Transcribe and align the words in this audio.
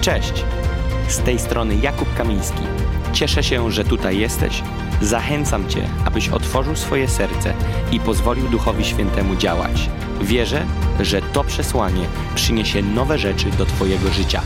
Cześć! 0.00 0.44
Z 1.08 1.18
tej 1.18 1.38
strony 1.38 1.76
Jakub 1.76 2.14
Kamiński. 2.14 2.62
Cieszę 3.12 3.42
się, 3.42 3.70
że 3.70 3.84
tutaj 3.84 4.18
jesteś. 4.18 4.62
Zachęcam 5.02 5.68
Cię, 5.68 5.88
abyś 6.04 6.28
otworzył 6.28 6.76
swoje 6.76 7.08
serce 7.08 7.54
i 7.92 8.00
pozwolił 8.00 8.48
Duchowi 8.48 8.84
Świętemu 8.84 9.36
działać. 9.36 9.90
Wierzę, 10.20 10.66
że 11.00 11.22
to 11.22 11.44
przesłanie 11.44 12.04
przyniesie 12.34 12.82
nowe 12.82 13.18
rzeczy 13.18 13.46
do 13.50 13.66
Twojego 13.66 14.10
życia. 14.10 14.42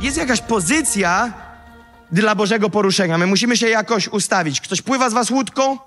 Jest 0.00 0.16
jakaś 0.16 0.40
pozycja 0.40 1.32
dla 2.12 2.34
Bożego 2.34 2.70
poruszenia. 2.70 3.18
My 3.18 3.26
musimy 3.26 3.56
się 3.56 3.68
jakoś 3.68 4.08
ustawić. 4.08 4.60
Ktoś 4.60 4.82
pływa 4.82 5.10
z 5.10 5.12
was 5.12 5.30
łódką, 5.30 5.78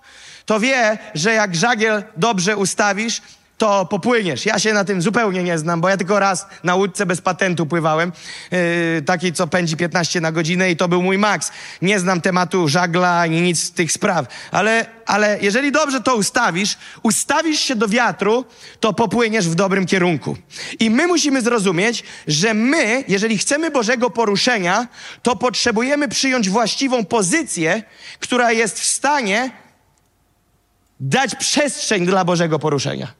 to 0.45 0.59
wie, 0.59 0.97
że 1.13 1.33
jak 1.33 1.55
żagiel 1.55 2.03
dobrze 2.17 2.57
ustawisz, 2.57 3.21
to 3.59 3.85
popłyniesz. 3.85 4.45
Ja 4.45 4.59
się 4.59 4.73
na 4.73 4.83
tym 4.85 5.01
zupełnie 5.01 5.43
nie 5.43 5.57
znam, 5.57 5.81
bo 5.81 5.89
ja 5.89 5.97
tylko 5.97 6.19
raz 6.19 6.45
na 6.63 6.75
łódce 6.75 7.05
bez 7.05 7.21
patentu 7.21 7.65
pływałem, 7.65 8.11
yy, 8.51 9.01
takiej, 9.01 9.33
co 9.33 9.47
pędzi 9.47 9.77
15 9.77 10.21
na 10.21 10.31
godzinę 10.31 10.71
i 10.71 10.75
to 10.75 10.87
był 10.87 11.01
mój 11.01 11.17
maks. 11.17 11.51
Nie 11.81 11.99
znam 11.99 12.21
tematu 12.21 12.67
żagla 12.67 13.19
ani 13.19 13.41
nic 13.41 13.63
z 13.63 13.71
tych 13.71 13.91
spraw, 13.91 14.25
ale, 14.51 14.85
ale 15.05 15.37
jeżeli 15.41 15.71
dobrze 15.71 16.01
to 16.01 16.15
ustawisz, 16.15 16.77
ustawisz 17.03 17.59
się 17.59 17.75
do 17.75 17.87
wiatru, 17.87 18.45
to 18.79 18.93
popłyniesz 18.93 19.49
w 19.49 19.55
dobrym 19.55 19.85
kierunku. 19.85 20.37
I 20.79 20.89
my 20.89 21.07
musimy 21.07 21.41
zrozumieć, 21.41 22.03
że 22.27 22.53
my, 22.53 23.03
jeżeli 23.07 23.37
chcemy 23.37 23.71
Bożego 23.71 24.09
poruszenia, 24.09 24.87
to 25.23 25.35
potrzebujemy 25.35 26.07
przyjąć 26.07 26.49
właściwą 26.49 27.05
pozycję, 27.05 27.83
która 28.19 28.51
jest 28.51 28.79
w 28.79 28.85
stanie 28.85 29.51
dać 30.99 31.35
przestrzeń 31.35 32.05
dla 32.05 32.25
Bożego 32.25 32.59
poruszenia. 32.59 33.18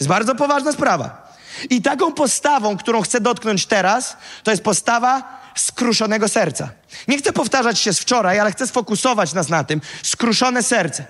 Jest 0.00 0.08
bardzo 0.08 0.34
poważna 0.34 0.72
sprawa. 0.72 1.30
I 1.70 1.82
taką 1.82 2.12
postawą, 2.12 2.76
którą 2.76 3.02
chcę 3.02 3.20
dotknąć 3.20 3.66
teraz, 3.66 4.16
to 4.42 4.50
jest 4.50 4.62
postawa 4.62 5.40
skruszonego 5.56 6.28
serca. 6.28 6.68
Nie 7.08 7.18
chcę 7.18 7.32
powtarzać 7.32 7.78
się 7.78 7.92
z 7.92 7.98
wczoraj, 7.98 8.38
ale 8.38 8.52
chcę 8.52 8.66
sfokusować 8.66 9.32
nas 9.32 9.48
na 9.48 9.64
tym. 9.64 9.80
Skruszone 10.02 10.62
serce. 10.62 11.04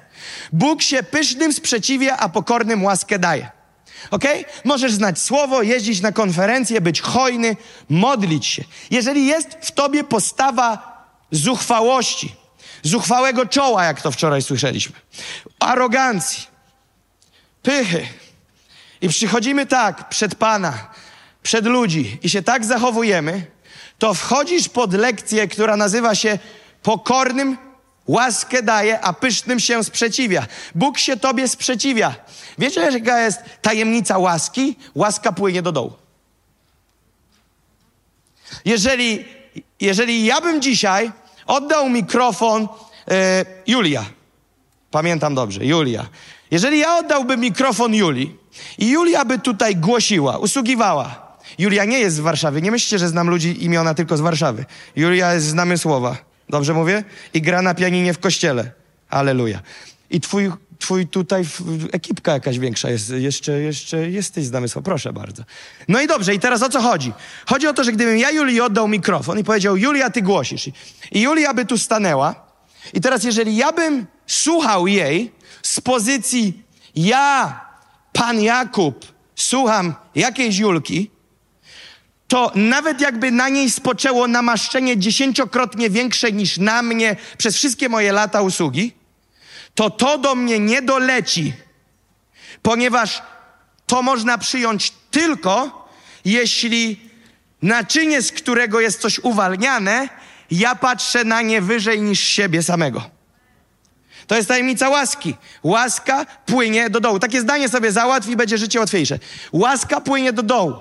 Bóg 0.53 0.83
się 0.83 1.03
pysznym 1.03 1.53
sprzeciwia, 1.53 2.17
a 2.17 2.29
pokornym 2.29 2.85
łaskę 2.85 3.19
daje. 3.19 3.51
Ok? 4.11 4.25
Możesz 4.65 4.93
znać 4.93 5.19
słowo, 5.19 5.63
jeździć 5.63 6.01
na 6.01 6.13
konferencje, 6.13 6.81
być 6.81 7.01
hojny, 7.01 7.57
modlić 7.89 8.47
się. 8.47 8.65
Jeżeli 8.91 9.27
jest 9.27 9.49
w 9.61 9.73
tobie 9.73 10.05
postawa 10.05 10.91
zuchwałości, 11.31 12.35
zuchwałego 12.83 13.47
czoła, 13.47 13.85
jak 13.85 14.03
to 14.03 14.11
wczoraj 14.11 14.43
słyszeliśmy, 14.43 14.97
arogancji, 15.61 16.47
pychy, 17.63 18.07
i 19.01 19.09
przychodzimy 19.09 19.67
tak 19.67 20.09
przed 20.09 20.35
Pana, 20.35 20.89
przed 21.43 21.67
ludzi 21.67 22.19
i 22.23 22.31
się 22.31 22.43
tak 22.43 22.65
zachowujemy, 22.65 23.47
to 23.99 24.15
wchodzisz 24.15 24.69
pod 24.69 24.95
lekcję, 24.95 25.49
która 25.49 25.77
nazywa 25.77 26.15
się 26.15 26.39
pokornym 26.83 27.57
łaskę 28.07 28.63
daje, 28.63 29.01
a 29.01 29.13
pysznym 29.13 29.61
się 29.61 29.85
sprzeciwia. 29.85 30.47
Bóg 30.75 30.99
się 30.99 31.17
tobie 31.17 31.49
sprzeciwia. 31.49 32.15
Wiecie, 32.59 32.81
jaka 32.81 33.21
jest 33.21 33.41
tajemnica 33.63 34.19
łaski? 34.19 34.77
Łaska 34.95 35.33
płynie 35.33 35.63
do 35.63 35.73
dołu. 35.73 35.93
Jeżeli, 38.65 39.25
jeżeli 39.81 40.25
ja 40.25 40.41
bym 40.41 40.63
dzisiaj 40.63 41.13
oddał 41.47 41.89
mikrofon 41.89 42.69
e, 43.11 43.45
Julia, 43.67 44.05
pamiętam 44.91 45.35
dobrze, 45.35 45.65
Julia. 45.65 46.07
Jeżeli 46.51 46.79
ja 46.79 46.99
oddałbym 46.99 47.41
mikrofon 47.41 47.95
Julii 47.95 48.37
i 48.79 48.91
Julia 48.91 49.25
by 49.25 49.39
tutaj 49.39 49.77
głosiła, 49.77 50.39
usługiwała. 50.39 51.37
Julia 51.59 51.85
nie 51.85 51.99
jest 51.99 52.17
z 52.17 52.21
Warszawy. 52.21 52.63
Nie 52.63 52.71
myślcie, 52.71 52.99
że 52.99 53.09
znam 53.09 53.31
ludzi 53.31 53.65
imiona 53.65 53.95
tylko 53.95 54.17
z 54.17 54.21
Warszawy. 54.21 54.65
Julia 54.97 55.35
jest 55.35 55.47
z 55.47 55.55
Namysłowa. 55.55 56.17
Dobrze 56.49 56.75
mówię? 56.75 57.05
I 57.35 57.43
gra 57.43 57.63
na 57.63 57.75
pianinie 57.75 58.15
w 58.15 58.19
kościele. 58.19 58.71
Aleluja. 59.11 59.61
I 60.11 60.21
twój, 60.21 60.53
twój 60.79 61.07
tutaj 61.07 61.45
ekipka 61.93 62.33
jakaś 62.33 62.59
większa 62.59 62.91
jest. 62.91 63.11
Jeszcze, 63.11 63.53
jeszcze 63.61 64.11
jesteś 64.11 64.45
z 64.45 64.51
Namysłowa. 64.51 64.85
Proszę 64.85 65.13
bardzo. 65.13 65.43
No 65.89 66.01
i 66.01 66.07
dobrze. 66.07 66.35
I 66.35 66.39
teraz 66.39 66.63
o 66.63 66.69
co 66.69 66.81
chodzi? 66.81 67.13
Chodzi 67.47 67.67
o 67.67 67.73
to, 67.73 67.85
że 67.85 67.93
gdybym 67.93 68.19
ja 68.19 68.31
Julii 68.31 68.61
oddał 68.61 68.89
mikrofon 68.89 69.39
i 69.39 69.45
powiedział, 69.45 69.77
Julia, 69.77 70.11
ty 70.11 70.23
głosisz. 70.23 70.71
I 71.13 71.21
Julia 71.21 71.55
by 71.55 71.67
tu 71.67 71.79
stanęła. 71.79 72.35
I 72.95 73.01
teraz, 73.01 73.25
jeżeli 73.25 73.57
ja 73.57 73.73
bym 73.73 74.07
słuchał 74.31 74.87
jej 74.87 75.33
z 75.63 75.81
pozycji 75.81 76.63
ja 76.95 77.61
pan 78.13 78.41
Jakub, 78.41 79.07
słucham 79.37 79.95
jakiejś 80.15 80.59
Julki, 80.59 81.11
to 82.29 82.53
nawet 82.55 83.01
jakby 83.01 83.31
na 83.31 83.49
niej 83.49 83.71
spoczęło 83.71 84.29
namaszczenie 84.29 84.99
dziesięciokrotnie 84.99 85.91
większe 85.91 86.33
niż 86.33 86.59
na 86.59 86.83
mnie 86.83 87.17
przez 87.39 87.57
wszystkie 87.57 87.89
moje 87.89 88.13
lata 88.13 88.43
usługi, 88.43 88.93
to 89.75 89.91
to 89.91 90.19
do 90.19 90.35
mnie 90.35 90.59
nie 90.59 90.83
doleci, 90.83 91.53
ponieważ 92.63 93.23
to 93.87 94.03
można 94.03 94.39
przyjąć 94.39 94.93
tylko, 95.11 95.89
jeśli 96.25 97.01
naczynie, 97.63 98.23
z 98.23 98.33
którego 98.33 98.81
jest 98.81 99.01
coś 99.01 99.19
uwalniane, 99.19 100.09
ja 100.51 100.75
patrzę 100.75 101.25
na 101.25 101.43
nie 101.43 101.61
wyżej 101.61 102.03
niż 102.03 102.21
siebie 102.21 102.63
samego. 102.63 103.20
To 104.31 104.37
jest 104.37 104.49
tajemnica 104.49 104.89
łaski. 104.89 105.37
Łaska 105.63 106.27
płynie 106.47 106.91
do 106.91 107.01
dołu. 107.01 107.19
Takie 107.19 107.41
zdanie 107.41 107.69
sobie 107.69 107.93
załatw 107.93 108.29
i 108.29 108.37
będzie 108.37 108.59
życie 108.59 108.81
łatwiejsze. 108.81 109.19
Łaska 109.53 110.01
płynie 110.01 110.33
do 110.33 110.43
dołu. 110.43 110.73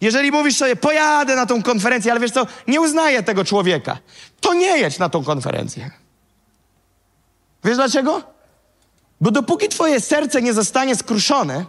Jeżeli 0.00 0.30
mówisz 0.30 0.56
sobie, 0.56 0.76
pojadę 0.76 1.36
na 1.36 1.46
tą 1.46 1.62
konferencję, 1.62 2.12
ale 2.12 2.20
wiesz 2.20 2.30
co, 2.30 2.46
nie 2.68 2.80
uznaję 2.80 3.22
tego 3.22 3.44
człowieka, 3.44 3.98
to 4.40 4.54
nie 4.54 4.78
jedź 4.78 4.98
na 4.98 5.08
tą 5.08 5.24
konferencję. 5.24 5.90
Wiesz 7.64 7.76
dlaczego? 7.76 8.22
Bo 9.20 9.30
dopóki 9.30 9.68
twoje 9.68 10.00
serce 10.00 10.42
nie 10.42 10.52
zostanie 10.52 10.96
skruszone 10.96 11.64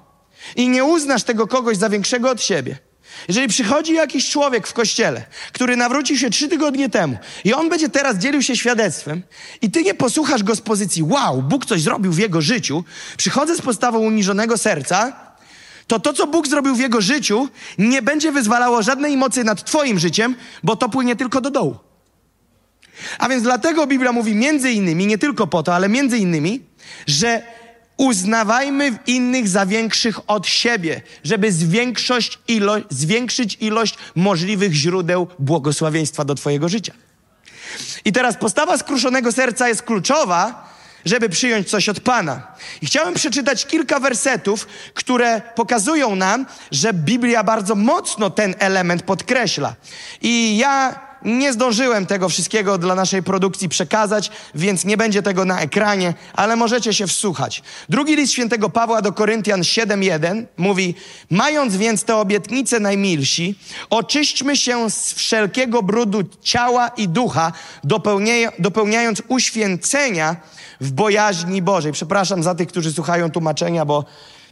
i 0.56 0.69
nie 0.69 0.84
uznasz 0.84 1.24
tego 1.24 1.47
kogoś 1.47 1.78
za 1.78 1.90
większego 1.90 2.30
od 2.30 2.41
siebie, 2.41 2.78
jeżeli 3.28 3.48
przychodzi 3.48 3.94
jakiś 3.94 4.30
człowiek 4.30 4.68
w 4.68 4.74
kościele, 4.74 5.26
który 5.53 5.78
nawrócił 5.78 6.18
się 6.18 6.30
trzy 6.30 6.48
tygodnie 6.48 6.90
temu 6.90 7.18
i 7.44 7.53
on 7.53 7.70
będzie 7.70 7.90
teraz 7.90 8.18
dzielił 8.18 8.42
się 8.42 8.56
świadectwem 8.56 9.22
i 9.62 9.72
ty 9.72 9.84
nie 9.84 9.94
posłuchasz 9.94 10.44
go 10.44 10.56
z 10.56 10.62
pozycji 10.62 11.03
wow, 11.03 11.42
Bóg 11.42 11.66
coś 11.66 11.81
zrobił 11.81 12.12
w 12.12 12.18
jego 12.18 12.42
życiu, 12.42 12.84
przychodzę 13.18 13.56
z 13.56 13.62
postawą 13.62 14.00
uniżonego 14.00 14.58
serca, 14.58 15.14
to 15.88 16.00
to, 16.00 16.14
co 16.14 16.28
Bóg 16.28 16.48
zrobił 16.48 16.76
w 16.76 16.80
jego 16.80 17.02
życiu, 17.02 17.50
nie 17.78 18.02
będzie 18.02 18.31
wyzwalało 18.31 18.84
żadnej 18.84 19.18
mocy 19.18 19.44
nad 19.44 19.64
twoim 19.64 20.00
życiem, 20.00 20.36
bo 20.64 20.76
to 20.76 20.90
płynie 20.90 21.16
tylko 21.16 21.42
do 21.42 21.52
dołu. 21.52 21.76
A 23.20 23.30
więc 23.30 23.44
dlatego 23.44 23.88
Biblia 23.88 24.12
mówi 24.12 24.36
między 24.36 24.72
innymi, 24.72 25.08
nie 25.08 25.18
tylko 25.18 25.47
po 25.47 25.64
to, 25.64 25.76
ale 25.76 25.90
między 25.90 26.18
innymi, 26.18 26.62
że 27.08 27.42
uznawajmy 27.98 28.98
innych 29.08 29.48
za 29.48 29.66
większych 29.66 30.30
od 30.30 30.48
siebie, 30.48 31.02
żeby 31.24 31.52
zwiększyć, 31.52 32.40
ilo 32.48 32.76
zwiększyć 32.90 33.58
ilość 33.60 33.96
możliwych 34.16 34.74
źródeł 34.74 35.28
błogosławieństwa 35.40 36.26
do 36.26 36.36
Twojego 36.36 36.70
życia. 36.70 36.94
I 38.06 38.12
teraz 38.12 38.38
postawa 38.38 38.78
skruszonego 38.78 39.32
serca 39.32 39.68
jest 39.68 39.82
kluczowa, 39.82 40.70
żeby 41.06 41.30
przyjąć 41.30 41.70
coś 41.70 41.90
od 41.90 42.00
Pana. 42.00 42.48
I 42.82 42.86
chciałem 42.86 43.14
przeczytać 43.14 43.66
kilka 43.66 44.00
wersetów, 44.00 44.68
które 44.94 45.42
pokazują 45.56 46.16
nam, 46.16 46.46
że 46.72 46.94
Biblia 46.94 47.44
bardzo 47.44 47.76
mocno 47.76 48.30
ten 48.30 48.56
element 48.60 49.04
podkreśla. 49.04 49.76
I 50.22 50.58
ja 50.58 51.05
nie 51.25 51.53
zdążyłem 51.53 52.06
tego 52.06 52.30
wszystkiego 52.30 52.78
dla 52.78 52.96
naszej 52.96 53.24
produkcji 53.24 53.69
przekazać, 53.69 54.31
więc 54.56 54.86
nie 54.86 54.97
będzie 54.97 55.22
tego 55.22 55.46
na 55.46 55.62
ekranie, 55.62 56.13
ale 56.34 56.56
możecie 56.56 56.94
się 56.94 57.08
wsłuchać. 57.08 57.63
Drugi 57.90 58.16
list 58.16 58.34
świętego 58.34 58.69
Pawła 58.69 59.02
do 59.02 59.13
Koryntian 59.13 59.62
7:1 59.62 60.46
mówi: 60.58 60.96
Mając 61.30 61.75
więc 61.75 62.03
te 62.03 62.16
obietnice 62.16 62.80
najmilsi, 62.80 63.56
oczyśćmy 63.90 64.58
się 64.58 64.90
z 64.90 65.14
wszelkiego 65.14 65.84
brudu 65.84 66.22
ciała 66.41 66.88
i 66.88 67.09
ducha, 67.09 67.52
dopełniając 68.59 69.22
uświęcenia 69.28 70.35
w 70.82 70.91
bojaźni 70.91 71.61
Bożej. 71.61 71.91
Przepraszam 71.91 72.44
za 72.44 72.55
tych, 72.55 72.67
którzy 72.67 72.94
słuchają 72.94 73.32
tłumaczenia, 73.32 73.85
bo 73.85 74.05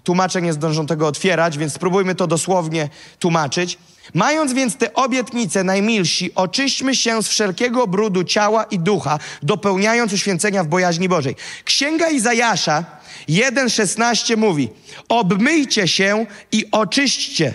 tłumacze 0.03 0.41
nie 0.41 0.53
zdążą 0.53 0.85
tego 0.85 1.07
otwierać, 1.07 1.57
więc 1.57 1.73
spróbujmy 1.73 2.15
to 2.15 2.27
dosłownie 2.27 2.89
tłumaczyć. 3.19 3.77
Mając 4.13 4.53
więc 4.53 4.75
te 4.75 4.93
obietnice 4.93 5.63
najmilsi, 5.63 6.35
oczyśćmy 6.35 6.95
się 6.95 7.23
z 7.23 7.27
wszelkiego 7.27 7.87
brudu 7.87 8.23
ciała 8.23 8.63
i 8.63 8.79
ducha, 8.79 9.19
dopełniając 9.43 10.13
uświęcenia 10.13 10.63
w 10.63 10.67
bojaźni 10.67 11.09
Bożej. 11.09 11.35
Księga 11.65 12.09
Izajasza 12.09 12.85
1,16 13.29 14.37
mówi: 14.37 14.69
Obmyjcie 15.09 15.87
się 15.87 16.25
i 16.51 16.65
oczyśćcie. 16.71 17.53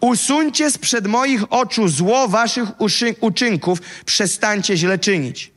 Usuńcie 0.00 0.70
sprzed 0.70 1.06
moich 1.06 1.52
oczu 1.52 1.88
zło 1.88 2.28
waszych 2.28 2.68
uczynków, 3.20 3.78
przestańcie 4.04 4.76
źle 4.76 4.98
czynić. 4.98 5.50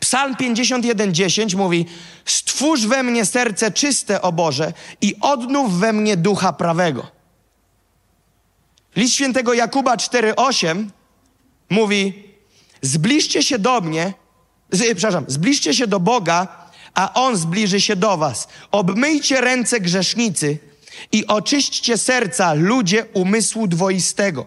Psalm 0.00 0.34
51:10 0.34 1.56
mówi: 1.56 1.86
Stwórz 2.24 2.86
we 2.86 3.02
mnie 3.02 3.26
serce 3.26 3.70
czyste, 3.70 4.22
o 4.22 4.32
Boże, 4.32 4.72
i 5.00 5.14
odnów 5.20 5.78
we 5.78 5.92
mnie 5.92 6.16
ducha 6.16 6.52
prawego. 6.52 7.19
List 8.96 9.14
świętego 9.14 9.54
Jakuba 9.54 9.96
4:8 9.96 10.86
mówi: 11.70 12.24
Zbliżcie 12.82 13.42
się 13.42 13.58
do 13.58 13.80
mnie, 13.80 14.14
z, 14.70 14.78
przepraszam, 14.78 15.24
zbliżcie 15.28 15.74
się 15.74 15.86
do 15.86 16.00
Boga, 16.00 16.48
a 16.94 17.14
On 17.14 17.36
zbliży 17.36 17.80
się 17.80 17.96
do 17.96 18.16
Was. 18.16 18.48
Obmyjcie 18.70 19.40
ręce 19.40 19.80
grzesznicy 19.80 20.58
i 21.12 21.26
oczyśćcie 21.26 21.98
serca 21.98 22.52
ludzie 22.54 23.06
umysłu 23.12 23.66
dwoistego. 23.66 24.46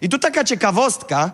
I 0.00 0.08
tu 0.08 0.18
taka 0.18 0.44
ciekawostka, 0.44 1.30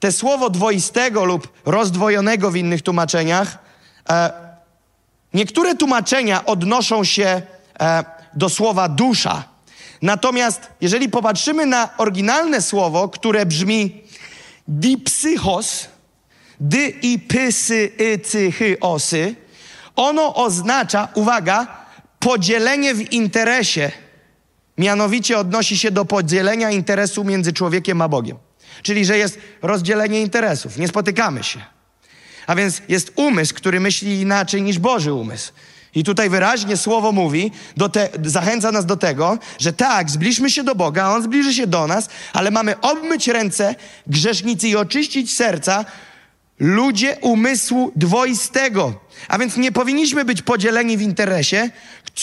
te 0.00 0.12
słowo 0.12 0.50
dwoistego 0.50 1.24
lub 1.24 1.48
rozdwojonego 1.64 2.50
w 2.50 2.56
innych 2.56 2.82
tłumaczeniach, 2.82 3.58
e, 4.10 4.30
niektóre 5.34 5.74
tłumaczenia 5.74 6.44
odnoszą 6.46 7.04
się 7.04 7.42
e, 7.80 8.04
do 8.34 8.48
słowa 8.48 8.88
dusza. 8.88 9.44
Natomiast 10.02 10.60
jeżeli 10.80 11.08
popatrzymy 11.08 11.66
na 11.66 11.88
oryginalne 11.96 12.62
słowo, 12.62 13.08
które 13.08 13.46
brzmi 13.46 14.02
dipsychos, 14.68 15.88
dy 16.60 16.88
i 17.02 17.18
pysy, 17.18 17.92
y, 18.00 18.18
cy, 18.18 18.52
hy, 18.52 18.76
osy, 18.80 19.34
ono 19.96 20.34
oznacza, 20.34 21.08
uwaga, 21.14 21.86
podzielenie 22.18 22.94
w 22.94 23.12
interesie. 23.12 23.92
Mianowicie 24.78 25.38
odnosi 25.38 25.78
się 25.78 25.90
do 25.90 26.04
podzielenia 26.04 26.70
interesu 26.70 27.24
między 27.24 27.52
człowiekiem 27.52 28.02
a 28.02 28.08
Bogiem. 28.08 28.36
Czyli, 28.82 29.04
że 29.04 29.18
jest 29.18 29.38
rozdzielenie 29.62 30.20
interesów, 30.20 30.76
nie 30.76 30.88
spotykamy 30.88 31.44
się. 31.44 31.60
A 32.46 32.54
więc 32.54 32.82
jest 32.88 33.12
umysł, 33.16 33.54
który 33.54 33.80
myśli 33.80 34.20
inaczej 34.20 34.62
niż 34.62 34.78
Boży 34.78 35.12
umysł. 35.12 35.52
I 35.98 36.04
tutaj 36.04 36.30
wyraźnie 36.30 36.76
słowo 36.76 37.12
mówi, 37.12 37.52
te, 37.92 38.08
zachęca 38.24 38.72
nas 38.72 38.86
do 38.86 38.96
tego, 38.96 39.38
że 39.58 39.72
tak, 39.72 40.10
zbliżmy 40.10 40.50
się 40.50 40.64
do 40.64 40.74
Boga, 40.74 41.08
On 41.08 41.22
zbliży 41.22 41.54
się 41.54 41.66
do 41.66 41.86
nas, 41.86 42.08
ale 42.32 42.50
mamy 42.50 42.80
obmyć 42.80 43.28
ręce 43.28 43.74
grzesznicy 44.06 44.68
i 44.68 44.76
oczyścić 44.76 45.36
serca 45.36 45.84
ludzie 46.58 47.16
umysłu 47.20 47.92
dwoistego. 47.96 49.00
A 49.28 49.38
więc 49.38 49.56
nie 49.56 49.72
powinniśmy 49.72 50.24
być 50.24 50.42
podzieleni 50.42 50.96
w 50.96 51.02
interesie, 51.02 51.70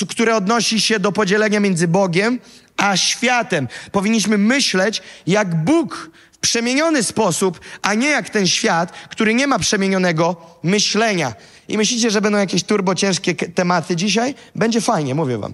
które 0.09 0.35
odnosi 0.35 0.81
się 0.81 0.99
do 0.99 1.11
podzielenia 1.11 1.59
między 1.59 1.87
Bogiem 1.87 2.39
a 2.77 2.97
światem. 2.97 3.67
Powinniśmy 3.91 4.37
myśleć 4.37 5.01
jak 5.27 5.63
Bóg 5.63 6.09
w 6.31 6.37
przemieniony 6.37 7.03
sposób, 7.03 7.59
a 7.81 7.93
nie 7.93 8.07
jak 8.07 8.29
ten 8.29 8.47
świat, 8.47 8.91
który 9.09 9.33
nie 9.33 9.47
ma 9.47 9.59
przemienionego 9.59 10.35
myślenia. 10.63 11.33
I 11.67 11.77
myślicie, 11.77 12.11
że 12.11 12.21
będą 12.21 12.37
jakieś 12.37 12.63
turbo 12.63 12.95
ciężkie 12.95 13.35
tematy 13.35 13.95
dzisiaj? 13.95 14.35
Będzie 14.55 14.81
fajnie, 14.81 15.15
mówię 15.15 15.37
wam. 15.37 15.53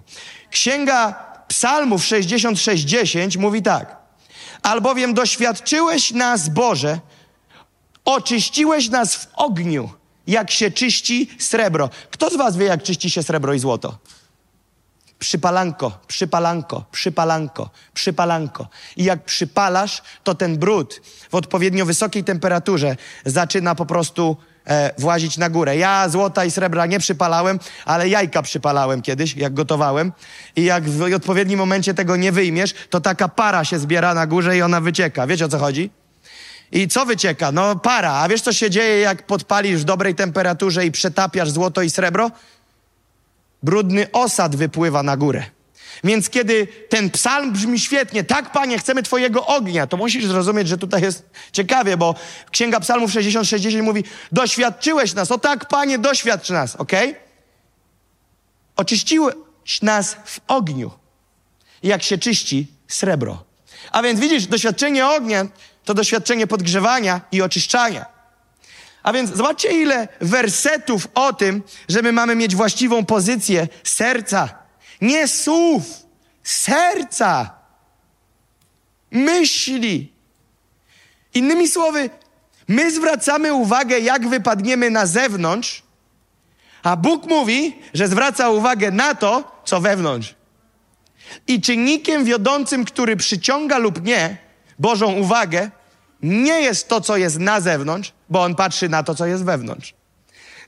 Księga 0.50 1.26
Psalmów 1.48 2.02
66:10 2.04 3.38
mówi 3.38 3.62
tak: 3.62 3.98
Albowiem 4.62 5.14
doświadczyłeś 5.14 6.12
nas, 6.12 6.50
Boże, 6.50 7.00
oczyściłeś 8.06 8.90
nas 8.90 9.16
w 9.16 9.28
ogniu, 9.36 9.90
jak 10.28 10.52
się 10.52 10.72
czyści 10.72 11.30
srebro. 11.40 11.90
Kto 12.12 12.30
z 12.30 12.36
was 12.36 12.58
wie, 12.58 12.66
jak 12.66 12.84
czyści 12.84 13.10
się 13.10 13.24
srebro 13.24 13.54
i 13.54 13.60
złoto? 13.60 13.98
Przypalanko, 15.20 16.00
przypalanko, 16.08 16.86
przypalanko, 16.92 17.70
przypalanko. 17.94 18.68
I 18.96 19.04
jak 19.04 19.26
przypalasz, 19.26 20.02
to 20.24 20.36
ten 20.36 20.58
brud 20.58 21.02
w 21.32 21.36
odpowiednio 21.36 21.86
wysokiej 21.86 22.24
temperaturze 22.24 22.96
zaczyna 23.26 23.76
po 23.76 23.86
prostu 23.86 24.38
e, 24.66 24.92
włazić 24.98 25.38
na 25.38 25.50
górę. 25.50 25.78
Ja 25.78 26.10
złota 26.10 26.46
i 26.46 26.52
srebra 26.52 26.86
nie 26.86 27.00
przypalałem, 27.00 27.60
ale 27.86 28.10
jajka 28.10 28.42
przypalałem 28.42 29.02
kiedyś, 29.02 29.36
jak 29.36 29.54
gotowałem. 29.54 30.12
I 30.56 30.64
jak 30.64 30.90
w 30.90 31.14
odpowiednim 31.16 31.60
momencie 31.60 31.94
tego 31.94 32.16
nie 32.16 32.32
wyjmiesz, 32.32 32.74
to 32.90 33.02
taka 33.02 33.28
para 33.28 33.66
się 33.66 33.80
zbiera 33.80 34.14
na 34.14 34.28
górze 34.28 34.58
i 34.58 34.62
ona 34.62 34.82
wycieka. 34.82 35.28
Wiecie 35.28 35.46
o 35.46 35.50
co 35.50 35.60
chodzi? 35.60 35.90
I 36.72 36.88
co 36.88 37.06
wycieka? 37.06 37.52
No 37.52 37.76
para. 37.76 38.14
A 38.14 38.30
wiesz 38.30 38.42
co 38.42 38.54
się 38.54 38.70
dzieje, 38.70 39.00
jak 39.00 39.26
podpalisz 39.26 39.82
w 39.82 39.84
dobrej 39.84 40.16
temperaturze 40.16 40.86
i 40.86 40.92
przetapiasz 40.92 41.52
złoto 41.52 41.82
i 41.82 41.90
srebro? 41.90 42.32
Brudny 43.64 44.12
osad 44.12 44.56
wypływa 44.56 45.04
na 45.04 45.18
górę. 45.18 45.44
Więc 46.04 46.30
kiedy 46.30 46.68
ten 46.90 47.10
psalm 47.10 47.52
brzmi 47.52 47.80
świetnie, 47.80 48.24
tak 48.24 48.52
Panie, 48.52 48.80
chcemy 48.80 49.04
Twojego 49.04 49.46
ognia, 49.46 49.88
to 49.88 49.98
musisz 49.98 50.26
zrozumieć, 50.26 50.68
że 50.68 50.78
tutaj 50.78 51.02
jest 51.02 51.30
ciekawie, 51.52 51.98
bo 51.98 52.16
Księga 52.52 52.80
Psalmów 52.80 53.12
60-60 53.12 53.84
mówi, 53.84 54.04
doświadczyłeś 54.32 55.14
nas, 55.14 55.32
o 55.32 55.38
tak 55.38 55.68
Panie, 55.68 56.00
doświadcz 56.00 56.50
nas, 56.50 56.76
ok? 56.76 56.92
Oczyściłeś 58.76 59.82
nas 59.82 60.18
w 60.26 60.40
ogniu, 60.48 60.92
jak 61.84 62.04
się 62.04 62.18
czyści 62.18 62.68
srebro. 62.88 63.44
A 63.92 64.02
więc 64.02 64.20
widzisz, 64.20 64.48
doświadczenie 64.48 65.08
ognia 65.08 65.46
to 65.86 65.94
doświadczenie 65.94 66.48
podgrzewania 66.48 67.22
i 67.32 67.42
oczyszczania. 67.42 68.06
A 69.04 69.14
więc 69.14 69.36
zobaczcie, 69.36 69.82
ile 69.82 70.08
wersetów 70.22 71.08
o 71.14 71.34
tym, 71.34 71.64
że 71.90 72.02
my 72.02 72.12
mamy 72.12 72.36
mieć 72.36 72.56
właściwą 72.56 73.06
pozycję 73.06 73.68
serca. 73.84 74.61
Nie 75.02 75.28
słów, 75.28 75.84
serca. 76.44 77.50
Myśli. 79.12 80.14
Innymi 81.34 81.68
słowy, 81.68 82.10
my 82.68 82.92
zwracamy 82.92 83.54
uwagę, 83.54 84.00
jak 84.00 84.28
wypadniemy 84.28 84.90
na 84.90 85.06
zewnątrz, 85.06 85.84
a 86.84 86.96
Bóg 86.96 87.26
mówi, 87.26 87.76
że 87.94 88.08
zwraca 88.08 88.50
uwagę 88.50 88.92
na 88.92 89.16
to, 89.16 89.62
co 89.66 89.82
wewnątrz. 89.82 90.36
I 91.48 91.62
czynnikiem 91.62 92.26
wiodącym, 92.26 92.86
który 92.86 93.16
przyciąga 93.16 93.78
lub 93.78 94.04
nie 94.04 94.38
Bożą 94.80 95.14
uwagę, 95.14 95.72
nie 96.24 96.62
jest 96.62 96.88
to, 96.88 97.02
co 97.02 97.18
jest 97.18 97.40
na 97.40 97.62
zewnątrz, 97.62 98.14
bo 98.30 98.44
on 98.44 98.56
patrzy 98.56 98.90
na 98.90 99.04
to, 99.04 99.16
co 99.16 99.26
jest 99.26 99.46
wewnątrz. 99.46 99.94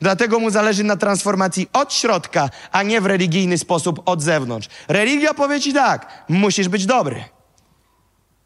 Dlatego 0.03 0.39
mu 0.39 0.49
zależy 0.49 0.83
na 0.83 0.97
transformacji 0.97 1.69
od 1.73 1.93
środka, 1.93 2.49
a 2.71 2.83
nie 2.83 3.01
w 3.01 3.05
religijny 3.05 3.57
sposób 3.57 4.01
od 4.05 4.21
zewnątrz. 4.21 4.67
Religia 4.87 5.33
powie 5.33 5.59
ci 5.59 5.73
tak, 5.73 6.23
musisz 6.29 6.69
być 6.69 6.85
dobry. 6.85 7.23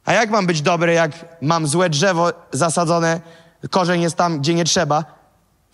A 0.06 0.14
jak 0.14 0.30
mam 0.30 0.48
być 0.48 0.62
dobry, 0.62 0.94
jak 0.94 1.12
mam 1.42 1.68
złe 1.68 1.90
drzewo 1.90 2.34
zasadzone, 2.52 3.22
korzeń 3.70 4.02
jest 4.02 4.16
tam, 4.16 4.40
gdzie 4.40 4.54
nie 4.54 4.66
trzeba, 4.66 5.06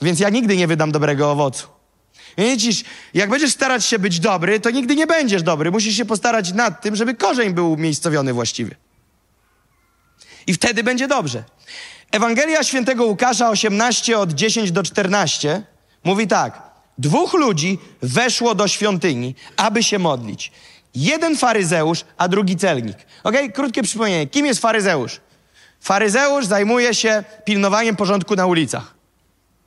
więc 0.02 0.20
ja 0.20 0.30
nigdy 0.30 0.58
nie 0.58 0.68
wydam 0.68 0.92
dobrego 0.92 1.32
owocu. 1.32 1.68
Widzisz, 2.38 2.84
jak 3.14 3.30
będziesz 3.30 3.52
starać 3.52 3.86
się 3.86 4.00
być 4.00 4.20
dobry, 4.20 4.60
to 4.60 4.70
nigdy 4.70 4.96
nie 4.96 5.08
będziesz 5.08 5.44
dobry. 5.44 5.72
Musisz 5.72 5.98
się 5.98 6.06
postarać 6.06 6.54
nad 6.54 6.82
tym, 6.82 6.96
żeby 6.96 7.14
korzeń 7.14 7.54
był 7.54 7.72
umiejscowiony 7.72 8.34
właściwie. 8.34 8.76
I 10.48 10.54
wtedy 10.54 10.84
będzie 10.84 11.08
dobrze. 11.08 11.44
Ewangelia 12.12 12.64
świętego 12.64 13.06
Łukasza 13.06 13.50
18 13.50 14.20
od 14.20 14.34
10 14.34 14.72
do 14.72 14.84
14 14.84 15.73
mówi 16.04 16.28
tak. 16.28 16.62
Dwóch 16.98 17.34
ludzi 17.34 17.80
weszło 18.02 18.56
do 18.56 18.68
świątyni, 18.68 19.36
aby 19.58 19.84
się 19.84 20.00
modlić. 20.00 20.52
Jeden 20.96 21.38
faryzeusz, 21.38 22.06
a 22.18 22.28
drugi 22.28 22.56
celnik. 22.58 22.98
Ok? 23.24 23.36
Krótkie 23.54 23.84
przypomnienie. 23.84 24.28
Kim 24.28 24.46
jest 24.46 24.62
faryzeusz? 24.62 25.20
Faryzeusz 25.80 26.46
zajmuje 26.46 26.96
się 26.96 27.24
pilnowaniem 27.46 27.96
porządku 27.96 28.36
na 28.36 28.46
ulicach. 28.46 28.94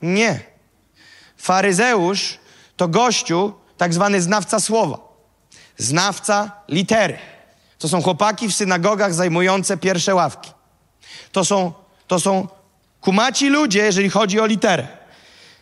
Nie. 0.01 0.39
Faryzeusz 1.37 2.39
to 2.77 2.87
gościu, 2.87 3.53
tak 3.77 3.93
zwany 3.93 4.21
znawca 4.21 4.59
słowa. 4.59 4.99
Znawca 5.77 6.51
litery. 6.67 7.17
To 7.79 7.89
są 7.89 8.01
chłopaki 8.01 8.47
w 8.47 8.55
synagogach 8.55 9.13
zajmujące 9.13 9.77
pierwsze 9.77 10.15
ławki. 10.15 10.51
To 11.31 11.45
są, 11.45 11.73
to 12.07 12.19
są 12.19 12.47
kumaci 13.01 13.49
ludzie, 13.49 13.79
jeżeli 13.79 14.09
chodzi 14.09 14.39
o 14.39 14.45
literę. 14.45 14.96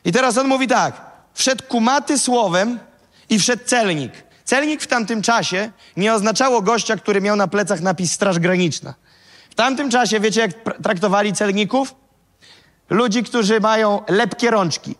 I 0.05 0.12
teraz 0.12 0.38
on 0.38 0.47
mówi 0.47 0.67
tak. 0.67 1.01
Wszedł 1.33 1.63
kumaty 1.67 2.19
słowem 2.19 2.79
i 3.29 3.39
wszedł 3.39 3.63
celnik. 3.65 4.12
Celnik 4.43 4.81
w 4.81 4.88
tamtym 4.88 5.21
czasie 5.21 5.71
nie 5.97 6.13
oznaczało 6.13 6.62
gościa, 6.62 6.97
który 6.97 7.21
miał 7.21 7.35
na 7.35 7.47
plecach 7.47 7.81
napis 7.81 8.12
Straż 8.12 8.39
Graniczna. 8.39 8.93
W 9.50 9.55
tamtym 9.55 9.89
czasie, 9.89 10.19
wiecie, 10.19 10.41
jak 10.41 10.51
traktowali 10.83 11.33
celników? 11.33 11.95
Ludzi, 12.89 13.24
którzy 13.24 13.59
mają 13.59 14.01
lepkie 14.07 14.51
rączki. 14.51 14.95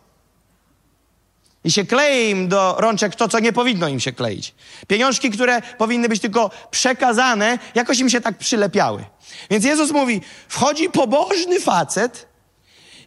I 1.63 1.71
się 1.71 1.85
klei 1.85 2.29
im 2.29 2.47
do 2.47 2.75
rączek 2.79 3.15
to, 3.15 3.27
co 3.27 3.39
nie 3.39 3.53
powinno 3.53 3.88
im 3.88 4.00
się 4.00 4.12
kleić. 4.12 4.55
Pieniążki, 4.88 5.29
które 5.29 5.62
powinny 5.62 6.09
być 6.09 6.21
tylko 6.21 6.51
przekazane, 6.71 7.59
jakoś 7.75 8.00
im 8.00 8.09
się 8.09 8.21
tak 8.21 8.38
przylepiały. 8.38 9.05
Więc 9.50 9.65
Jezus 9.65 9.91
mówi, 9.91 10.21
wchodzi 10.47 10.89
pobożny 10.89 11.59
facet 11.59 12.27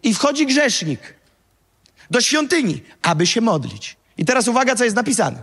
i 0.02 0.14
wchodzi 0.14 0.47
grzesznik 0.47 1.18
do 2.11 2.21
świątyni, 2.21 2.83
aby 3.03 3.27
się 3.27 3.41
modlić. 3.41 3.97
I 4.19 4.25
teraz 4.25 4.49
uwaga, 4.49 4.77
co 4.77 4.85
jest 4.85 4.97
napisane. 4.97 5.43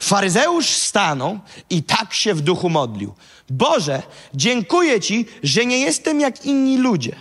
Faryzeusz 0.00 0.66
stanął 0.66 1.38
i 1.70 1.82
tak 1.82 2.14
się 2.14 2.34
w 2.34 2.40
duchu 2.40 2.68
modlił. 2.68 3.14
Boże, 3.50 4.02
dziękuję 4.34 5.00
Ci, 5.00 5.26
że 5.42 5.66
nie 5.66 5.78
jestem 5.78 6.20
jak 6.20 6.44
inni 6.44 6.78
ludzie. 6.78 7.16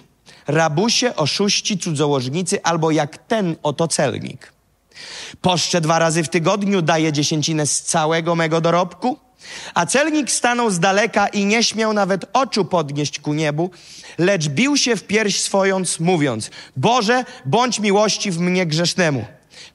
Rabusie, 0.47 1.15
oszuści, 1.15 1.77
cudzołożnicy 1.77 2.63
albo 2.63 2.91
jak 2.91 3.17
ten 3.17 3.55
oto 3.63 3.87
celnik. 3.87 4.53
Poszczę 5.41 5.81
dwa 5.81 5.99
razy 5.99 6.23
w 6.23 6.29
tygodniu, 6.29 6.81
daję 6.81 7.13
dziesięcinę 7.13 7.67
z 7.67 7.81
całego 7.81 8.35
mego 8.35 8.61
dorobku. 8.61 9.24
A 9.73 9.85
celnik 9.85 10.31
stanął 10.31 10.71
z 10.71 10.79
daleka 10.79 11.27
i 11.27 11.45
nie 11.45 11.63
śmiał 11.63 11.93
nawet 11.93 12.25
oczu 12.33 12.65
podnieść 12.65 13.19
ku 13.19 13.33
niebu, 13.33 13.71
lecz 14.17 14.47
bił 14.47 14.77
się 14.77 14.95
w 14.95 15.03
pierś 15.03 15.41
swojąc, 15.41 15.99
mówiąc: 15.99 16.49
Boże, 16.77 17.25
bądź 17.45 17.79
miłości 17.79 18.31
w 18.31 18.39
mnie 18.39 18.65
grzesznemu. 18.65 19.25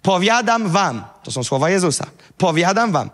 Powiadam 0.03 0.69
wam, 0.69 1.05
to 1.23 1.31
są 1.31 1.45
słowa 1.45 1.71
Jezusa, 1.71 2.07
powiadam 2.39 2.93
wam, 2.93 3.11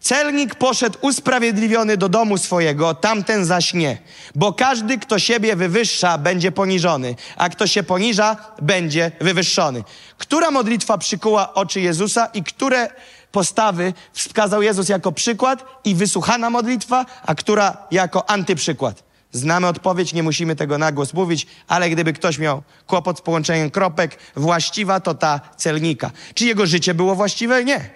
Celnik 0.00 0.54
poszedł 0.54 0.98
usprawiedliwiony 1.00 1.96
do 1.96 2.08
domu 2.08 2.38
swojego, 2.38 2.94
tamten 2.94 3.44
zaś 3.44 3.74
nie. 3.74 3.98
Bo 4.34 4.52
każdy, 4.52 4.98
kto 4.98 5.18
siebie 5.18 5.56
wywyższa, 5.56 6.18
będzie 6.18 6.52
poniżony, 6.52 7.14
a 7.36 7.48
kto 7.48 7.66
się 7.66 7.82
poniża, 7.82 8.36
będzie 8.62 9.12
wywyższony. 9.20 9.84
Która 10.18 10.50
modlitwa 10.50 10.98
przykuła 10.98 11.54
oczy 11.54 11.80
Jezusa 11.80 12.26
i 12.34 12.42
które 12.42 12.88
postawy 13.32 13.92
wskazał 14.12 14.62
Jezus 14.62 14.88
jako 14.88 15.12
przykład 15.12 15.64
i 15.84 15.94
wysłuchana 15.94 16.50
modlitwa, 16.50 17.06
a 17.26 17.34
która 17.34 17.76
jako 17.90 18.30
antyprzykład? 18.30 19.02
Znamy 19.32 19.66
odpowiedź, 19.66 20.12
nie 20.12 20.22
musimy 20.22 20.56
tego 20.56 20.78
na 20.78 20.92
głos 20.92 21.14
mówić, 21.14 21.46
ale 21.68 21.90
gdyby 21.90 22.12
ktoś 22.12 22.38
miał 22.38 22.62
kłopot 22.86 23.18
z 23.18 23.20
połączeniem 23.20 23.70
kropek, 23.70 24.18
właściwa 24.36 25.00
to 25.00 25.14
ta 25.14 25.40
celnika. 25.56 26.10
Czy 26.34 26.44
jego 26.44 26.66
życie 26.66 26.94
było 26.94 27.14
właściwe? 27.14 27.64
Nie 27.64 27.90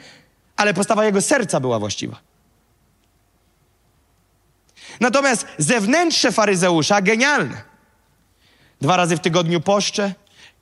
ale 0.56 0.74
postawa 0.74 1.04
jego 1.04 1.22
serca 1.22 1.60
była 1.60 1.78
właściwa. 1.78 2.20
Natomiast 5.00 5.46
zewnętrzne 5.58 6.32
faryzeusza 6.32 7.02
genialne. 7.02 7.62
Dwa 8.80 8.96
razy 8.96 9.16
w 9.16 9.20
tygodniu 9.20 9.60
poszczę. 9.60 10.14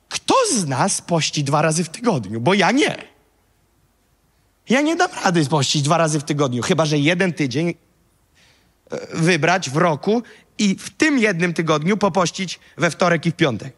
Kto 0.09 0.35
z 0.53 0.67
nas 0.67 1.01
pości 1.01 1.43
dwa 1.43 1.61
razy 1.61 1.83
w 1.83 1.89
tygodniu? 1.89 2.41
Bo 2.41 2.53
ja 2.53 2.71
nie. 2.71 3.12
Ja 4.69 4.81
nie 4.81 4.95
dam 4.95 5.09
rady 5.23 5.45
pościć 5.45 5.81
dwa 5.81 5.97
razy 5.97 6.19
w 6.19 6.23
tygodniu, 6.23 6.61
chyba 6.61 6.85
że 6.85 6.97
jeden 6.97 7.33
tydzień 7.33 7.69
e, 7.69 7.75
wybrać 9.13 9.69
w 9.69 9.77
roku 9.77 10.23
i 10.57 10.75
w 10.79 10.89
tym 10.89 11.19
jednym 11.19 11.53
tygodniu 11.53 11.97
popościć 11.97 12.59
we 12.77 12.91
wtorek 12.91 13.25
i 13.25 13.31
w 13.31 13.35
piątek. 13.35 13.73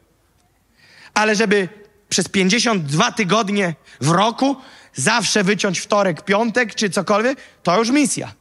Ale 1.14 1.36
żeby 1.36 1.70
przez 2.10 2.28
52 2.28 3.12
tygodnie 3.12 3.76
w 4.02 4.10
roku 4.10 4.56
zawsze 4.94 5.44
wyciąć 5.44 5.80
wtorek, 5.80 6.22
piątek 6.22 6.76
czy 6.76 6.90
cokolwiek, 6.90 7.38
to 7.64 7.80
już 7.80 7.90
misja. 7.90 8.34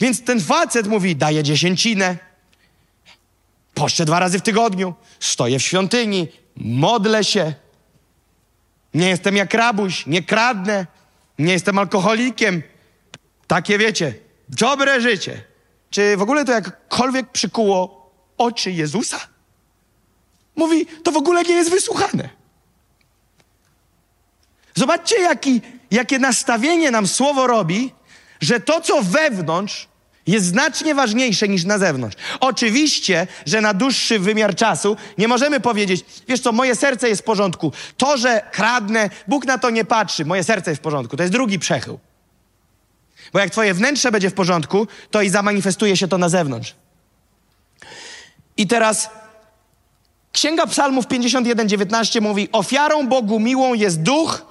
Więc 0.00 0.24
ten 0.24 0.40
facet 0.40 0.86
mówi, 0.86 1.16
daję 1.16 1.42
dziesięcinę, 1.42 2.16
poszczę 3.74 4.04
dwa 4.04 4.18
razy 4.18 4.38
w 4.38 4.42
tygodniu, 4.42 4.94
stoję 5.20 5.58
w 5.58 5.62
świątyni, 5.62 6.28
modlę 6.56 7.24
się. 7.24 7.54
Nie 8.94 9.08
jestem 9.08 9.36
jak 9.36 9.54
rabuś, 9.54 10.06
nie 10.06 10.22
kradnę, 10.22 10.86
nie 11.44 11.52
jestem 11.52 11.78
alkoholikiem. 11.78 12.62
Takie 13.46 13.78
wiecie, 13.78 14.14
dobre 14.48 15.00
życie. 15.00 15.44
Czy 15.90 16.16
w 16.16 16.22
ogóle 16.22 16.44
to 16.44 16.52
jakkolwiek 16.52 17.30
przykuło 17.30 18.10
oczy 18.38 18.72
Jezusa? 18.72 19.20
Mówi, 20.56 20.86
to 20.86 21.12
w 21.12 21.16
ogóle 21.16 21.42
nie 21.42 21.54
jest 21.54 21.70
wysłuchane. 21.70 22.28
Zobaczcie, 24.74 25.20
jaki, 25.20 25.60
jakie 25.90 26.18
nastawienie 26.18 26.90
nam 26.90 27.06
słowo 27.06 27.46
robi, 27.46 27.92
że 28.40 28.60
to, 28.60 28.80
co 28.80 29.02
wewnątrz, 29.02 29.88
jest 30.26 30.46
znacznie 30.46 30.94
ważniejsze 30.94 31.48
niż 31.48 31.64
na 31.64 31.78
zewnątrz. 31.78 32.16
Oczywiście, 32.40 33.26
że 33.46 33.60
na 33.60 33.74
dłuższy 33.74 34.18
wymiar 34.18 34.54
czasu 34.54 34.96
nie 35.18 35.28
możemy 35.28 35.60
powiedzieć, 35.60 36.04
wiesz 36.28 36.40
co, 36.40 36.52
moje 36.52 36.76
serce 36.76 37.08
jest 37.08 37.22
w 37.22 37.24
porządku. 37.24 37.72
To, 37.96 38.16
że 38.16 38.42
kradnę, 38.52 39.10
Bóg 39.28 39.44
na 39.44 39.58
to 39.58 39.70
nie 39.70 39.84
patrzy, 39.84 40.24
moje 40.24 40.44
serce 40.44 40.70
jest 40.70 40.80
w 40.80 40.84
porządku. 40.84 41.16
To 41.16 41.22
jest 41.22 41.32
drugi 41.32 41.58
przechył. 41.58 41.98
Bo 43.32 43.38
jak 43.38 43.50
twoje 43.50 43.74
wnętrze 43.74 44.12
będzie 44.12 44.30
w 44.30 44.34
porządku, 44.34 44.86
to 45.10 45.22
i 45.22 45.28
zamanifestuje 45.28 45.96
się 45.96 46.08
to 46.08 46.18
na 46.18 46.28
zewnątrz. 46.28 46.74
I 48.56 48.66
teraz 48.66 49.10
Księga 50.32 50.66
Psalmów 50.66 51.06
51:19 51.06 52.20
mówi: 52.20 52.48
Ofiarą 52.52 53.08
Bogu 53.08 53.40
miłą 53.40 53.74
jest 53.74 54.02
duch 54.02 54.50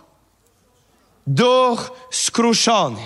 duch 1.29 1.91
skruszony. 2.11 3.01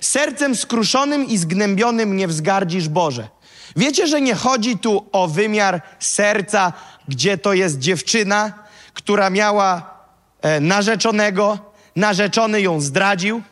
Sercem 0.00 0.56
skruszonym 0.56 1.26
i 1.26 1.38
zgnębionym 1.38 2.16
nie 2.16 2.28
wzgardzisz 2.28 2.88
Boże. 2.88 3.28
Wiecie, 3.76 4.06
że 4.06 4.20
nie 4.20 4.34
chodzi 4.34 4.78
tu 4.78 5.06
o 5.12 5.28
wymiar 5.28 5.82
serca, 5.98 6.72
gdzie 7.08 7.38
to 7.38 7.52
jest 7.52 7.78
dziewczyna, 7.78 8.52
która 8.94 9.30
miała 9.30 9.94
e, 10.42 10.60
narzeczonego, 10.60 11.58
narzeczony 11.96 12.60
ją 12.60 12.80
zdradził, 12.80 13.42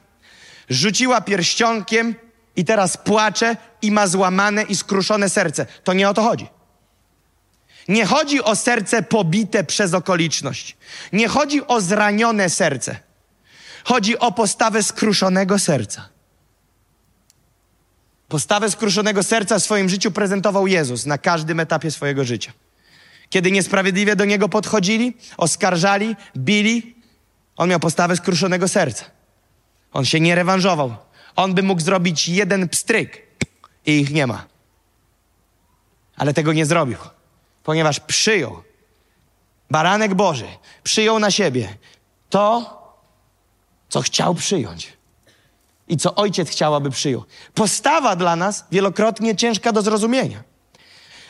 rzuciła 0.68 1.20
pierścionkiem 1.20 2.14
i 2.56 2.64
teraz 2.64 2.96
płacze 2.96 3.56
i 3.82 3.90
ma 3.90 4.06
złamane 4.06 4.62
i 4.62 4.76
skruszone 4.76 5.28
serce. 5.28 5.66
To 5.84 5.92
nie 5.92 6.08
o 6.08 6.14
to 6.14 6.22
chodzi. 6.22 6.48
Nie 7.88 8.06
chodzi 8.06 8.42
o 8.42 8.56
serce 8.56 9.02
pobite 9.02 9.64
przez 9.64 9.94
okoliczność. 9.94 10.76
Nie 11.12 11.28
chodzi 11.28 11.66
o 11.66 11.80
zranione 11.80 12.50
serce. 12.50 12.96
Chodzi 13.84 14.18
o 14.18 14.32
postawę 14.32 14.82
skruszonego 14.82 15.58
serca. 15.58 16.08
Postawę 18.28 18.70
skruszonego 18.70 19.22
serca 19.22 19.58
w 19.58 19.62
swoim 19.62 19.88
życiu 19.88 20.10
prezentował 20.10 20.66
Jezus 20.66 21.06
na 21.06 21.18
każdym 21.18 21.60
etapie 21.60 21.90
swojego 21.90 22.24
życia. 22.24 22.52
Kiedy 23.30 23.50
niesprawiedliwie 23.50 24.16
do 24.16 24.24
niego 24.24 24.48
podchodzili, 24.48 25.16
oskarżali, 25.36 26.16
bili, 26.36 26.96
on 27.56 27.68
miał 27.68 27.80
postawę 27.80 28.16
skruszonego 28.16 28.68
serca. 28.68 29.04
On 29.92 30.04
się 30.04 30.20
nie 30.20 30.34
rewanżował. 30.34 30.96
On 31.36 31.54
by 31.54 31.62
mógł 31.62 31.80
zrobić 31.80 32.28
jeden 32.28 32.68
pstryk 32.68 33.22
i 33.86 34.00
ich 34.00 34.10
nie 34.10 34.26
ma. 34.26 34.46
Ale 36.16 36.34
tego 36.34 36.52
nie 36.52 36.66
zrobił, 36.66 36.98
ponieważ 37.64 38.00
przyjął 38.00 38.62
baranek 39.70 40.14
Boży, 40.14 40.46
przyjął 40.82 41.18
na 41.18 41.30
siebie 41.30 41.76
to, 42.30 42.76
co 43.88 44.00
chciał 44.00 44.34
przyjąć 44.34 44.95
i 45.88 45.96
co 45.96 46.14
ojciec 46.14 46.50
chciał, 46.50 46.74
aby 46.74 46.90
przyjął. 46.90 47.24
Postawa 47.54 48.16
dla 48.16 48.36
nas 48.36 48.64
wielokrotnie 48.72 49.36
ciężka 49.36 49.72
do 49.72 49.82
zrozumienia. 49.82 50.42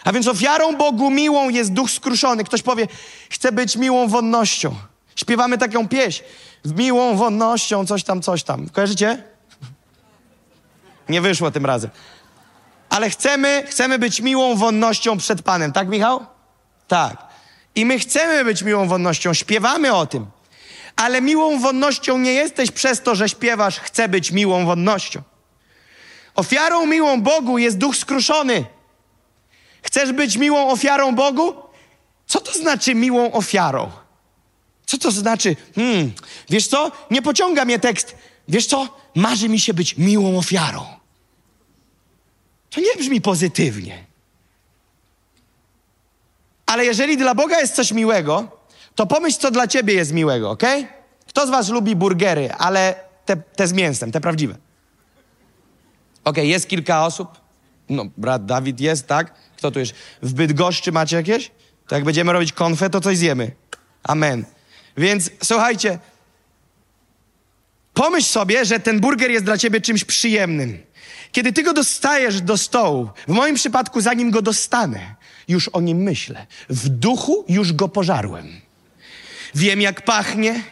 A 0.05 0.13
więc 0.13 0.29
ofiarą 0.29 0.77
Bogu 0.77 1.11
miłą 1.11 1.49
jest 1.49 1.73
duch 1.73 1.91
skruszony. 1.91 2.45
Ktoś 2.45 2.63
powie, 2.63 2.89
chcę 3.31 3.53
być 3.53 3.77
miłą 3.77 4.09
wonnością. 4.09 4.75
Śpiewamy 5.17 5.59
taką 5.59 5.89
pieśń. 5.89 6.23
Miłą 6.65 7.17
wonnością, 7.17 7.87
coś 7.87 8.05
tam, 8.05 8.23
coś 8.23 8.43
tam. 8.43 8.69
Kojarzycie? 8.69 9.23
Nie 11.09 11.21
wyszło 11.21 11.51
tym 11.51 11.67
razem. 11.67 11.91
Ale 12.89 13.11
chcemy, 13.11 13.65
chcemy 13.67 13.99
być 13.99 14.21
miłą 14.21 14.57
wonnością 14.57 15.19
przed 15.19 15.43
Panem. 15.43 15.73
Tak, 15.73 15.89
Michał? 15.89 16.27
Tak. 16.89 17.27
I 17.75 17.85
my 17.85 17.99
chcemy 17.99 18.45
być 18.45 18.63
miłą 18.63 18.89
wonnością. 18.89 19.35
Śpiewamy 19.35 19.95
o 19.95 20.07
tym 20.07 20.27
ale 20.97 21.21
miłą 21.21 21.59
wonnością 21.59 22.19
nie 22.19 22.33
jesteś 22.33 22.71
przez 22.71 23.03
to, 23.03 23.15
że 23.15 23.29
śpiewasz, 23.29 23.81
chcę 23.81 24.09
być 24.09 24.31
miłą 24.33 24.67
wonnością. 24.67 25.23
Ofiarą 26.35 26.87
miłą 26.87 27.23
Bogu 27.23 27.59
jest 27.59 27.79
duch 27.79 27.97
skruszony. 27.97 28.65
Chcesz 29.83 30.13
być 30.13 30.37
miłą 30.37 30.71
ofiarą 30.71 31.15
Bogu? 31.15 31.55
Co 32.27 32.41
to 32.41 32.53
znaczy 32.53 32.95
miłą 32.95 33.33
ofiarą? 33.33 33.91
Co 34.87 34.99
to 34.99 35.11
znaczy? 35.11 35.57
Hmm, 35.75 36.13
wiesz 36.51 36.67
co? 36.69 36.93
Nie 37.11 37.23
pociąga 37.23 37.65
mnie 37.65 37.79
tekst. 37.79 38.17
Wiesz 38.49 38.67
co? 38.67 38.89
Marzy 39.15 39.49
mi 39.49 39.61
się 39.61 39.75
być 39.75 39.97
miłą 39.97 40.39
ofiarą. 40.39 40.87
To 42.71 42.81
nie 42.81 42.95
brzmi 42.99 43.21
pozytywnie. 43.21 44.05
Ale 46.67 46.85
jeżeli 46.85 47.17
dla 47.17 47.35
Boga 47.35 47.61
jest 47.61 47.75
coś 47.75 47.93
miłego, 47.93 48.56
to 48.97 49.07
pomyśl, 49.07 49.39
co 49.39 49.51
dla 49.51 49.67
ciebie 49.67 49.95
jest 49.95 50.13
miłego, 50.13 50.51
ok? 50.51 50.63
Kto 51.27 51.47
z 51.47 51.51
was 51.51 51.69
lubi 51.69 51.97
burgery, 51.97 52.53
ale 52.53 52.95
te, 53.27 53.37
te 53.37 53.67
z 53.67 53.73
mięsem, 53.73 54.13
te 54.13 54.21
prawdziwe? 54.21 54.57
Ok, 56.25 56.37
jest 56.37 56.69
kilka 56.69 57.07
osób. 57.07 57.29
No, 57.89 58.05
brat 58.17 58.47
Dawid 58.47 58.81
jest, 58.81 59.07
tak? 59.07 59.35
Kto 59.57 59.71
tu 59.71 59.79
jest? 59.79 59.93
W 60.23 60.33
Bydgoszczy 60.33 60.93
macie 60.93 61.17
jakieś? 61.17 61.51
To 61.89 61.95
jak 61.95 62.05
będziemy 62.05 62.33
robić 62.33 62.53
konfę, 62.53 62.91
to 62.91 63.01
coś 63.01 63.19
zjemy. 63.19 63.53
Amen. 64.03 64.45
Więc 64.97 65.31
słuchajcie, 65.43 65.99
pomyśl 67.95 68.29
sobie, 68.29 68.65
że 68.65 68.81
ten 68.81 69.01
burger 69.01 69.31
jest 69.31 69.45
dla 69.45 69.59
ciebie 69.59 69.81
czymś 69.81 70.05
przyjemnym. 70.05 70.79
Kiedy 71.33 71.53
ty 71.53 71.63
go 71.63 71.73
dostajesz 71.73 72.41
do 72.41 72.57
stołu, 72.57 73.11
w 73.29 73.33
moim 73.33 73.55
przypadku 73.55 74.01
zanim 74.01 74.31
go 74.31 74.43
dostanę, 74.43 75.15
już 75.49 75.69
o 75.69 75.81
nim 75.81 75.99
myślę. 75.99 76.47
W 76.69 76.89
duchu 76.89 77.45
już 77.49 77.73
go 77.73 77.89
pożarłem. 77.89 78.66
Wiem, 79.57 79.81
jak 79.81 80.03
pachnie. 80.03 80.63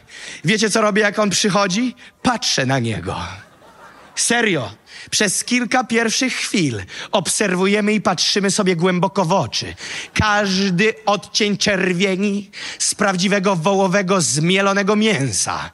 Wiecie, 0.44 0.70
co 0.70 0.80
robię, 0.80 1.02
jak 1.02 1.18
on 1.18 1.30
przychodzi? 1.30 1.94
Patrzę 2.22 2.66
na 2.66 2.78
niego. 2.78 3.16
Serio. 4.16 4.70
Przez 5.10 5.44
kilka 5.44 5.84
pierwszych 5.84 6.34
chwil 6.34 6.82
obserwujemy 7.12 7.92
i 7.92 8.00
patrzymy 8.00 8.50
sobie 8.50 8.76
głęboko 8.76 9.24
w 9.24 9.32
oczy. 9.32 9.74
Każdy 10.14 10.94
odcień 11.06 11.56
czerwieni 11.56 12.50
z 12.78 12.94
prawdziwego 12.94 13.56
wołowego, 13.56 14.20
zmielonego 14.20 14.96
mięsa 14.96 15.70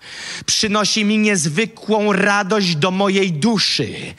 przynosi 0.46 1.04
mi 1.04 1.18
niezwykłą 1.18 2.12
radość 2.12 2.76
do 2.76 2.90
mojej 2.90 3.32
duszy. 3.32 4.14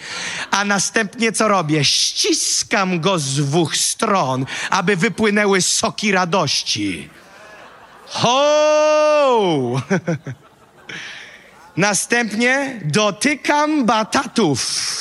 A 0.52 0.66
następnie 0.66 1.32
co 1.32 1.48
robię? 1.48 1.86
Ściskam 1.86 3.00
go 3.00 3.20
z 3.20 3.36
dwóch 3.36 3.78
stron, 3.78 4.46
aby 4.70 4.96
wypłynęły 4.96 5.62
soki 5.62 6.12
radości. 6.12 7.10
Ho! 8.12 9.82
Następnie 11.78 12.80
dotykam 12.86 13.86
batatów. 13.86 14.92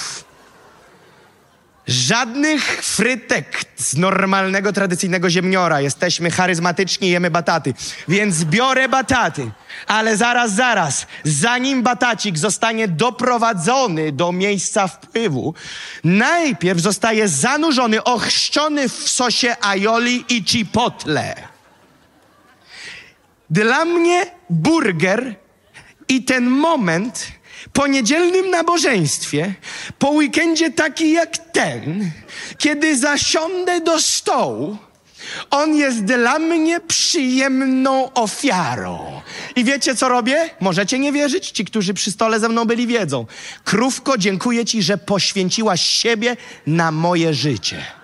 Żadnych 1.86 2.84
frytek 2.84 3.64
z 3.76 3.96
normalnego, 3.96 4.72
tradycyjnego 4.72 5.30
ziemniora. 5.30 5.80
Jesteśmy 5.80 6.30
charyzmatyczni, 6.30 7.10
jemy 7.10 7.30
bataty. 7.30 7.74
Więc 8.08 8.44
biorę 8.44 8.88
bataty. 8.88 9.50
Ale 9.86 10.16
zaraz, 10.16 10.52
zaraz, 10.52 11.06
zanim 11.24 11.82
batacik 11.82 12.38
zostanie 12.38 12.88
doprowadzony 12.88 14.12
do 14.12 14.32
miejsca 14.32 14.88
wpływu, 14.88 15.54
najpierw 16.04 16.80
zostaje 16.80 17.28
zanurzony, 17.28 18.04
ochrzczony 18.04 18.88
w 18.88 19.08
sosie 19.08 19.56
aioli 19.60 20.24
i 20.28 20.44
chipotle. 20.44 21.50
Dla 23.50 23.84
mnie 23.84 24.26
burger 24.50 25.34
i 26.08 26.24
ten 26.24 26.46
moment 26.46 27.26
po 27.72 27.86
niedzielnym 27.86 28.50
nabożeństwie, 28.50 29.54
po 29.98 30.10
weekendzie 30.10 30.70
taki 30.70 31.12
jak 31.12 31.38
ten, 31.38 32.10
kiedy 32.58 32.98
zasiądę 32.98 33.80
do 33.80 34.00
stołu, 34.00 34.76
on 35.50 35.76
jest 35.76 36.04
dla 36.04 36.38
mnie 36.38 36.80
przyjemną 36.80 38.12
ofiarą. 38.12 39.20
I 39.56 39.64
wiecie, 39.64 39.94
co 39.94 40.08
robię? 40.08 40.50
Możecie 40.60 40.98
nie 40.98 41.12
wierzyć? 41.12 41.50
Ci, 41.50 41.64
którzy 41.64 41.94
przy 41.94 42.12
stole 42.12 42.40
ze 42.40 42.48
mną 42.48 42.64
byli, 42.64 42.86
wiedzą. 42.86 43.26
Krówko, 43.64 44.18
dziękuję 44.18 44.64
Ci, 44.64 44.82
że 44.82 44.98
poświęciłaś 44.98 45.82
siebie 45.82 46.36
na 46.66 46.92
moje 46.92 47.34
życie. 47.34 47.99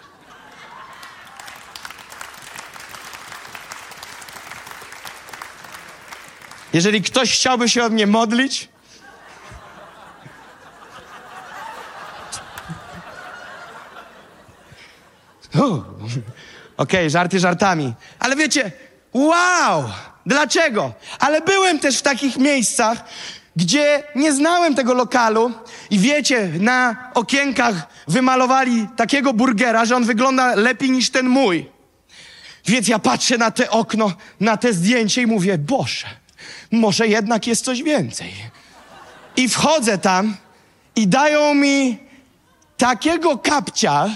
Jeżeli 6.72 7.02
ktoś 7.02 7.32
chciałby 7.32 7.68
się 7.68 7.84
o 7.84 7.88
mnie 7.88 8.06
modlić, 8.06 8.68
Okej, 15.56 15.80
okay, 16.76 17.10
żarty 17.10 17.40
żartami. 17.40 17.94
Ale 18.18 18.36
wiecie, 18.36 18.72
wow! 19.12 19.84
Dlaczego? 20.26 20.92
Ale 21.18 21.40
byłem 21.40 21.78
też 21.78 21.98
w 21.98 22.02
takich 22.02 22.36
miejscach, 22.36 23.04
gdzie 23.56 24.02
nie 24.14 24.32
znałem 24.32 24.74
tego 24.74 24.94
lokalu 24.94 25.52
i 25.90 25.98
wiecie, 25.98 26.50
na 26.60 27.10
okienkach 27.14 27.74
wymalowali 28.08 28.88
takiego 28.96 29.32
burgera, 29.32 29.84
że 29.84 29.96
on 29.96 30.04
wygląda 30.04 30.54
lepiej 30.54 30.90
niż 30.90 31.10
ten 31.10 31.28
mój. 31.28 31.70
Więc 32.66 32.88
ja 32.88 32.98
patrzę 32.98 33.38
na 33.38 33.50
te 33.50 33.70
okno, 33.70 34.12
na 34.40 34.56
te 34.56 34.72
zdjęcie 34.72 35.22
i 35.22 35.26
mówię, 35.26 35.58
Boże, 35.58 36.06
może 36.70 37.08
jednak 37.08 37.46
jest 37.46 37.64
coś 37.64 37.82
więcej. 37.82 38.32
I 39.36 39.48
wchodzę 39.48 39.98
tam 39.98 40.36
i 40.96 41.08
dają 41.08 41.54
mi 41.54 41.98
takiego 42.76 43.38
kapcia, 43.38 44.08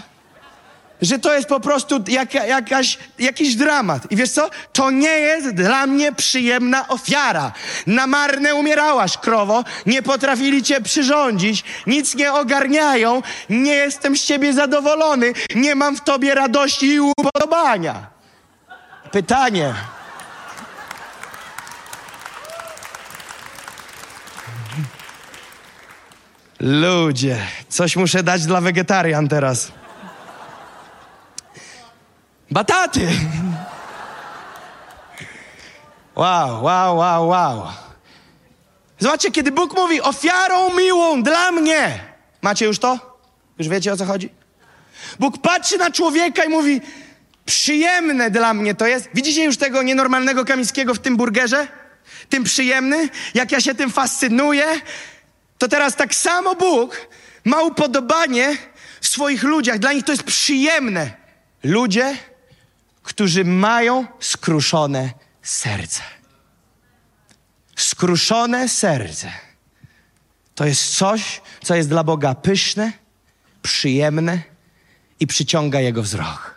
że 1.02 1.18
to 1.18 1.34
jest 1.34 1.48
po 1.48 1.60
prostu 1.60 2.04
jaka, 2.08 2.46
jakaś, 2.46 2.98
jakiś 3.18 3.56
dramat. 3.56 4.12
I 4.12 4.16
wiesz 4.16 4.30
co? 4.30 4.50
To 4.72 4.90
nie 4.90 5.08
jest 5.08 5.54
dla 5.54 5.86
mnie 5.86 6.12
przyjemna 6.12 6.88
ofiara. 6.88 7.52
Na 7.86 8.06
marne 8.06 8.54
umierałaś, 8.54 9.16
krowo. 9.16 9.64
Nie 9.86 10.02
potrafili 10.02 10.62
cię 10.62 10.80
przyrządzić. 10.80 11.64
Nic 11.86 12.14
nie 12.14 12.32
ogarniają. 12.32 13.22
Nie 13.50 13.72
jestem 13.72 14.16
z 14.16 14.24
ciebie 14.24 14.52
zadowolony. 14.52 15.32
Nie 15.54 15.74
mam 15.74 15.96
w 15.96 16.00
tobie 16.00 16.34
radości 16.34 16.86
i 16.86 17.00
upodobania. 17.00 18.06
Pytanie. 19.12 19.74
Ludzie, 26.60 27.38
coś 27.68 27.96
muszę 27.96 28.22
dać 28.22 28.46
dla 28.46 28.60
wegetarian 28.60 29.28
teraz. 29.28 29.72
Bataty! 32.50 33.08
Wow, 36.16 36.64
wow, 36.64 36.96
wow, 36.96 37.28
wow. 37.28 37.66
Zobaczcie, 38.98 39.30
kiedy 39.30 39.52
Bóg 39.52 39.76
mówi 39.76 40.00
ofiarą 40.00 40.74
miłą 40.76 41.22
dla 41.22 41.52
mnie. 41.52 42.00
Macie 42.42 42.66
już 42.66 42.78
to? 42.78 43.18
Już 43.58 43.68
wiecie 43.68 43.92
o 43.92 43.96
co 43.96 44.04
chodzi? 44.04 44.28
Bóg 45.18 45.38
patrzy 45.38 45.78
na 45.78 45.90
człowieka 45.90 46.44
i 46.44 46.48
mówi: 46.48 46.80
Przyjemne 47.46 48.30
dla 48.30 48.54
mnie 48.54 48.74
to 48.74 48.86
jest. 48.86 49.08
Widzicie 49.14 49.44
już 49.44 49.56
tego 49.56 49.82
nienormalnego 49.82 50.44
Kamińskiego 50.44 50.94
w 50.94 50.98
tym 50.98 51.16
burgerze? 51.16 51.68
Tym 52.28 52.44
przyjemny? 52.44 53.08
Jak 53.34 53.52
ja 53.52 53.60
się 53.60 53.74
tym 53.74 53.90
fascynuję? 53.90 54.64
To 55.60 55.68
teraz 55.68 55.96
tak 55.96 56.14
samo 56.14 56.54
Bóg 56.54 57.08
ma 57.44 57.62
upodobanie 57.62 58.56
w 59.00 59.08
swoich 59.08 59.42
ludziach. 59.42 59.78
Dla 59.78 59.92
nich 59.92 60.04
to 60.04 60.12
jest 60.12 60.22
przyjemne. 60.22 61.12
Ludzie, 61.62 62.16
którzy 63.02 63.44
mają 63.44 64.06
skruszone 64.20 65.12
serce. 65.42 66.02
Skruszone 67.76 68.68
serce 68.68 69.32
to 70.54 70.64
jest 70.64 70.96
coś, 70.96 71.40
co 71.64 71.74
jest 71.74 71.88
dla 71.88 72.04
Boga 72.04 72.34
pyszne, 72.34 72.92
przyjemne 73.62 74.42
i 75.20 75.26
przyciąga 75.26 75.80
Jego 75.80 76.02
wzrok. 76.02 76.54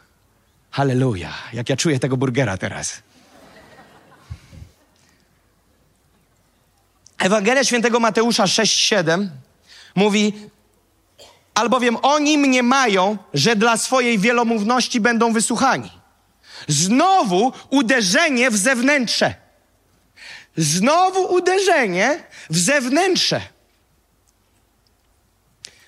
Halleluja, 0.72 1.34
jak 1.54 1.70
ja 1.70 1.78
czuję 1.78 2.00
tego 2.00 2.18
burgera 2.18 2.58
teraz. 2.58 3.04
Ewangelia 7.24 7.64
świętego 7.64 8.00
Mateusza 8.00 8.44
6:7 8.44 9.28
mówi: 9.96 10.34
Albowiem 11.54 11.98
oni 12.02 12.38
mnie 12.38 12.64
mają, 12.64 13.18
że 13.34 13.56
dla 13.56 13.78
swojej 13.78 14.20
wielomówności 14.20 15.00
będą 15.00 15.34
wysłuchani. 15.34 15.92
Znowu 16.68 17.54
uderzenie 17.70 18.52
w 18.52 18.58
zewnętrze. 18.58 19.36
Znowu 20.58 21.34
uderzenie 21.34 22.24
w 22.50 22.58
zewnętrze. 22.58 23.42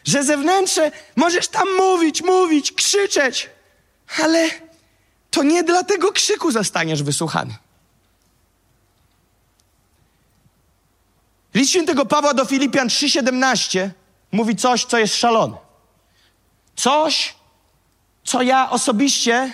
Że 0.03 0.23
zewnętrze 0.23 0.91
możesz 1.15 1.47
tam 1.47 1.67
mówić, 1.77 2.21
mówić, 2.21 2.71
krzyczeć, 2.71 3.49
ale 4.23 4.49
to 5.31 5.43
nie 5.43 5.63
dla 5.63 5.83
tego 5.83 6.11
krzyku 6.11 6.51
zostaniesz 6.51 7.03
wysłuchany. 7.03 7.53
List 11.55 11.71
świętego 11.71 12.05
Pawła 12.05 12.33
do 12.33 12.45
Filipian 12.45 12.87
3,17 12.87 13.89
mówi 14.31 14.55
coś, 14.55 14.85
co 14.85 14.97
jest 14.97 15.15
szalone. 15.15 15.57
Coś, 16.75 17.35
co 18.23 18.41
ja 18.41 18.69
osobiście 18.69 19.53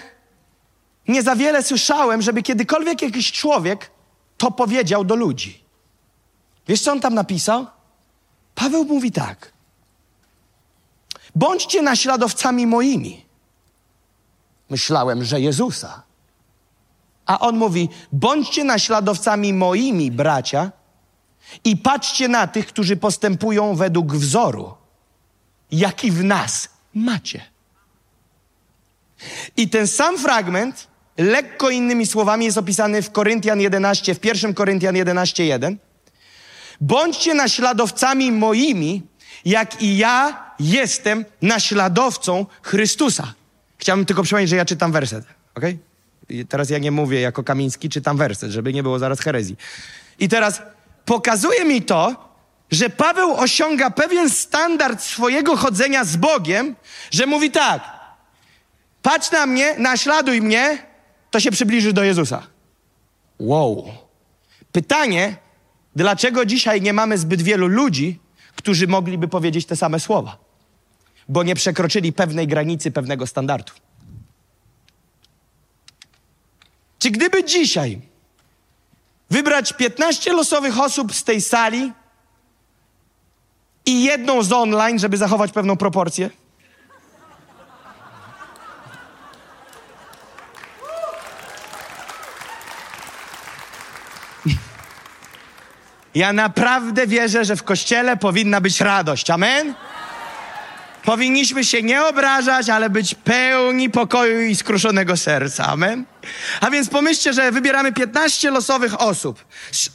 nie 1.08 1.24
za 1.24 1.36
wiele 1.36 1.64
słyszałem, 1.64 2.22
żeby 2.22 2.44
kiedykolwiek 2.44 3.02
jakiś 3.02 3.32
człowiek 3.32 3.92
to 4.38 4.52
powiedział 4.52 5.04
do 5.06 5.16
ludzi. 5.16 5.64
Wiesz, 6.68 6.82
co 6.82 6.92
on 6.92 7.00
tam 7.00 7.14
napisał? 7.14 7.68
Paweł 8.56 8.86
mówi 8.86 9.12
tak. 9.12 9.54
Bądźcie 11.36 11.82
naśladowcami 11.82 12.68
moimi. 12.68 13.26
Myślałem, 14.70 15.24
że 15.24 15.42
Jezusa. 15.42 16.04
A 17.26 17.40
on 17.40 17.58
mówi: 17.58 17.90
bądźcie 18.12 18.64
naśladowcami 18.64 19.54
moimi, 19.54 20.12
bracia, 20.12 20.72
i 21.64 21.78
patrzcie 21.78 22.28
na 22.28 22.48
tych, 22.48 22.68
którzy 22.68 22.98
postępują 22.98 23.76
według 23.76 24.16
wzoru, 24.16 24.74
jaki 25.72 26.12
w 26.12 26.24
nas 26.24 26.70
macie. 26.94 27.42
I 29.58 29.70
ten 29.70 29.88
sam 29.88 30.18
fragment, 30.18 30.88
lekko 31.18 31.70
innymi 31.70 32.08
słowami, 32.08 32.46
jest 32.46 32.58
opisany 32.58 33.02
w 33.02 33.12
Koryntian 33.12 33.62
11, 33.62 34.16
w 34.16 34.26
1 34.26 34.54
Koryntian 34.54 34.96
11, 34.96 35.46
1. 35.46 35.78
Bądźcie 36.82 37.34
naśladowcami 37.34 38.32
moimi, 38.32 39.02
jak 39.46 39.82
i 39.82 39.98
ja 39.98 40.46
jestem 40.60 41.26
naśladowcą 41.42 42.46
Chrystusa. 42.62 43.34
Chciałbym 43.78 44.06
tylko 44.06 44.24
przypomnieć, 44.24 44.50
że 44.50 44.56
ja 44.56 44.66
czytam 44.66 44.92
werset, 44.92 45.26
ok? 45.56 45.64
I 46.30 46.46
teraz 46.46 46.70
ja 46.70 46.78
nie 46.78 46.92
mówię 46.92 47.22
jako 47.22 47.44
Kamiński, 47.44 47.90
czytam 47.90 48.18
werset, 48.18 48.52
żeby 48.52 48.74
nie 48.74 48.84
było 48.84 49.00
zaraz 49.00 49.20
herezji. 49.20 49.58
I 50.20 50.30
teraz 50.30 50.62
pokazuje 51.06 51.66
mi 51.66 51.82
to, 51.82 52.32
że 52.72 52.90
Paweł 52.90 53.34
osiąga 53.36 53.90
pewien 53.90 54.30
standard 54.30 55.02
swojego 55.02 55.58
chodzenia 55.58 56.04
z 56.04 56.16
Bogiem, 56.16 56.76
że 57.12 57.26
mówi 57.26 57.52
tak: 57.52 57.84
patrz 59.02 59.32
na 59.32 59.46
mnie, 59.46 59.76
naśladuj 59.78 60.42
mnie, 60.42 60.78
to 61.32 61.40
się 61.40 61.52
przybliży 61.52 61.94
do 61.94 62.04
Jezusa. 62.04 62.44
Wow. 63.40 63.92
Pytanie, 64.72 65.36
dlaczego 65.96 66.46
dzisiaj 66.46 66.82
nie 66.82 66.94
mamy 66.94 67.18
zbyt 67.18 67.42
wielu 67.42 67.68
ludzi, 67.68 68.20
którzy 68.56 68.88
mogliby 68.88 69.28
powiedzieć 69.28 69.66
te 69.66 69.76
same 69.76 70.00
słowa? 70.00 70.38
Bo 71.30 71.44
nie 71.44 71.56
przekroczyli 71.56 72.14
pewnej 72.14 72.48
granicy, 72.48 72.92
pewnego 72.92 73.28
standardu. 73.28 73.74
Czy 77.00 77.12
gdyby 77.12 77.44
dzisiaj 77.44 78.02
wybrać 79.32 79.74
15 79.74 80.34
losowych 80.34 80.80
osób 80.80 81.16
z 81.16 81.24
tej 81.24 81.42
sali 81.42 81.92
i 83.86 84.04
jedną 84.04 84.44
z 84.44 84.52
online, 84.52 85.00
żeby 85.00 85.18
zachować 85.18 85.52
pewną 85.52 85.78
proporcję? 85.78 86.30
Ja 96.16 96.34
naprawdę 96.34 97.08
wierzę, 97.08 97.46
że 97.46 97.56
w 97.56 97.64
kościele 97.64 98.18
powinna 98.18 98.62
być 98.62 98.82
radość. 98.82 99.30
Amen? 99.30 99.74
Powinniśmy 101.06 101.66
się 101.66 101.84
nie 101.84 102.06
obrażać, 102.06 102.70
ale 102.70 102.90
być 102.90 103.16
pełni 103.16 103.90
pokoju 103.90 104.42
i 104.42 104.56
skruszonego 104.56 105.18
serca. 105.18 105.68
Amen? 105.68 106.06
A 106.62 106.70
więc 106.70 106.90
pomyślcie, 106.90 107.34
że 107.34 107.52
wybieramy 107.52 107.94
15 107.94 108.52
losowych 108.52 109.02
osób. 109.02 109.46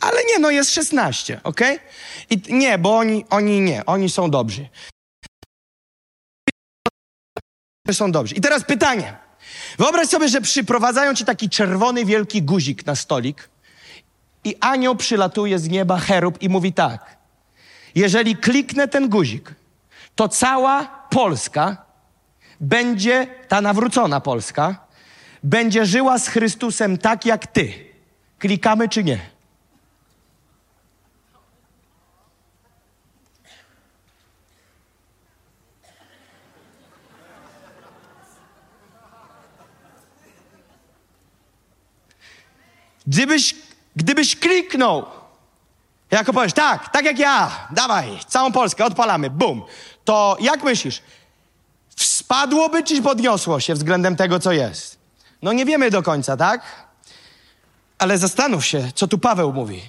Ale 0.00 0.24
nie, 0.24 0.38
no 0.38 0.50
jest 0.50 0.74
16, 0.74 1.40
ok? 1.44 1.60
I 2.30 2.54
nie, 2.54 2.78
bo 2.78 2.96
oni, 2.98 3.24
oni 3.30 3.60
nie, 3.60 3.86
oni 3.86 4.10
są 4.10 4.30
dobrzy. 4.30 4.68
Są 7.92 8.12
dobrzy. 8.12 8.34
I 8.34 8.40
teraz 8.40 8.64
pytanie. 8.64 9.16
Wyobraź 9.78 10.08
sobie, 10.08 10.28
że 10.28 10.40
przyprowadzają 10.40 11.14
ci 11.14 11.24
taki 11.24 11.50
czerwony 11.50 12.04
wielki 12.04 12.42
guzik 12.42 12.86
na 12.86 12.96
stolik 12.96 13.48
i 14.44 14.56
anioł 14.60 14.96
przylatuje 14.96 15.58
z 15.58 15.68
nieba, 15.68 15.98
cherub 15.98 16.42
i 16.42 16.48
mówi 16.48 16.72
tak. 16.72 17.16
Jeżeli 17.94 18.36
kliknę 18.36 18.88
ten 18.88 19.08
guzik, 19.08 19.54
to 20.14 20.28
cała 20.28 20.95
Polska 21.10 21.76
będzie, 22.60 23.26
ta 23.48 23.60
nawrócona 23.60 24.20
Polska, 24.20 24.86
będzie 25.42 25.86
żyła 25.86 26.18
z 26.18 26.28
Chrystusem 26.28 26.98
tak 26.98 27.26
jak 27.26 27.46
ty. 27.46 27.72
Klikamy 28.38 28.88
czy 28.88 29.04
nie? 29.04 29.36
Gdybyś, 43.06 43.54
gdybyś 43.96 44.36
kliknął, 44.36 45.06
jako 46.10 46.32
powiesz, 46.32 46.52
tak, 46.52 46.88
tak 46.88 47.04
jak 47.04 47.18
ja, 47.18 47.68
dawaj, 47.70 48.18
całą 48.28 48.52
Polskę 48.52 48.84
odpalamy, 48.84 49.30
bum, 49.30 49.62
to 50.04 50.36
jak 50.40 50.64
myślisz, 50.64 51.02
spadłoby 51.96 52.82
czy 52.82 53.02
podniosło 53.02 53.60
się 53.60 53.74
względem 53.74 54.16
tego, 54.16 54.40
co 54.40 54.52
jest? 54.52 54.98
No 55.42 55.52
nie 55.52 55.64
wiemy 55.64 55.90
do 55.90 56.02
końca, 56.02 56.36
tak? 56.36 56.62
Ale 57.98 58.18
zastanów 58.18 58.66
się, 58.66 58.90
co 58.94 59.08
tu 59.08 59.18
Paweł 59.18 59.52
mówi. 59.52 59.82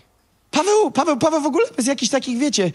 Paweł, 0.51 0.91
Paweł, 0.91 1.17
Paweł 1.17 1.41
w 1.41 1.45
ogóle 1.45 1.65
bez 1.77 1.87
jakichś 1.87 2.11
takich, 2.11 2.37
wiecie, 2.37 2.71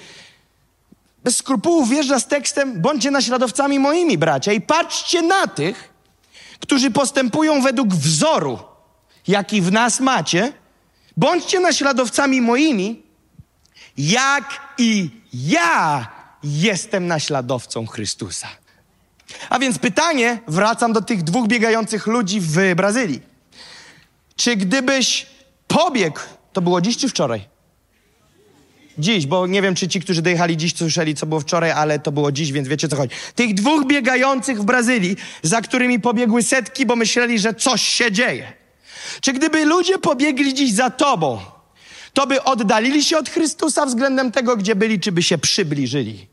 bez 1.25 1.37
skrupułów 1.37 1.89
wjeżdża 1.89 2.21
z 2.21 2.27
tekstem, 2.27 2.81
bądźcie 2.81 3.11
naśladowcami 3.11 3.79
moimi, 3.79 4.19
bracia, 4.19 4.53
i 4.53 4.61
patrzcie 4.61 5.23
na 5.23 5.47
tych, 5.47 5.93
którzy 6.61 6.91
postępują 6.91 7.63
według 7.63 7.89
wzoru, 7.89 8.59
jaki 9.29 9.63
w 9.63 9.73
nas 9.73 10.01
macie, 10.01 10.53
bądźcie 11.17 11.61
naśladowcami 11.61 12.41
moimi, 12.41 13.03
jak 13.99 14.75
i 14.79 15.11
ja 15.35 16.07
jestem 16.43 17.07
naśladowcą 17.07 17.87
Chrystusa. 17.87 18.49
A 19.51 19.59
więc 19.59 19.79
pytanie, 19.79 20.39
wracam 20.49 20.93
do 20.93 21.01
tych 21.01 21.23
dwóch 21.23 21.49
biegających 21.49 22.07
ludzi 22.07 22.41
w 22.41 22.75
Brazylii. 22.75 23.23
Czy 24.37 24.57
gdybyś 24.57 25.27
pobiegł, 25.69 26.21
to 26.53 26.61
było 26.61 26.81
dziś 26.81 26.97
czy 26.97 27.09
wczoraj? 27.09 27.53
Dziś, 28.99 29.27
bo 29.27 29.47
nie 29.47 29.63
wiem, 29.63 29.75
czy 29.75 29.89
ci, 29.89 30.01
którzy 30.01 30.23
dojechali 30.23 30.57
dziś, 30.57 30.77
słyszeli, 30.77 31.15
co 31.15 31.27
było 31.27 31.41
wczoraj, 31.41 31.71
ale 31.71 31.99
to 31.99 32.13
było 32.13 32.33
dziś, 32.33 32.53
więc 32.53 32.69
wiecie, 32.69 32.89
co 32.89 32.97
chodzi. 32.97 33.15
Tych 33.35 33.55
dwóch 33.55 33.87
biegających 33.87 34.61
w 34.61 34.65
Brazylii, 34.65 35.17
za 35.43 35.61
którymi 35.61 36.01
pobiegły 36.01 36.43
setki, 36.43 36.87
bo 36.87 36.97
myśleli, 36.97 37.39
że 37.39 37.55
coś 37.55 37.83
się 37.83 38.13
dzieje. 38.13 38.53
Czy 39.21 39.33
gdyby 39.33 39.65
ludzie 39.65 39.99
pobiegli 39.99 40.55
dziś 40.55 40.73
za 40.75 40.91
tobą, 40.91 41.41
to 42.12 42.27
by 42.27 42.44
oddalili 42.44 43.05
się 43.05 43.18
od 43.18 43.29
Chrystusa 43.29 43.87
względem 43.87 44.33
tego, 44.33 44.57
gdzie 44.57 44.77
byli, 44.77 45.01
czy 45.01 45.12
by 45.12 45.22
się 45.22 45.38
przybliżyli? 45.38 46.27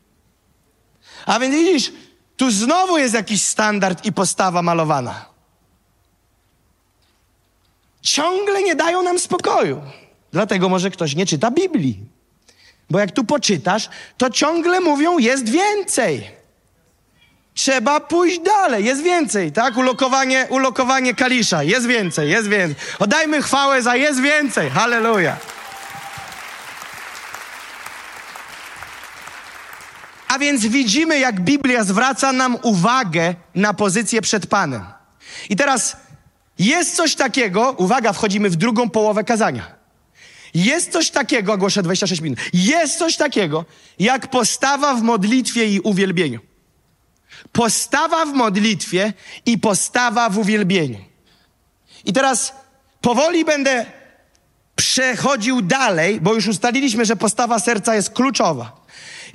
A 1.26 1.38
więc 1.38 1.54
widzisz, 1.54 1.92
tu 2.36 2.50
znowu 2.50 2.98
jest 2.98 3.14
jakiś 3.14 3.42
standard 3.42 4.04
i 4.04 4.12
postawa 4.12 4.62
malowana. 4.62 5.24
Ciągle 8.02 8.62
nie 8.62 8.74
dają 8.74 9.02
nam 9.02 9.18
spokoju. 9.18 9.82
Dlatego 10.32 10.68
może 10.68 10.90
ktoś 10.90 11.14
nie 11.14 11.26
czyta 11.26 11.50
Biblii. 11.50 11.98
Bo 12.90 12.98
jak 12.98 13.12
tu 13.12 13.24
poczytasz, 13.24 13.88
to 14.16 14.30
ciągle 14.30 14.80
mówią, 14.80 15.18
jest 15.18 15.48
więcej. 15.48 16.30
Trzeba 17.54 18.00
pójść 18.00 18.38
dalej, 18.38 18.84
jest 18.84 19.02
więcej, 19.02 19.52
tak? 19.52 19.76
Ulokowanie, 19.76 20.46
ulokowanie 20.50 21.14
kalisza, 21.14 21.62
jest 21.62 21.86
więcej, 21.86 22.30
jest 22.30 22.48
więcej. 22.48 22.76
Oddajmy 22.98 23.42
chwałę 23.42 23.82
za 23.82 23.96
jest 23.96 24.20
więcej, 24.20 24.70
halleluja. 24.70 25.36
A 30.30 30.38
więc 30.38 30.66
widzimy, 30.66 31.18
jak 31.18 31.40
Biblia 31.40 31.84
zwraca 31.84 32.32
nam 32.32 32.56
uwagę 32.62 33.34
na 33.54 33.74
pozycję 33.74 34.22
przed 34.22 34.46
Panem. 34.46 34.84
I 35.48 35.56
teraz 35.56 35.96
jest 36.58 36.96
coś 36.96 37.14
takiego, 37.14 37.74
uwaga, 37.78 38.12
wchodzimy 38.12 38.50
w 38.50 38.56
drugą 38.56 38.90
połowę 38.90 39.24
kazania. 39.24 39.74
Jest 40.54 40.92
coś 40.92 41.10
takiego, 41.10 41.52
ogłoszę 41.52 41.82
26 41.82 42.22
minut, 42.22 42.38
jest 42.52 42.98
coś 42.98 43.16
takiego, 43.16 43.64
jak 43.98 44.30
postawa 44.30 44.94
w 44.94 45.02
modlitwie 45.02 45.66
i 45.66 45.80
uwielbieniu. 45.80 46.40
Postawa 47.52 48.26
w 48.26 48.32
modlitwie 48.32 49.12
i 49.46 49.58
postawa 49.58 50.30
w 50.30 50.38
uwielbieniu. 50.38 50.98
I 52.04 52.12
teraz 52.12 52.52
powoli 53.00 53.44
będę 53.44 53.86
przechodził 54.76 55.62
dalej, 55.62 56.20
bo 56.20 56.34
już 56.34 56.46
ustaliliśmy, 56.46 57.04
że 57.04 57.16
postawa 57.16 57.58
serca 57.58 57.94
jest 57.94 58.10
kluczowa. 58.10 58.80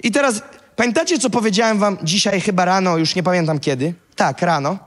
I 0.04 0.12
teraz 0.12 0.42
Pamiętacie, 0.76 1.20
co 1.20 1.30
powiedziałem 1.30 1.80
wam 1.80 1.98
dzisiaj 2.04 2.42
chyba 2.42 2.66
rano, 2.66 2.98
już 2.98 3.16
nie 3.16 3.24
pamiętam 3.24 3.60
kiedy? 3.60 3.94
Tak, 4.16 4.42
rano. 4.42 4.78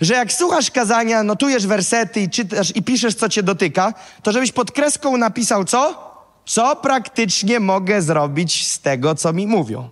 Że 0.00 0.14
jak 0.14 0.32
słuchasz 0.32 0.70
kazania, 0.70 1.22
notujesz 1.22 1.66
wersety 1.66 2.20
i 2.20 2.30
czytasz 2.30 2.76
i 2.76 2.82
piszesz, 2.82 3.14
co 3.14 3.28
cię 3.28 3.42
dotyka, 3.42 3.94
to 4.22 4.32
żebyś 4.32 4.52
pod 4.52 4.72
kreską 4.72 5.16
napisał 5.16 5.64
co? 5.64 6.12
Co 6.46 6.76
praktycznie 6.76 7.60
mogę 7.60 8.02
zrobić 8.02 8.66
z 8.66 8.80
tego, 8.80 9.14
co 9.14 9.32
mi 9.32 9.46
mówią. 9.46 9.88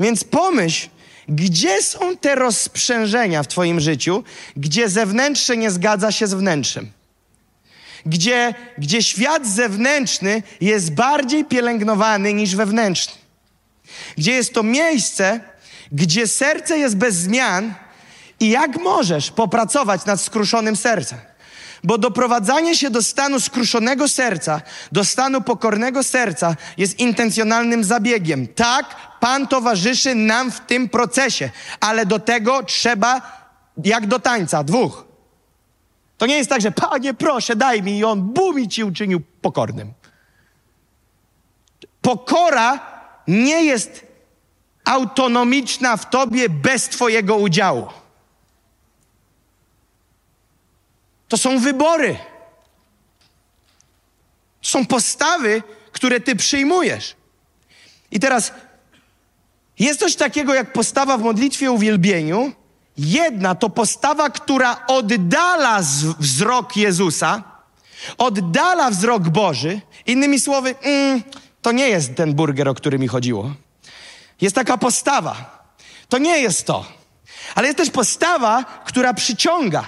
Więc 0.00 0.24
pomyśl, 0.24 0.88
gdzie 1.28 1.82
są 1.82 2.16
te 2.16 2.34
rozprzężenia 2.34 3.42
w 3.42 3.48
twoim 3.48 3.80
życiu, 3.80 4.24
gdzie 4.56 4.88
zewnętrzne 4.88 5.56
nie 5.56 5.70
zgadza 5.70 6.12
się 6.12 6.26
z 6.26 6.34
wnętrzem? 6.34 6.90
Gdzie, 8.06 8.54
gdzie 8.78 9.02
świat 9.02 9.46
zewnętrzny 9.46 10.42
jest 10.60 10.94
bardziej 10.94 11.44
pielęgnowany 11.44 12.34
niż 12.34 12.56
wewnętrzny? 12.56 13.25
Gdzie 14.16 14.32
jest 14.32 14.54
to 14.54 14.62
miejsce, 14.62 15.40
gdzie 15.92 16.26
serce 16.26 16.78
jest 16.78 16.96
bez 16.96 17.14
zmian 17.14 17.74
i 18.40 18.50
jak 18.50 18.80
możesz 18.80 19.30
popracować 19.30 20.04
nad 20.04 20.20
skruszonym 20.20 20.76
sercem. 20.76 21.18
Bo 21.84 21.98
doprowadzanie 21.98 22.76
się 22.76 22.90
do 22.90 23.02
stanu 23.02 23.40
skruszonego 23.40 24.08
serca, 24.08 24.60
do 24.92 25.04
stanu 25.04 25.40
pokornego 25.40 26.02
serca 26.02 26.56
jest 26.76 26.98
intencjonalnym 26.98 27.84
zabiegiem. 27.84 28.46
Tak, 28.46 28.96
Pan 29.20 29.48
towarzyszy 29.48 30.14
nam 30.14 30.52
w 30.52 30.60
tym 30.60 30.88
procesie, 30.88 31.50
ale 31.80 32.06
do 32.06 32.18
tego 32.18 32.62
trzeba, 32.62 33.22
jak 33.84 34.06
do 34.06 34.18
tańca, 34.18 34.64
dwóch. 34.64 35.04
To 36.18 36.26
nie 36.26 36.36
jest 36.36 36.50
tak, 36.50 36.60
że 36.60 36.70
Panie, 36.70 37.14
proszę, 37.14 37.56
daj 37.56 37.82
mi 37.82 37.98
i 37.98 38.04
On 38.04 38.22
bum 38.22 38.60
i 38.60 38.68
ci 38.68 38.84
uczynił 38.84 39.20
pokornym. 39.40 39.92
Pokora 42.02 42.95
nie 43.28 43.64
jest 43.64 44.06
autonomiczna 44.84 45.96
w 45.96 46.10
tobie 46.10 46.48
bez 46.48 46.88
twojego 46.88 47.36
udziału. 47.36 47.86
To 51.28 51.36
są 51.36 51.58
wybory. 51.58 52.18
Są 54.62 54.86
postawy, 54.86 55.62
które 55.92 56.20
ty 56.20 56.36
przyjmujesz. 56.36 57.16
I 58.10 58.20
teraz 58.20 58.52
jest 59.78 60.00
coś 60.00 60.16
takiego 60.16 60.54
jak 60.54 60.72
postawa 60.72 61.18
w 61.18 61.22
modlitwie 61.22 61.70
uwielbieniu. 61.70 62.52
Jedna 62.98 63.54
to 63.54 63.70
postawa, 63.70 64.30
która 64.30 64.86
oddala 64.86 65.80
wzrok 66.18 66.76
Jezusa, 66.76 67.42
oddala 68.18 68.90
wzrok 68.90 69.28
Boży. 69.28 69.80
Innymi 70.06 70.40
słowy, 70.40 70.74
mm, 70.82 71.22
to 71.66 71.72
nie 71.72 71.88
jest 71.88 72.14
ten 72.14 72.34
burger, 72.34 72.68
o 72.68 72.74
który 72.74 72.98
mi 72.98 73.08
chodziło. 73.08 73.54
Jest 74.40 74.54
taka 74.54 74.78
postawa. 74.78 75.66
To 76.08 76.18
nie 76.18 76.38
jest 76.38 76.66
to. 76.66 76.84
Ale 77.54 77.66
jest 77.66 77.78
też 77.78 77.90
postawa, 77.90 78.64
która 78.84 79.14
przyciąga. 79.14 79.84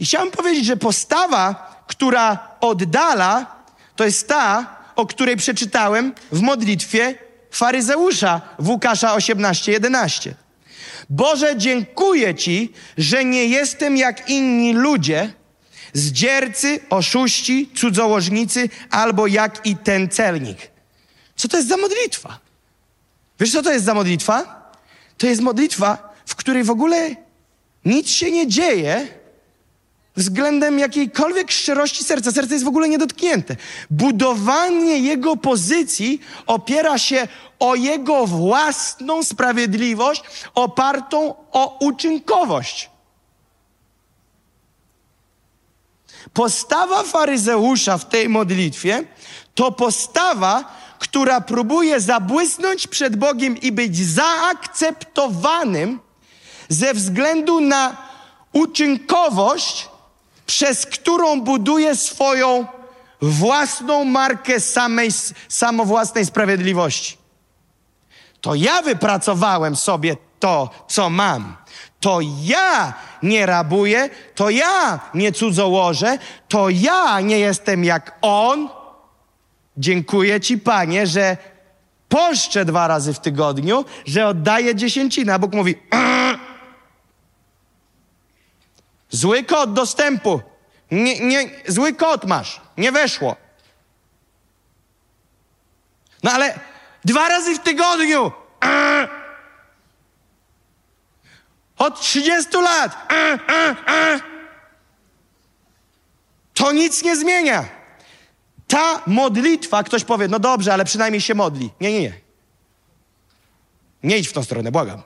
I 0.00 0.04
chciałem 0.04 0.30
powiedzieć, 0.30 0.66
że 0.66 0.76
postawa, 0.76 1.44
która 1.86 2.48
oddala, 2.60 3.56
to 3.96 4.04
jest 4.04 4.28
ta, 4.28 4.76
o 4.96 5.06
której 5.06 5.36
przeczytałem 5.36 6.14
w 6.32 6.40
modlitwie 6.40 7.14
faryzeusza 7.50 8.40
w 8.58 8.68
Łukasza 8.68 9.16
18:11. 9.16 10.34
Boże, 11.10 11.56
dziękuję 11.56 12.34
Ci, 12.34 12.72
że 12.98 13.24
nie 13.24 13.46
jestem 13.46 13.96
jak 13.96 14.30
inni 14.30 14.72
ludzie, 14.72 15.32
zdziercy, 15.92 16.80
oszuści, 16.90 17.70
cudzołożnicy, 17.74 18.68
albo 18.90 19.26
jak 19.26 19.66
i 19.66 19.76
ten 19.76 20.08
celnik. 20.08 20.71
Co 21.42 21.48
to 21.48 21.56
jest 21.56 21.68
za 21.68 21.76
modlitwa? 21.76 22.38
Wiesz, 23.40 23.52
co 23.52 23.62
to 23.62 23.72
jest 23.72 23.84
za 23.84 23.94
modlitwa? 23.94 24.70
To 25.18 25.26
jest 25.26 25.40
modlitwa, 25.40 26.14
w 26.26 26.34
której 26.34 26.64
w 26.64 26.70
ogóle 26.70 27.16
nic 27.84 28.08
się 28.08 28.30
nie 28.30 28.48
dzieje 28.48 29.08
względem 30.16 30.78
jakiejkolwiek 30.78 31.50
szczerości 31.50 32.04
serca. 32.04 32.32
Serce 32.32 32.54
jest 32.54 32.64
w 32.64 32.68
ogóle 32.68 32.88
niedotknięte. 32.88 33.56
Budowanie 33.90 34.98
jego 34.98 35.36
pozycji 35.36 36.20
opiera 36.46 36.98
się 36.98 37.28
o 37.58 37.74
jego 37.74 38.26
własną 38.26 39.22
sprawiedliwość 39.22 40.22
opartą 40.54 41.34
o 41.52 41.78
uczynkowość. 41.80 42.90
Postawa 46.32 47.02
faryzeusza 47.02 47.98
w 47.98 48.08
tej 48.08 48.28
modlitwie 48.28 49.04
to 49.54 49.72
postawa, 49.72 50.81
która 51.02 51.40
próbuje 51.40 52.00
zabłysnąć 52.00 52.86
przed 52.86 53.16
Bogiem 53.16 53.56
i 53.56 53.72
być 53.72 53.96
zaakceptowanym 53.96 56.00
ze 56.68 56.94
względu 56.94 57.60
na 57.60 57.96
uczynkowość, 58.52 59.88
przez 60.46 60.86
którą 60.86 61.40
buduje 61.40 61.96
swoją 61.96 62.66
własną 63.22 64.04
markę 64.04 64.60
samej, 64.60 65.10
samowłasnej 65.48 66.26
sprawiedliwości. 66.26 67.16
To 68.40 68.54
ja 68.54 68.82
wypracowałem 68.82 69.76
sobie 69.76 70.16
to, 70.40 70.70
co 70.88 71.10
mam. 71.10 71.56
To 72.00 72.18
ja 72.42 72.94
nie 73.22 73.46
rabuję, 73.46 74.10
to 74.34 74.50
ja 74.50 75.00
nie 75.14 75.32
cudzołożę, 75.32 76.18
to 76.48 76.68
ja 76.68 77.20
nie 77.20 77.38
jestem 77.38 77.84
jak 77.84 78.18
on. 78.22 78.81
Dziękuję 79.76 80.40
Ci, 80.40 80.58
Panie, 80.58 81.06
że 81.06 81.36
poszczę 82.08 82.64
dwa 82.64 82.86
razy 82.86 83.14
w 83.14 83.18
tygodniu, 83.18 83.84
że 84.06 84.26
oddaję 84.26 84.74
dziesięcinę. 84.74 85.34
A 85.34 85.38
Bóg 85.38 85.52
mówi, 85.52 85.74
Zły 89.12 89.44
kod 89.44 89.72
dostępu. 89.72 90.40
Nie, 90.90 91.20
nie, 91.20 91.50
zły 91.68 91.94
kod 91.94 92.24
masz. 92.24 92.60
Nie 92.76 92.92
weszło. 92.92 93.36
No 96.22 96.30
ale 96.32 96.58
dwa 97.04 97.28
razy 97.28 97.54
w 97.54 97.58
tygodniu. 97.58 98.32
Od 101.78 102.00
30 102.00 102.56
lat. 102.56 102.96
To 106.54 106.72
nic 106.72 107.02
nie 107.02 107.16
zmienia. 107.16 107.64
Ta 108.72 109.02
modlitwa, 109.06 109.82
ktoś 109.82 110.04
powie, 110.04 110.28
no 110.28 110.38
dobrze, 110.38 110.72
ale 110.72 110.84
przynajmniej 110.84 111.20
się 111.20 111.34
modli. 111.34 111.70
Nie, 111.80 111.92
nie, 111.92 112.00
nie. 112.00 112.12
Nie 114.02 114.18
idź 114.18 114.28
w 114.28 114.32
tą 114.32 114.44
stronę, 114.44 114.72
błagam. 114.72 115.02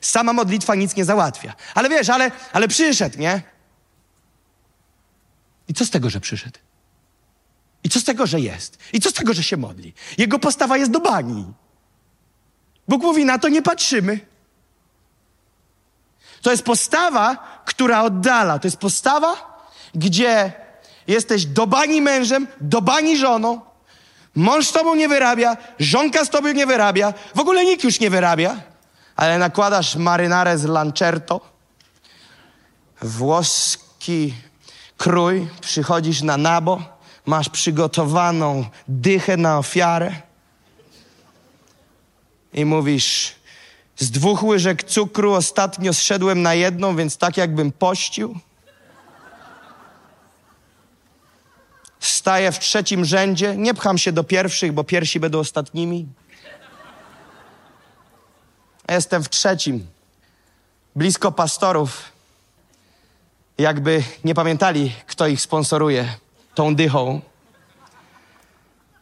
Sama 0.00 0.32
modlitwa 0.32 0.74
nic 0.74 0.96
nie 0.96 1.04
załatwia. 1.04 1.54
Ale 1.74 1.88
wiesz, 1.88 2.08
ale, 2.08 2.30
ale 2.52 2.68
przyszedł, 2.68 3.18
nie? 3.18 3.42
I 5.68 5.74
co 5.74 5.84
z 5.84 5.90
tego, 5.90 6.10
że 6.10 6.20
przyszedł? 6.20 6.58
I 7.84 7.88
co 7.88 8.00
z 8.00 8.04
tego, 8.04 8.26
że 8.26 8.40
jest? 8.40 8.78
I 8.92 9.00
co 9.00 9.10
z 9.10 9.12
tego, 9.12 9.34
że 9.34 9.42
się 9.42 9.56
modli? 9.56 9.94
Jego 10.18 10.38
postawa 10.38 10.76
jest 10.76 10.90
do 10.90 11.00
bani. 11.00 11.52
Bóg 12.88 13.02
mówi, 13.02 13.24
na 13.24 13.38
to 13.38 13.48
nie 13.48 13.62
patrzymy. 13.62 14.20
To 16.42 16.50
jest 16.50 16.62
postawa, 16.62 17.36
która 17.64 18.02
oddala. 18.02 18.58
To 18.58 18.66
jest 18.66 18.78
postawa, 18.78 19.58
gdzie 19.94 20.65
jesteś 21.08 21.46
do 21.46 21.66
bani 21.66 22.00
mężem, 22.02 22.46
do 22.60 22.82
bani 22.82 23.18
żoną, 23.18 23.60
mąż 24.34 24.66
z 24.66 24.72
tobą 24.72 24.94
nie 24.94 25.08
wyrabia, 25.08 25.56
żonka 25.78 26.24
z 26.24 26.30
tobą 26.30 26.52
nie 26.52 26.66
wyrabia, 26.66 27.14
w 27.34 27.40
ogóle 27.40 27.64
nikt 27.64 27.84
już 27.84 28.00
nie 28.00 28.10
wyrabia. 28.10 28.56
Ale 29.16 29.38
nakładasz 29.38 29.96
marynarę 29.96 30.58
z 30.58 30.64
Lancerto, 30.64 31.40
włoski 33.02 34.34
krój, 34.96 35.48
przychodzisz 35.60 36.22
na 36.22 36.36
nabo, 36.36 36.82
masz 37.26 37.48
przygotowaną 37.48 38.64
dychę 38.88 39.36
na 39.36 39.58
ofiarę 39.58 40.12
i 42.52 42.64
mówisz, 42.64 43.34
z 43.96 44.10
dwóch 44.10 44.42
łyżek 44.42 44.84
cukru 44.84 45.32
ostatnio 45.32 45.94
zszedłem 45.94 46.42
na 46.42 46.54
jedną, 46.54 46.96
więc 46.96 47.16
tak 47.16 47.36
jakbym 47.36 47.72
pościł. 47.72 48.38
Staję 52.08 52.52
w 52.52 52.58
trzecim 52.58 53.04
rzędzie, 53.04 53.56
nie 53.56 53.74
pcham 53.74 53.98
się 53.98 54.12
do 54.12 54.24
pierwszych, 54.24 54.72
bo 54.72 54.84
pierwsi 54.84 55.20
będą 55.20 55.38
ostatnimi. 55.38 56.06
Jestem 58.88 59.24
w 59.24 59.28
trzecim, 59.28 59.86
blisko 60.96 61.32
pastorów. 61.32 62.04
Jakby 63.58 64.02
nie 64.24 64.34
pamiętali, 64.34 64.92
kto 65.06 65.26
ich 65.26 65.40
sponsoruje 65.40 66.14
tą 66.54 66.74
dychą. 66.74 67.20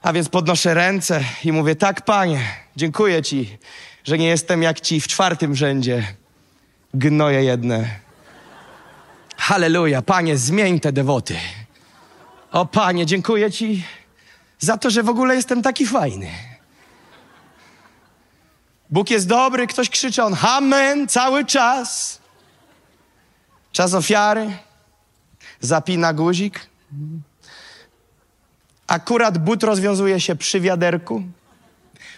A 0.03 0.13
więc 0.13 0.29
podnoszę 0.29 0.75
ręce 0.75 1.25
i 1.45 1.53
mówię: 1.53 1.77
Tak, 1.77 2.05
panie, 2.05 2.41
dziękuję 2.77 3.23
ci, 3.23 3.59
że 4.05 4.19
nie 4.19 4.27
jestem 4.27 4.63
jak 4.63 4.81
ci 4.81 5.01
w 5.01 5.09
czwartym 5.09 5.57
rzędzie. 5.57 6.15
Gnoje 6.95 7.45
jedne. 7.45 8.01
Halleluja, 9.37 10.03
panie, 10.03 10.37
zmień 10.37 10.81
te 10.81 10.93
dewoty. 10.93 11.37
O 12.55 12.67
panie, 12.67 13.07
dziękuję 13.07 13.51
ci 13.51 13.85
za 14.59 14.77
to, 14.77 14.91
że 14.91 15.03
w 15.03 15.09
ogóle 15.09 15.35
jestem 15.35 15.63
taki 15.63 15.87
fajny. 15.87 16.31
Bóg 18.91 19.11
jest 19.11 19.29
dobry, 19.29 19.67
ktoś 19.67 19.91
krzyczy 19.91 20.23
on 20.23 20.37
amen 20.43 21.09
cały 21.09 21.45
czas. 21.45 22.21
Czas 23.73 23.95
ofiary. 23.95 24.57
Zapina 25.61 26.13
guzik. 26.13 26.67
Akurat 28.87 29.39
but 29.39 29.63
rozwiązuje 29.63 30.21
się 30.21 30.37
przy 30.37 30.61
wiaderku. 30.61 31.23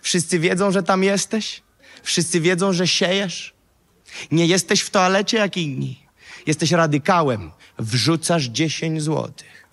Wszyscy 0.02 0.38
wiedzą, 0.38 0.70
że 0.70 0.82
tam 0.82 1.04
jesteś. 1.04 1.62
Wszyscy 2.02 2.40
wiedzą, 2.40 2.72
że 2.72 2.86
siejesz. 2.88 3.54
Nie 4.30 4.46
jesteś 4.46 4.80
w 4.80 4.90
toalecie 4.90 5.36
jak 5.36 5.56
inni. 5.56 6.06
Jesteś 6.46 6.72
radykałem. 6.72 7.50
Wrzucasz 7.78 8.44
10 8.44 9.02
złotych. 9.02 9.65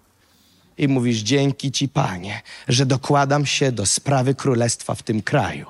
I 0.78 0.88
mówisz, 0.88 1.18
dzięki 1.18 1.72
Ci, 1.72 1.90
Panie, 1.90 2.42
że 2.68 2.86
dokładam 2.86 3.46
się 3.46 3.72
do 3.72 3.86
sprawy 3.86 4.36
królestwa 4.36 4.96
w 4.96 5.04
tym 5.04 5.22
kraju. 5.22 5.68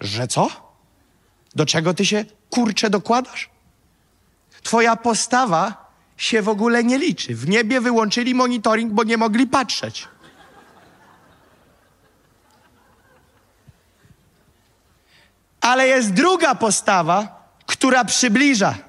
Że 0.00 0.28
co? 0.28 0.50
Do 1.54 1.66
czego 1.66 1.94
ty 1.94 2.06
się 2.06 2.24
kurcze 2.50 2.90
dokładasz? 2.90 3.50
Twoja 4.62 4.96
postawa 4.96 5.90
się 6.16 6.42
w 6.42 6.48
ogóle 6.48 6.84
nie 6.84 6.98
liczy. 6.98 7.34
W 7.34 7.48
niebie 7.48 7.80
wyłączyli 7.80 8.34
monitoring, 8.34 8.92
bo 8.92 9.04
nie 9.04 9.16
mogli 9.16 9.46
patrzeć. 9.46 10.08
Ale 15.60 15.86
jest 15.86 16.12
druga 16.12 16.54
postawa, 16.54 17.48
która 17.66 18.04
przybliża. 18.04 18.87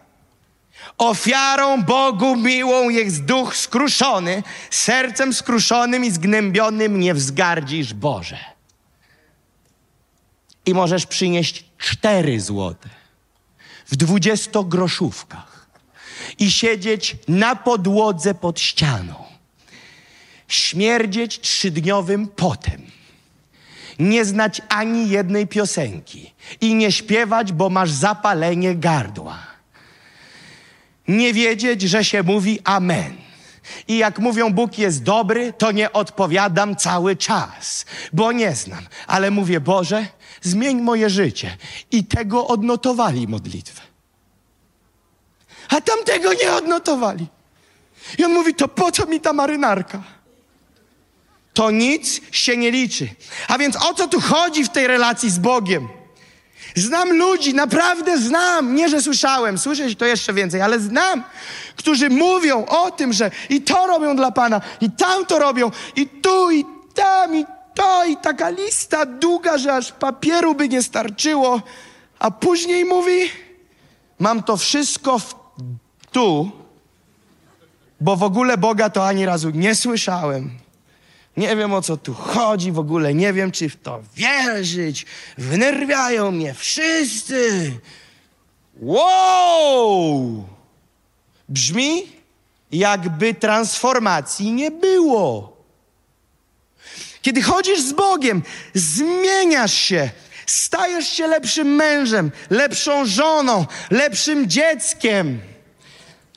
Ofiarą 1.00 1.84
Bogu 1.84 2.36
miłą 2.36 2.90
jest 2.90 3.26
duch 3.26 3.56
skruszony, 3.56 4.44
sercem 4.70 5.34
skruszonym 5.34 6.06
i 6.06 6.12
zgnębionym 6.12 7.00
nie 7.00 7.14
wzgardzisz 7.14 7.94
Boże 7.94 8.40
i 10.66 10.74
możesz 10.74 11.06
przynieść 11.06 11.66
cztery 11.78 12.42
złote 12.42 12.90
w 13.88 13.96
dwudziestogroszówkach 13.96 15.70
i 16.40 16.52
siedzieć 16.52 17.16
na 17.28 17.56
podłodze 17.56 18.34
pod 18.36 18.60
ścianą. 18.60 19.16
śmierdzieć 20.48 21.40
trzydniowym 21.40 22.28
potem, 22.28 22.82
nie 24.00 24.26
znać 24.26 24.62
ani 24.70 25.10
jednej 25.10 25.48
piosenki 25.48 26.34
i 26.62 26.76
nie 26.76 26.92
śpiewać, 26.92 27.52
bo 27.52 27.70
masz 27.70 27.92
zapalenie 27.92 28.76
gardła. 28.76 29.49
Nie 31.10 31.34
wiedzieć, 31.34 31.82
że 31.82 32.04
się 32.04 32.24
mówi 32.24 32.60
amen. 32.64 33.18
I 33.88 33.98
jak 33.98 34.20
mówią 34.20 34.54
Bóg 34.54 34.78
jest 34.78 35.04
dobry, 35.04 35.54
to 35.54 35.72
nie 35.72 35.94
odpowiadam 35.94 36.76
cały 36.76 37.16
czas, 37.16 37.86
bo 38.14 38.32
nie 38.32 38.56
znam. 38.56 38.88
Ale 39.08 39.32
mówię, 39.32 39.60
Boże, 39.60 40.08
zmień 40.42 40.82
moje 40.82 41.10
życie. 41.10 41.58
I 41.92 42.04
tego 42.04 42.48
odnotowali 42.48 43.28
modlitwę. 43.28 43.82
A 45.70 45.82
tamtego 45.82 46.34
nie 46.34 46.52
odnotowali. 46.52 47.28
I 48.18 48.24
on 48.24 48.34
mówi, 48.34 48.56
to 48.56 48.68
po 48.68 48.92
co 48.92 49.06
mi 49.06 49.22
ta 49.22 49.34
marynarka? 49.34 50.04
To 51.54 51.72
nic 51.72 52.22
się 52.32 52.58
nie 52.58 52.72
liczy. 52.72 53.10
A 53.48 53.58
więc 53.58 53.76
o 53.76 53.94
co 53.94 54.08
tu 54.08 54.22
chodzi 54.22 54.64
w 54.64 54.70
tej 54.70 54.88
relacji 54.88 55.30
z 55.30 55.40
Bogiem? 55.40 55.99
Znam 56.76 57.18
ludzi, 57.18 57.54
naprawdę 57.54 58.18
znam, 58.18 58.76
nie 58.76 58.90
że 58.90 59.02
słyszałem, 59.02 59.58
słyszę 59.58 59.96
to 59.96 60.06
jeszcze 60.06 60.34
więcej, 60.34 60.62
ale 60.62 60.80
znam, 60.80 61.24
którzy 61.76 62.10
mówią 62.10 62.66
o 62.66 62.92
tym, 62.92 63.14
że 63.14 63.32
i 63.50 63.62
to 63.62 63.88
robią 63.88 64.16
dla 64.16 64.32
Pana, 64.32 64.62
i 64.82 64.92
tam 64.92 65.26
to 65.26 65.40
robią, 65.40 65.72
i 65.96 66.08
tu, 66.08 66.52
i 66.52 66.66
tam, 66.94 67.36
i 67.36 67.46
to, 67.76 68.06
i 68.06 68.18
taka 68.18 68.50
lista 68.50 69.06
długa, 69.06 69.58
że 69.58 69.76
aż 69.76 69.92
papieru 69.92 70.56
by 70.56 70.70
nie 70.70 70.84
starczyło, 70.84 71.62
a 72.20 72.32
później 72.32 72.86
mówi, 72.86 73.20
mam 74.20 74.44
to 74.44 74.58
wszystko 74.58 75.20
w, 75.20 75.36
tu, 76.12 76.52
bo 78.02 78.16
w 78.16 78.24
ogóle 78.24 78.58
Boga 78.58 78.90
to 78.90 79.08
ani 79.08 79.26
razu 79.26 79.50
nie 79.50 79.76
słyszałem. 79.76 80.52
Nie 81.40 81.56
wiem 81.56 81.74
o 81.74 81.82
co 81.82 81.98
tu 81.98 82.14
chodzi, 82.14 82.72
w 82.72 82.80
ogóle 82.80 83.14
nie 83.14 83.34
wiem, 83.34 83.52
czy 83.52 83.70
w 83.70 83.76
to 83.76 84.00
wierzyć. 84.16 85.06
Wnerwiają 85.38 86.32
mnie 86.32 86.54
wszyscy. 86.54 87.72
Wow! 88.80 90.46
Brzmi, 91.50 92.08
jakby 92.72 93.34
transformacji 93.34 94.52
nie 94.52 94.72
było. 94.72 95.58
Kiedy 97.22 97.42
chodzisz 97.42 97.82
z 97.82 97.94
Bogiem, 97.94 98.44
zmieniasz 98.74 99.74
się, 99.74 100.10
stajesz 100.46 101.08
się 101.08 101.28
lepszym 101.28 101.68
mężem, 101.76 102.32
lepszą 102.50 103.06
żoną, 103.06 103.66
lepszym 103.92 104.50
dzieckiem 104.50 105.40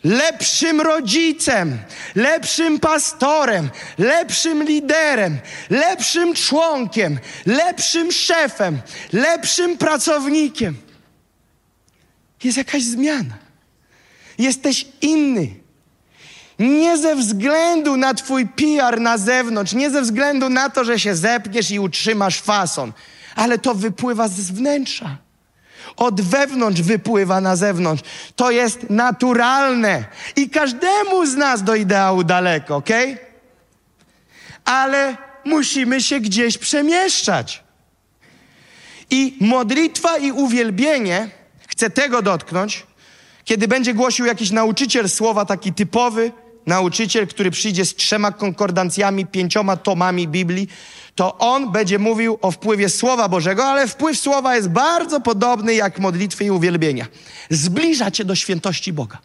lepszym 0.05 0.81
rodzicem, 0.81 1.79
lepszym 2.15 2.81
pastorem, 2.81 3.71
lepszym 3.99 4.63
liderem, 4.63 5.39
lepszym 5.71 6.35
członkiem, 6.35 7.19
lepszym 7.47 8.13
szefem, 8.13 8.81
lepszym 9.13 9.79
pracownikiem. 9.79 10.77
Jest 12.45 12.59
jakaś 12.59 12.83
zmiana. 12.83 13.39
Jesteś 14.39 14.87
inny. 15.01 15.55
Nie 16.59 16.99
ze 16.99 17.17
względu 17.17 17.97
na 17.97 18.15
Twój 18.15 18.47
PR 18.47 19.01
na 19.01 19.19
zewnątrz, 19.19 19.73
nie 19.73 19.91
ze 19.91 20.03
względu 20.03 20.49
na 20.49 20.71
to, 20.71 20.85
że 20.85 21.01
się 21.01 21.17
zepniesz 21.17 21.71
i 21.71 21.81
utrzymasz 21.81 22.41
fason, 22.41 22.93
ale 23.37 23.59
to 23.59 23.75
wypływa 23.75 24.29
z 24.29 24.51
wnętrza 24.51 25.19
od 25.97 26.21
wewnątrz 26.21 26.83
wypływa 26.83 27.41
na 27.41 27.57
zewnątrz. 27.57 28.03
To 28.37 28.51
jest 28.51 28.91
naturalne 28.91 30.05
i 30.37 30.51
każdemu 30.51 31.27
z 31.27 31.35
nas 31.35 31.63
do 31.63 31.75
ideału 31.75 32.25
daleko, 32.25 32.77
ok? 32.77 32.89
Ale 34.65 35.17
musimy 35.45 36.03
się 36.03 36.21
gdzieś 36.21 36.59
przemieszczać. 36.59 37.65
I 39.11 39.37
modlitwa 39.41 40.19
i 40.19 40.33
uwielbienie, 40.33 41.29
chcę 41.69 41.91
tego 41.91 42.23
dotknąć, 42.23 42.87
kiedy 43.45 43.69
będzie 43.69 43.95
głosił 43.95 44.27
jakiś 44.27 44.51
nauczyciel 44.51 45.09
słowa, 45.09 45.45
taki 45.45 45.73
typowy 45.73 46.33
nauczyciel, 46.67 47.27
który 47.27 47.51
przyjdzie 47.51 47.85
z 47.85 47.95
trzema 47.95 48.33
konkordancjami, 48.33 49.27
pięcioma 49.27 49.77
tomami 49.77 50.29
Biblii, 50.29 50.69
to 51.15 51.39
on 51.39 51.73
będzie 51.73 51.99
mówił 51.99 52.39
o 52.43 52.51
wpływie 52.51 52.89
Słowa 52.89 53.29
Bożego, 53.29 53.65
ale 53.65 53.89
wpływ 53.89 54.19
Słowa 54.19 54.57
jest 54.57 54.69
bardzo 54.69 55.21
podobny 55.21 55.75
jak 55.75 55.99
modlitwy 55.99 56.45
i 56.45 56.51
uwielbienia. 56.51 57.07
Zbliża 57.51 58.11
cię 58.11 58.25
do 58.25 58.35
świętości 58.35 58.93
Boga. 58.93 59.19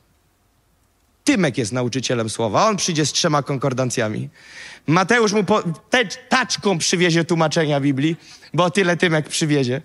Tymek 1.24 1.58
jest 1.58 1.72
nauczycielem 1.72 2.30
Słowa. 2.30 2.68
On 2.68 2.78
przyjdzie 2.78 3.06
z 3.06 3.14
trzema 3.14 3.44
konkordancjami. 3.44 4.30
Mateusz 4.88 5.34
mu 5.34 5.44
po, 5.44 5.64
te, 5.90 6.06
taczką 6.06 6.78
przywiezie 6.78 7.24
tłumaczenia 7.24 7.80
Biblii, 7.80 8.16
bo 8.54 8.70
tyle 8.70 8.98
Tymek 8.98 9.30
przywiezie. 9.30 9.82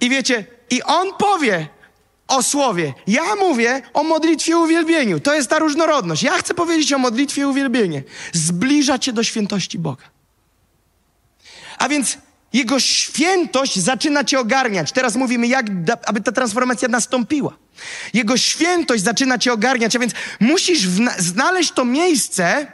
I 0.00 0.10
wiecie, 0.10 0.44
i 0.70 0.82
on 0.82 1.08
powie 1.18 1.68
o 2.28 2.42
Słowie. 2.42 2.94
Ja 3.06 3.36
mówię 3.36 3.82
o 3.94 4.02
modlitwie 4.02 4.58
uwielbieniu. 4.58 5.20
To 5.20 5.34
jest 5.34 5.50
ta 5.50 5.58
różnorodność. 5.58 6.22
Ja 6.22 6.32
chcę 6.32 6.54
powiedzieć 6.54 6.92
o 6.92 6.98
modlitwie 6.98 7.42
i 7.42 7.44
uwielbieniu. 7.44 8.02
Zbliża 8.32 8.98
cię 8.98 9.12
do 9.12 9.22
świętości 9.22 9.78
Boga. 9.78 10.04
A 11.78 11.88
więc 11.88 12.18
Jego 12.52 12.80
świętość 12.80 13.78
zaczyna 13.78 14.24
cię 14.24 14.40
ogarniać. 14.40 14.92
Teraz 14.92 15.16
mówimy, 15.16 15.46
jak, 15.46 15.84
da, 15.84 15.96
aby 16.06 16.20
ta 16.20 16.32
transformacja 16.32 16.88
nastąpiła. 16.88 17.56
Jego 18.14 18.36
świętość 18.36 19.02
zaczyna 19.02 19.38
cię 19.38 19.52
ogarniać, 19.52 19.96
a 19.96 19.98
więc 19.98 20.12
musisz 20.40 20.80
znaleźć 21.18 21.72
to 21.72 21.84
miejsce 21.84 22.66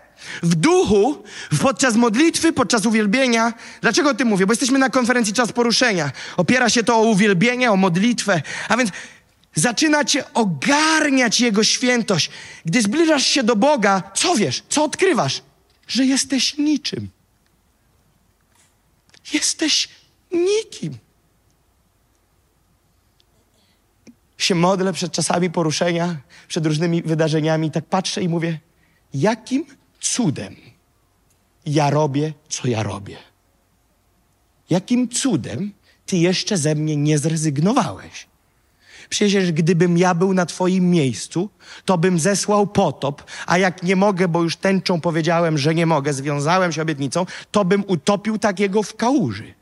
w 0.43 0.55
duchu, 0.55 1.23
podczas 1.63 1.95
modlitwy, 1.97 2.53
podczas 2.53 2.87
uwielbienia. 2.87 3.53
Dlaczego 3.81 4.11
o 4.11 4.15
tym 4.15 4.29
mówię? 4.29 4.47
Bo 4.47 4.53
jesteśmy 4.53 4.79
na 4.79 4.91
konferencji 4.91 5.35
Czas 5.35 5.53
Poruszenia. 5.53 6.11
Opiera 6.37 6.71
się 6.71 6.83
to 6.83 6.97
o 6.97 7.03
uwielbienie, 7.03 7.71
o 7.71 7.77
modlitwę. 7.77 8.43
A 8.69 8.77
więc 8.77 8.91
zaczyna 9.55 10.05
cię 10.05 10.33
ogarniać 10.33 11.41
Jego 11.41 11.65
świętość. 11.65 12.31
Gdy 12.65 12.83
zbliżasz 12.83 13.27
się 13.27 13.43
do 13.43 13.57
Boga, 13.57 14.03
co 14.15 14.35
wiesz? 14.35 14.63
Co 14.69 14.85
odkrywasz? 14.85 15.43
Że 15.89 16.05
jesteś 16.05 16.59
niczym. 16.59 17.11
Jesteś 19.33 19.89
nikim. 20.31 20.99
Się 24.39 24.55
modlę 24.55 24.93
przed 24.93 25.13
czasami 25.13 25.51
poruszenia, 25.51 26.17
przed 26.49 26.67
różnymi 26.67 27.03
wydarzeniami, 27.03 27.71
tak 27.71 27.85
patrzę 27.85 28.23
i 28.23 28.29
mówię, 28.29 28.61
jakim 29.15 29.67
cudem 30.01 30.57
ja 31.67 31.91
robię, 31.91 32.33
co 32.49 32.69
ja 32.69 32.83
robię? 32.83 33.17
Jakim 34.71 35.09
cudem 35.09 35.73
ty 36.07 36.17
jeszcze 36.17 36.57
ze 36.57 36.75
mnie 36.75 36.97
nie 36.97 37.19
zrezygnowałeś? 37.19 38.27
Przecież 39.13 39.53
gdybym 39.53 39.99
ja 39.99 40.15
był 40.15 40.35
na 40.35 40.47
Twoim 40.47 40.91
miejscu, 40.91 41.51
to 41.85 41.99
bym 41.99 42.19
zesłał 42.19 42.67
potop, 42.67 43.25
a 43.47 43.59
jak 43.59 43.83
nie 43.83 43.97
mogę, 43.97 44.29
bo 44.29 44.43
już 44.43 44.57
tęczą 44.57 45.01
powiedziałem, 45.01 45.59
że 45.59 45.75
nie 45.75 45.87
mogę, 45.87 46.13
związałem 46.13 46.73
się 46.73 46.83
obietnicą, 46.83 47.27
to 47.51 47.65
bym 47.65 47.85
utopił 47.87 48.39
takiego 48.39 48.83
w 48.83 48.97
kałuży. 48.97 49.55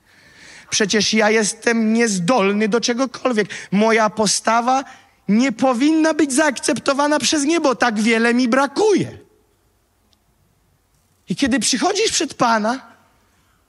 Przecież 0.70 1.14
ja 1.14 1.30
jestem 1.30 1.92
niezdolny 1.92 2.68
do 2.68 2.80
czegokolwiek. 2.80 3.48
Moja 3.70 4.10
postawa 4.10 4.84
nie 5.28 5.52
powinna 5.52 6.14
być 6.14 6.32
zaakceptowana 6.32 7.18
przez 7.18 7.44
niebo. 7.44 7.74
Tak 7.74 8.00
wiele 8.00 8.34
mi 8.34 8.48
brakuje. 8.48 9.18
I 11.28 11.36
kiedy 11.36 11.60
przychodzisz 11.60 12.12
przed 12.12 12.34
Pana, 12.34 12.80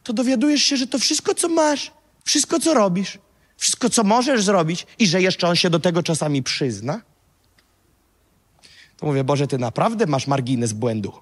to 0.03 0.13
dowiadujesz 0.13 0.63
się, 0.63 0.77
że 0.77 0.87
to 0.87 0.99
wszystko, 0.99 1.33
co 1.33 1.49
masz, 1.49 1.91
wszystko, 2.23 2.59
co 2.59 2.73
robisz, 2.73 3.17
wszystko, 3.61 3.89
co 3.89 4.03
możesz 4.03 4.43
zrobić 4.43 4.87
i 4.99 5.07
że 5.07 5.21
jeszcze 5.21 5.47
on 5.47 5.55
się 5.55 5.69
do 5.69 5.79
tego 5.79 6.03
czasami 6.03 6.43
przyzna, 6.43 7.01
to 8.97 9.05
mówię, 9.05 9.23
Boże, 9.23 9.47
ty 9.47 9.57
naprawdę 9.57 10.05
masz 10.05 10.27
margines 10.27 10.73
błędu. 10.73 11.13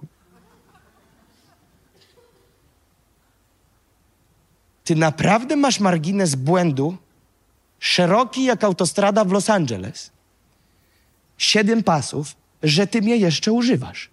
Ty 4.83 4.95
naprawdę 4.95 5.55
masz 5.55 5.79
margines 5.79 6.35
błędu 6.35 6.97
szeroki 7.79 8.43
jak 8.43 8.63
autostrada 8.63 9.25
w 9.25 9.31
Los 9.31 9.49
Angeles. 9.49 10.11
Siedem 11.37 11.83
pasów, 11.83 12.35
że 12.63 12.87
ty 12.87 13.01
mnie 13.01 13.17
jeszcze 13.17 13.51
używasz. 13.51 14.09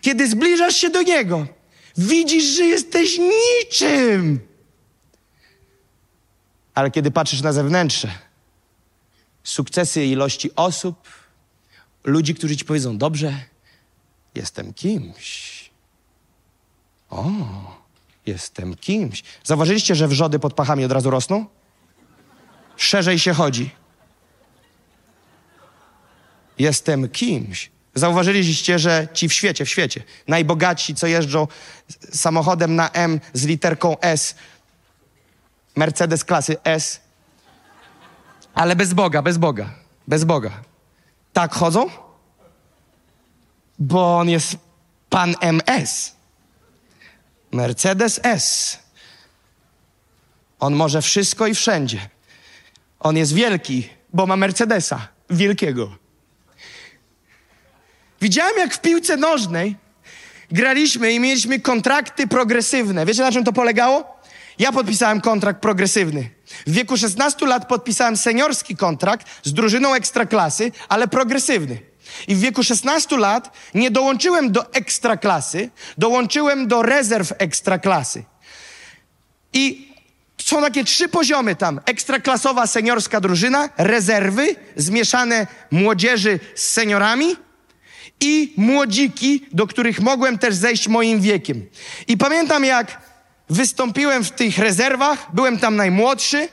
Kiedy 0.00 0.28
zbliżasz 0.28 0.76
się 0.76 0.90
do 0.90 1.02
niego, 1.02 1.46
widzisz, 1.96 2.44
że 2.44 2.64
jesteś 2.64 3.18
niczym. 3.18 4.49
Ale 6.74 6.90
kiedy 6.90 7.10
patrzysz 7.10 7.42
na 7.42 7.52
zewnętrzne, 7.52 8.18
sukcesy 9.44 10.04
ilości 10.04 10.50
osób, 10.56 11.08
ludzi, 12.04 12.34
którzy 12.34 12.56
ci 12.56 12.64
powiedzą, 12.64 12.98
dobrze, 12.98 13.34
jestem 14.34 14.74
kimś. 14.74 15.60
O, 17.10 17.30
jestem 18.26 18.76
kimś. 18.76 19.22
Zauważyliście, 19.44 19.94
że 19.94 20.08
wrzody 20.08 20.38
pod 20.38 20.54
pachami 20.54 20.84
od 20.84 20.92
razu 20.92 21.10
rosną? 21.10 21.46
Szerzej 22.76 23.18
się 23.18 23.32
chodzi. 23.32 23.70
Jestem 26.58 27.08
kimś. 27.08 27.70
Zauważyliście, 27.94 28.78
że 28.78 29.08
ci 29.14 29.28
w 29.28 29.32
świecie, 29.32 29.64
w 29.64 29.68
świecie, 29.68 30.02
najbogatsi, 30.28 30.94
co 30.94 31.06
jeżdżą 31.06 31.46
samochodem 32.12 32.76
na 32.76 32.90
M 32.90 33.20
z 33.32 33.46
literką 33.46 34.00
S, 34.00 34.34
Mercedes 35.80 36.24
klasy 36.24 36.56
S, 36.64 37.00
ale 38.54 38.76
bez 38.76 38.92
Boga, 38.92 39.22
bez 39.22 39.38
Boga, 39.38 39.70
bez 40.08 40.24
Boga. 40.24 40.50
Tak 41.32 41.54
chodzą? 41.54 41.90
Bo 43.78 44.18
on 44.18 44.28
jest 44.28 44.56
pan 45.10 45.34
MS. 45.40 46.14
Mercedes 47.52 48.20
S. 48.22 48.78
On 50.58 50.74
może 50.74 51.02
wszystko 51.02 51.46
i 51.46 51.54
wszędzie. 51.54 52.08
On 53.00 53.16
jest 53.16 53.32
wielki, 53.32 53.88
bo 54.12 54.26
ma 54.26 54.36
Mercedesa 54.36 55.08
wielkiego. 55.30 55.96
Widziałem, 58.20 58.58
jak 58.58 58.74
w 58.74 58.80
piłce 58.80 59.16
nożnej 59.16 59.76
graliśmy 60.50 61.12
i 61.12 61.20
mieliśmy 61.20 61.60
kontrakty 61.60 62.26
progresywne. 62.26 63.06
Wiecie, 63.06 63.22
na 63.22 63.32
czym 63.32 63.44
to 63.44 63.52
polegało? 63.52 64.19
Ja 64.60 64.72
podpisałem 64.72 65.20
kontrakt 65.20 65.60
progresywny. 65.60 66.30
W 66.66 66.72
wieku 66.72 66.96
16 66.96 67.46
lat 67.46 67.68
podpisałem 67.68 68.16
seniorski 68.16 68.76
kontrakt 68.76 69.26
z 69.42 69.52
drużyną 69.52 69.94
ekstraklasy, 69.94 70.72
ale 70.88 71.08
progresywny. 71.08 71.78
I 72.28 72.34
w 72.34 72.40
wieku 72.40 72.62
16 72.62 73.16
lat 73.16 73.56
nie 73.74 73.90
dołączyłem 73.90 74.52
do 74.52 74.72
ekstraklasy, 74.72 75.70
dołączyłem 75.98 76.68
do 76.68 76.82
rezerw 76.82 77.32
ekstraklasy. 77.38 78.24
I 79.52 79.94
są 80.42 80.62
takie 80.62 80.84
trzy 80.84 81.08
poziomy 81.08 81.56
tam. 81.56 81.80
Ekstraklasowa 81.86 82.66
seniorska 82.66 83.20
drużyna, 83.20 83.68
rezerwy, 83.78 84.56
zmieszane 84.76 85.46
młodzieży 85.70 86.40
z 86.54 86.66
seniorami 86.66 87.36
i 88.20 88.54
młodziki, 88.56 89.46
do 89.52 89.66
których 89.66 90.00
mogłem 90.00 90.38
też 90.38 90.54
zejść 90.54 90.88
moim 90.88 91.20
wiekiem. 91.20 91.66
I 92.08 92.16
pamiętam, 92.16 92.64
jak 92.64 93.09
wystąpiłem 93.50 94.24
w 94.24 94.30
tych 94.30 94.58
rezerwach, 94.58 95.26
byłem 95.32 95.58
tam 95.58 95.76
najmłodszy 95.76 96.48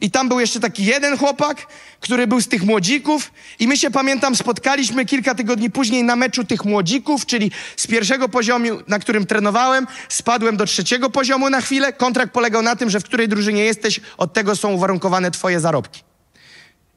i 0.00 0.10
tam 0.10 0.28
był 0.28 0.40
jeszcze 0.40 0.60
taki 0.60 0.84
jeden 0.84 1.18
chłopak, 1.18 1.66
który 2.00 2.26
był 2.26 2.40
z 2.40 2.48
tych 2.48 2.62
młodzików 2.62 3.32
i 3.58 3.68
my 3.68 3.76
się, 3.76 3.90
pamiętam, 3.90 4.36
spotkaliśmy 4.36 5.04
kilka 5.04 5.34
tygodni 5.34 5.70
później 5.70 6.04
na 6.04 6.16
meczu 6.16 6.44
tych 6.44 6.64
młodzików, 6.64 7.26
czyli 7.26 7.50
z 7.76 7.86
pierwszego 7.86 8.28
poziomu, 8.28 8.68
na 8.88 8.98
którym 8.98 9.26
trenowałem, 9.26 9.86
spadłem 10.08 10.56
do 10.56 10.66
trzeciego 10.66 11.10
poziomu 11.10 11.50
na 11.50 11.60
chwilę. 11.60 11.92
Kontrakt 11.92 12.32
polegał 12.32 12.62
na 12.62 12.76
tym, 12.76 12.90
że 12.90 13.00
w 13.00 13.04
której 13.04 13.28
drużynie 13.28 13.64
jesteś, 13.64 14.00
od 14.18 14.32
tego 14.32 14.56
są 14.56 14.72
uwarunkowane 14.72 15.30
twoje 15.30 15.60
zarobki. 15.60 16.02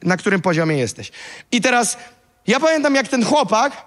Na 0.04 0.18
którym 0.18 0.42
poziomie 0.42 0.78
jesteś. 0.78 1.12
I 1.52 1.62
teraz 1.62 1.98
ja 2.48 2.60
pamiętam, 2.60 2.96
jak 2.96 3.08
ten 3.08 3.26
chłopak 3.26 3.86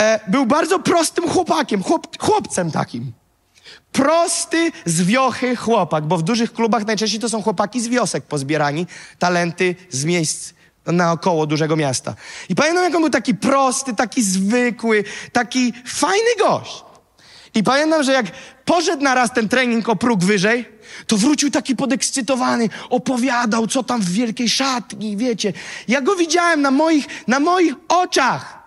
e, 0.00 0.20
był 0.28 0.46
bardzo 0.46 0.78
prostym 0.78 1.28
chłopakiem, 1.28 1.82
chłop, 1.82 2.22
chłopcem 2.22 2.70
takim. 2.70 3.12
Prosty, 3.92 4.72
z 4.84 5.02
wiochy 5.02 5.56
chłopak, 5.56 6.04
bo 6.04 6.16
w 6.16 6.22
dużych 6.22 6.52
klubach 6.52 6.86
najczęściej 6.86 7.20
to 7.20 7.28
są 7.28 7.42
chłopaki 7.42 7.80
z 7.80 7.88
wiosek 7.88 8.24
pozbierani, 8.24 8.86
talenty 9.18 9.74
z 9.90 10.04
miejsc 10.04 10.52
naokoło 10.86 11.46
dużego 11.46 11.76
miasta. 11.76 12.14
I 12.48 12.54
pamiętam, 12.54 12.84
jak 12.84 12.94
on 12.94 13.00
był 13.00 13.10
taki 13.10 13.34
prosty, 13.34 13.94
taki 13.94 14.22
zwykły, 14.22 15.04
taki 15.32 15.72
fajny 15.86 16.30
gość. 16.38 16.84
I 17.54 17.62
pamiętam, 17.62 18.02
że 18.02 18.12
jak 18.12 18.26
poszedł 18.64 19.02
na 19.02 19.14
raz 19.14 19.32
ten 19.32 19.48
trening 19.48 19.88
o 19.88 19.96
próg 19.96 20.24
wyżej, 20.24 20.68
to 21.06 21.16
wrócił 21.16 21.50
taki 21.50 21.76
podekscytowany, 21.76 22.68
opowiadał, 22.90 23.66
co 23.66 23.82
tam 23.82 24.00
w 24.00 24.10
wielkiej 24.10 24.48
szatni, 24.48 25.16
wiecie. 25.16 25.52
Ja 25.88 26.00
go 26.00 26.16
widziałem 26.16 26.62
na 26.62 26.70
moich, 26.70 27.06
na 27.28 27.40
moich 27.40 27.74
oczach. 27.88 28.62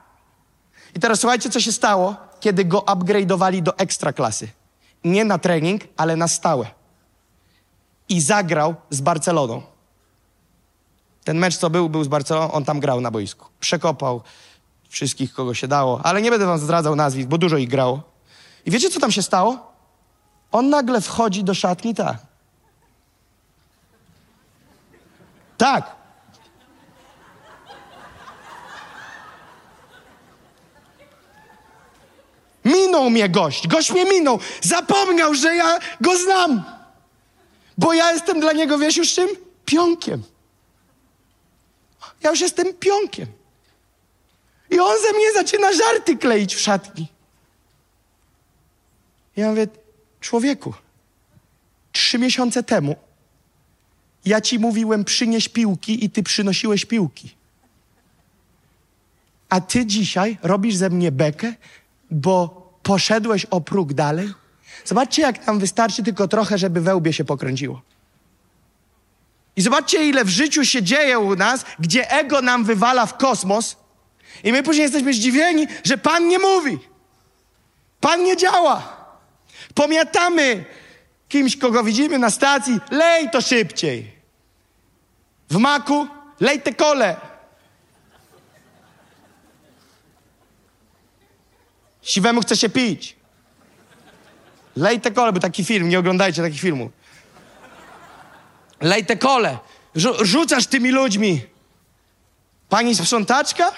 I 0.96 1.00
teraz 1.00 1.20
słuchajcie, 1.20 1.50
co 1.50 1.60
się 1.60 1.72
stało, 1.72 2.16
kiedy 2.40 2.66
go 2.66 2.80
upgrade'owali 2.80 3.62
do 3.62 3.78
ekstraklasy 3.78 4.48
nie 5.06 5.26
na 5.26 5.38
trening, 5.38 5.82
ale 5.98 6.16
na 6.16 6.28
stałe. 6.28 6.68
I 8.10 8.22
zagrał 8.22 8.76
z 8.90 9.02
Barceloną. 9.02 9.62
Ten 11.24 11.38
mecz, 11.38 11.58
co 11.58 11.70
był, 11.70 11.90
był 11.90 12.04
z 12.04 12.08
Barceloną, 12.08 12.52
on 12.52 12.66
tam 12.66 12.80
grał 12.80 13.02
na 13.02 13.12
boisku. 13.12 13.46
Przekopał 13.60 14.22
wszystkich, 14.90 15.34
kogo 15.34 15.54
się 15.54 15.68
dało, 15.68 16.02
ale 16.04 16.22
nie 16.22 16.32
będę 16.32 16.46
wam 16.46 16.60
zdradzał 16.60 16.96
nazwisk, 16.96 17.30
bo 17.30 17.38
dużo 17.38 17.58
ich 17.58 17.70
grało. 17.70 18.04
I 18.66 18.72
wiecie, 18.72 18.90
co 18.90 19.00
tam 19.00 19.12
się 19.12 19.22
stało? 19.22 19.74
On 20.52 20.70
nagle 20.70 21.02
wchodzi 21.02 21.44
do 21.44 21.54
szatni 21.54 21.96
tak. 21.96 22.18
Tak. 25.58 25.96
Minął 32.66 33.10
mnie 33.10 33.30
gość. 33.30 33.68
Gość 33.68 33.92
mnie 33.92 34.06
minął. 34.06 34.40
Zapomniał, 34.62 35.36
że 35.36 35.56
ja 35.56 35.80
go 36.02 36.18
znam. 36.18 36.64
Bo 37.78 37.94
ja 37.94 38.12
jestem 38.12 38.40
dla 38.40 38.52
niego, 38.54 38.78
wiesz 38.78 38.98
już 38.98 39.14
czym? 39.14 39.28
Pionkiem. 39.66 40.24
Ja 42.24 42.30
już 42.30 42.42
jestem 42.42 42.74
pionkiem. 42.74 43.28
I 44.70 44.80
on 44.80 44.96
ze 45.02 45.14
mnie 45.14 45.34
zaczyna 45.34 45.74
żarty 45.74 46.18
kleić 46.18 46.56
w 46.56 46.60
szatni. 46.60 47.08
Ja 49.36 49.50
mówię, 49.50 49.68
człowieku, 50.20 50.74
trzy 51.92 52.18
miesiące 52.18 52.64
temu 52.64 52.96
ja 54.26 54.42
ci 54.42 54.60
mówiłem, 54.60 55.04
przynieś 55.04 55.50
piłki 55.50 56.06
i 56.06 56.10
ty 56.10 56.24
przynosiłeś 56.24 56.86
piłki. 56.86 57.36
A 59.50 59.62
ty 59.62 59.86
dzisiaj 59.86 60.38
robisz 60.44 60.76
ze 60.76 60.90
mnie 60.90 61.12
bekę, 61.12 61.54
bo 62.16 62.66
poszedłeś 62.84 63.46
o 63.46 63.62
próg 63.62 63.94
dalej. 63.94 64.34
Zobaczcie, 64.86 65.22
jak 65.22 65.48
nam 65.48 65.60
wystarczy 65.60 66.04
tylko 66.04 66.28
trochę, 66.28 66.58
żeby 66.58 66.82
we 66.82 66.96
łbie 66.96 67.14
się 67.14 67.26
pokręciło. 67.26 67.82
I 69.56 69.62
zobaczcie, 69.62 70.10
ile 70.10 70.26
w 70.26 70.30
życiu 70.30 70.66
się 70.66 70.84
dzieje 70.84 71.20
u 71.20 71.36
nas, 71.36 71.66
gdzie 71.80 72.12
ego 72.12 72.42
nam 72.42 72.64
wywala 72.64 73.06
w 73.06 73.18
kosmos, 73.18 73.76
i 74.44 74.52
my 74.52 74.64
później 74.64 74.84
jesteśmy 74.84 75.14
zdziwieni, 75.14 75.68
że 75.84 75.98
Pan 75.98 76.28
nie 76.28 76.40
mówi. 76.40 76.80
Pan 78.00 78.24
nie 78.24 78.38
działa. 78.38 79.08
Pomiatamy 79.74 80.66
kimś, 81.30 81.58
kogo 81.58 81.84
widzimy 81.84 82.20
na 82.20 82.30
stacji, 82.30 82.80
lej 82.92 83.30
to 83.30 83.42
szybciej. 83.42 84.16
W 85.50 85.58
maku, 85.58 86.08
lej 86.40 86.62
te 86.62 86.74
kole. 86.74 87.16
Siwemu 92.06 92.42
chce 92.42 92.58
się 92.58 92.70
pić. 92.70 93.16
Lej 94.76 95.02
te 95.02 95.12
kole, 95.12 95.32
był 95.32 95.42
taki 95.42 95.66
film, 95.66 95.90
nie 95.90 96.00
oglądajcie 96.00 96.42
takich 96.42 96.62
filmów. 96.62 96.92
Lej 98.82 99.06
te 99.06 99.18
kole. 99.18 99.58
Rzu- 99.96 100.26
rzucasz 100.26 100.68
tymi 100.68 100.90
ludźmi. 100.92 101.42
Pani 102.70 102.96
sprzątaczka? 102.96 103.72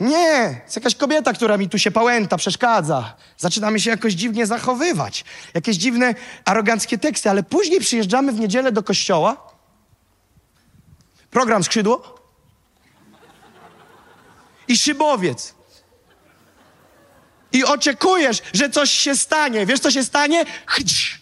Nie, 0.00 0.60
jest 0.64 0.76
jakaś 0.76 0.94
kobieta, 0.94 1.32
która 1.32 1.56
mi 1.56 1.68
tu 1.68 1.78
się 1.78 1.90
pałęta, 1.90 2.36
przeszkadza. 2.36 3.14
Zaczynamy 3.38 3.80
się 3.80 3.90
jakoś 3.90 4.12
dziwnie 4.12 4.46
zachowywać. 4.46 5.24
Jakieś 5.54 5.76
dziwne, 5.76 6.14
aroganckie 6.44 6.98
teksty, 6.98 7.30
ale 7.30 7.42
później 7.42 7.80
przyjeżdżamy 7.80 8.32
w 8.32 8.40
niedzielę 8.40 8.72
do 8.72 8.82
kościoła. 8.82 9.36
Program 11.30 11.64
Skrzydło. 11.64 12.20
I 14.68 14.76
szybowiec 14.76 15.54
i 17.52 17.64
oczekujesz, 17.64 18.42
że 18.52 18.70
coś 18.70 18.90
się 18.90 19.16
stanie. 19.16 19.66
Wiesz, 19.66 19.80
co 19.80 19.90
się 19.90 20.04
stanie? 20.04 20.44
Chdź. 20.66 21.20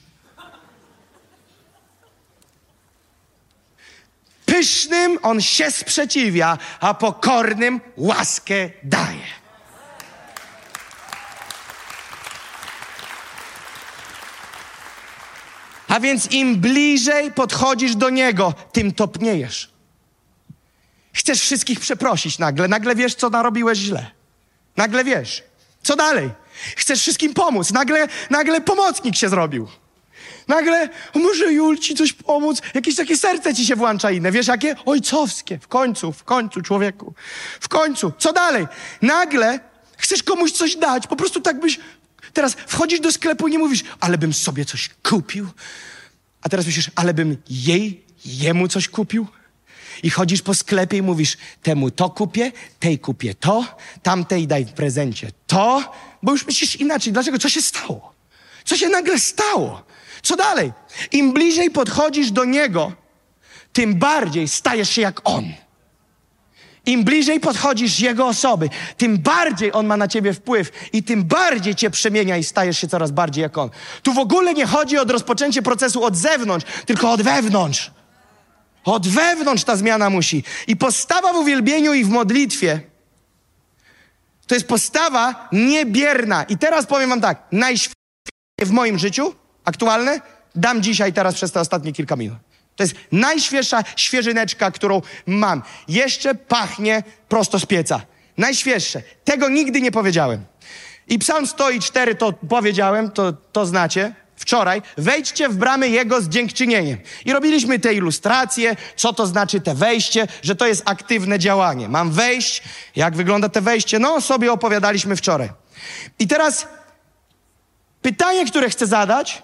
Pysznym 4.46 5.18
on 5.22 5.40
się 5.40 5.70
sprzeciwia, 5.70 6.58
a 6.80 6.94
pokornym 6.94 7.80
łaskę 7.96 8.70
daje. 8.82 9.38
A 15.88 16.00
więc 16.00 16.32
im 16.32 16.56
bliżej 16.56 17.32
podchodzisz 17.32 17.96
do 17.96 18.10
niego, 18.10 18.54
tym 18.72 18.92
topniejesz. 18.92 19.70
Chcesz 21.12 21.40
wszystkich 21.40 21.80
przeprosić 21.80 22.38
nagle. 22.38 22.68
Nagle 22.68 22.94
wiesz, 22.94 23.14
co 23.14 23.30
narobiłeś 23.30 23.78
źle. 23.78 24.10
Nagle 24.76 25.04
wiesz. 25.04 25.47
Co 25.82 25.96
dalej? 25.96 26.30
Chcesz 26.76 27.00
wszystkim 27.00 27.34
pomóc. 27.34 27.72
Nagle, 27.72 28.08
nagle 28.30 28.60
pomocnik 28.60 29.16
się 29.16 29.28
zrobił. 29.28 29.68
Nagle, 30.48 30.88
może 31.14 31.52
Jul 31.52 31.78
ci 31.78 31.94
coś 31.94 32.12
pomóc? 32.12 32.62
Jakieś 32.74 32.96
takie 32.96 33.16
serce 33.16 33.54
ci 33.54 33.66
się 33.66 33.76
włącza 33.76 34.10
inne. 34.10 34.32
Wiesz 34.32 34.46
jakie? 34.46 34.76
Ojcowskie. 34.86 35.58
W 35.58 35.68
końcu, 35.68 36.12
w 36.12 36.24
końcu, 36.24 36.62
człowieku. 36.62 37.14
W 37.60 37.68
końcu. 37.68 38.12
Co 38.18 38.32
dalej? 38.32 38.66
Nagle 39.02 39.60
chcesz 39.96 40.22
komuś 40.22 40.52
coś 40.52 40.76
dać. 40.76 41.06
Po 41.06 41.16
prostu 41.16 41.40
tak 41.40 41.60
byś... 41.60 41.80
Teraz 42.32 42.56
wchodzisz 42.66 43.00
do 43.00 43.12
sklepu 43.12 43.48
i 43.48 43.50
nie 43.50 43.58
mówisz, 43.58 43.84
ale 44.00 44.18
bym 44.18 44.34
sobie 44.34 44.64
coś 44.64 44.90
kupił. 45.02 45.48
A 46.42 46.48
teraz 46.48 46.66
myślisz, 46.66 46.90
ale 46.94 47.14
bym 47.14 47.36
jej, 47.50 48.04
jemu 48.24 48.68
coś 48.68 48.88
kupił. 48.88 49.26
I 50.02 50.10
chodzisz 50.10 50.42
po 50.42 50.54
sklepie 50.54 50.96
i 50.96 51.02
mówisz, 51.02 51.36
temu 51.62 51.90
to 51.90 52.10
kupię, 52.10 52.52
tej 52.80 52.98
kupię 52.98 53.34
to, 53.34 53.64
tamtej 54.02 54.46
daj 54.46 54.64
w 54.64 54.72
prezencie 54.72 55.30
to, 55.46 55.92
bo 56.22 56.32
już 56.32 56.46
myślisz 56.46 56.76
inaczej. 56.76 57.12
Dlaczego? 57.12 57.38
Co 57.38 57.48
się 57.48 57.62
stało? 57.62 58.12
Co 58.64 58.76
się 58.76 58.88
nagle 58.88 59.18
stało? 59.18 59.82
Co 60.22 60.36
dalej? 60.36 60.72
Im 61.12 61.32
bliżej 61.32 61.70
podchodzisz 61.70 62.30
do 62.30 62.44
Niego, 62.44 62.92
tym 63.72 63.94
bardziej 63.94 64.48
stajesz 64.48 64.90
się 64.90 65.02
jak 65.02 65.20
On. 65.24 65.44
Im 66.86 67.04
bliżej 67.04 67.40
podchodzisz 67.40 68.00
Jego 68.00 68.26
osoby, 68.26 68.68
tym 68.96 69.18
bardziej 69.18 69.72
On 69.72 69.86
ma 69.86 69.96
na 69.96 70.08
ciebie 70.08 70.32
wpływ 70.32 70.70
i 70.92 71.02
tym 71.02 71.24
bardziej 71.24 71.74
cię 71.74 71.90
przemienia 71.90 72.36
i 72.36 72.44
stajesz 72.44 72.78
się 72.78 72.88
coraz 72.88 73.10
bardziej 73.10 73.42
jak 73.42 73.58
On. 73.58 73.70
Tu 74.02 74.12
w 74.12 74.18
ogóle 74.18 74.54
nie 74.54 74.66
chodzi 74.66 74.98
o 74.98 75.04
rozpoczęcie 75.04 75.62
procesu 75.62 76.04
od 76.04 76.16
zewnątrz, 76.16 76.66
tylko 76.86 77.10
od 77.10 77.22
wewnątrz. 77.22 77.90
Od 78.88 79.08
wewnątrz 79.08 79.64
ta 79.64 79.76
zmiana 79.76 80.10
musi. 80.10 80.44
I 80.66 80.76
postawa 80.76 81.32
w 81.32 81.36
uwielbieniu 81.36 81.94
i 81.94 82.04
w 82.04 82.08
modlitwie 82.08 82.80
to 84.46 84.54
jest 84.54 84.66
postawa 84.66 85.48
niebierna. 85.52 86.42
I 86.42 86.58
teraz 86.58 86.86
powiem 86.86 87.10
wam 87.10 87.20
tak, 87.20 87.42
najświetniejsze 87.52 88.66
w 88.66 88.70
moim 88.70 88.98
życiu 88.98 89.34
aktualne 89.64 90.20
dam 90.54 90.82
dzisiaj, 90.82 91.12
teraz 91.12 91.34
przez 91.34 91.52
te 91.52 91.60
ostatnie 91.60 91.92
kilka 91.92 92.16
minut. 92.16 92.38
To 92.76 92.82
jest 92.82 92.94
najświeższa 93.12 93.84
świeżyneczka, 93.96 94.70
którą 94.70 95.02
mam. 95.26 95.62
Jeszcze 95.88 96.34
pachnie 96.34 97.02
prosto 97.28 97.58
z 97.58 97.66
pieca. 97.66 98.00
Najświeższe. 98.36 99.02
Tego 99.24 99.48
nigdy 99.48 99.80
nie 99.80 99.92
powiedziałem. 99.92 100.44
I 101.08 101.18
Psalm 101.18 101.46
104 101.46 102.14
to 102.14 102.32
powiedziałem, 102.32 103.10
to, 103.10 103.32
to 103.32 103.66
znacie. 103.66 104.14
Wczoraj, 104.38 104.82
wejdźcie 104.96 105.48
w 105.48 105.56
bramy 105.56 105.88
Jego 105.88 106.22
z 106.22 106.28
dziękczynieniem. 106.28 106.98
I 107.24 107.32
robiliśmy 107.32 107.78
te 107.78 107.94
ilustracje, 107.94 108.76
co 108.96 109.12
to 109.12 109.26
znaczy 109.26 109.60
te 109.60 109.74
wejście, 109.74 110.26
że 110.42 110.56
to 110.56 110.66
jest 110.66 110.82
aktywne 110.84 111.38
działanie. 111.38 111.88
Mam 111.88 112.10
wejść, 112.10 112.62
jak 112.96 113.16
wygląda 113.16 113.48
te 113.48 113.60
wejście? 113.60 113.98
No, 113.98 114.20
sobie 114.20 114.52
opowiadaliśmy 114.52 115.16
wczoraj. 115.16 115.50
I 116.18 116.26
teraz 116.26 116.66
pytanie, 118.02 118.46
które 118.46 118.70
chcę 118.70 118.86
zadać, 118.86 119.42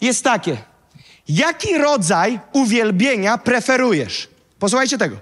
jest 0.00 0.24
takie. 0.24 0.56
Jaki 1.28 1.78
rodzaj 1.78 2.40
uwielbienia 2.52 3.38
preferujesz? 3.38 4.28
Posłuchajcie 4.58 4.98
tego. 4.98 5.16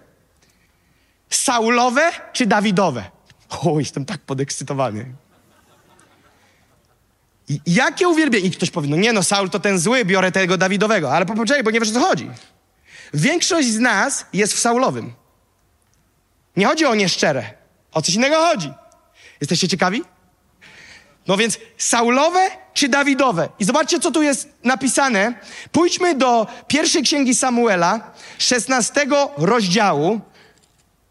Saulowe 1.31 2.12
czy 2.33 2.47
Dawidowe? 2.47 3.05
O, 3.51 3.79
jestem 3.79 4.05
tak 4.05 4.21
podekscytowany. 4.21 5.14
Jakie 7.66 8.09
uwielbienie? 8.09 8.46
I 8.46 8.51
ktoś 8.51 8.70
powie, 8.70 8.88
no 8.88 8.96
nie 8.96 9.12
no, 9.12 9.22
Saul 9.22 9.51
to 9.51 9.61
ten 9.61 9.78
zły, 9.78 10.05
biorę 10.05 10.32
tego 10.32 10.57
Dawidowego. 10.57 11.12
Ale 11.12 11.26
po- 11.26 11.34
poczekaj, 11.34 11.62
bo 11.62 11.70
nie 11.70 11.80
wiesz 11.80 11.90
o 11.90 11.92
co 11.92 12.01
chodzi. 12.01 12.30
Większość 13.14 13.68
z 13.68 13.78
nas 13.78 14.26
jest 14.32 14.55
w 14.55 14.59
Saulowym. 14.59 15.12
Nie 16.57 16.66
chodzi 16.66 16.86
o 16.86 16.94
nieszczere. 16.94 17.51
O 17.92 18.03
coś 18.03 18.14
innego 18.14 18.36
chodzi. 18.36 18.72
Jesteście 19.40 19.68
ciekawi? 19.68 20.03
No 21.26 21.36
więc 21.36 21.59
Saulowe 21.78 22.51
czy 22.74 22.88
Dawidowe? 22.88 23.48
I 23.59 23.64
zobaczcie, 23.64 24.01
co 24.01 24.11
tu 24.11 24.22
jest 24.22 24.48
napisane. 24.64 25.34
Pójdźmy 25.72 26.14
do 26.14 26.46
pierwszej 26.66 27.03
księgi 27.03 27.34
Samuela, 27.34 28.12
16 28.38 29.07
rozdziału, 29.36 30.20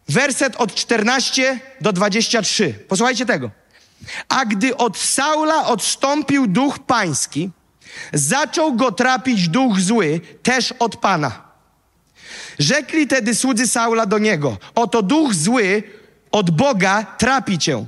werset 0.09 0.55
od 0.55 0.75
14 0.75 1.59
do 1.81 1.93
23. 1.93 2.73
Posłuchajcie 2.87 3.25
tego. 3.25 3.51
A 4.30 4.45
gdy 4.45 4.78
od 4.78 4.97
Saula 4.97 5.68
odstąpił 5.68 6.47
duch 6.47 6.80
pański, 6.80 7.50
zaczął 8.14 8.74
go 8.74 8.91
trapić 8.91 9.47
duch 9.47 9.80
zły, 9.80 10.22
też 10.43 10.74
od 10.80 10.95
Pana. 10.95 11.50
Rzekli 12.60 13.08
tedy 13.08 13.36
słudzy 13.36 13.68
Saula 13.68 14.06
do 14.06 14.18
niego: 14.18 14.58
Oto 14.76 15.02
duch 15.02 15.34
zły 15.34 15.84
od 16.32 16.52
Boga 16.52 17.04
trapi 17.04 17.60
cię. 17.60 17.86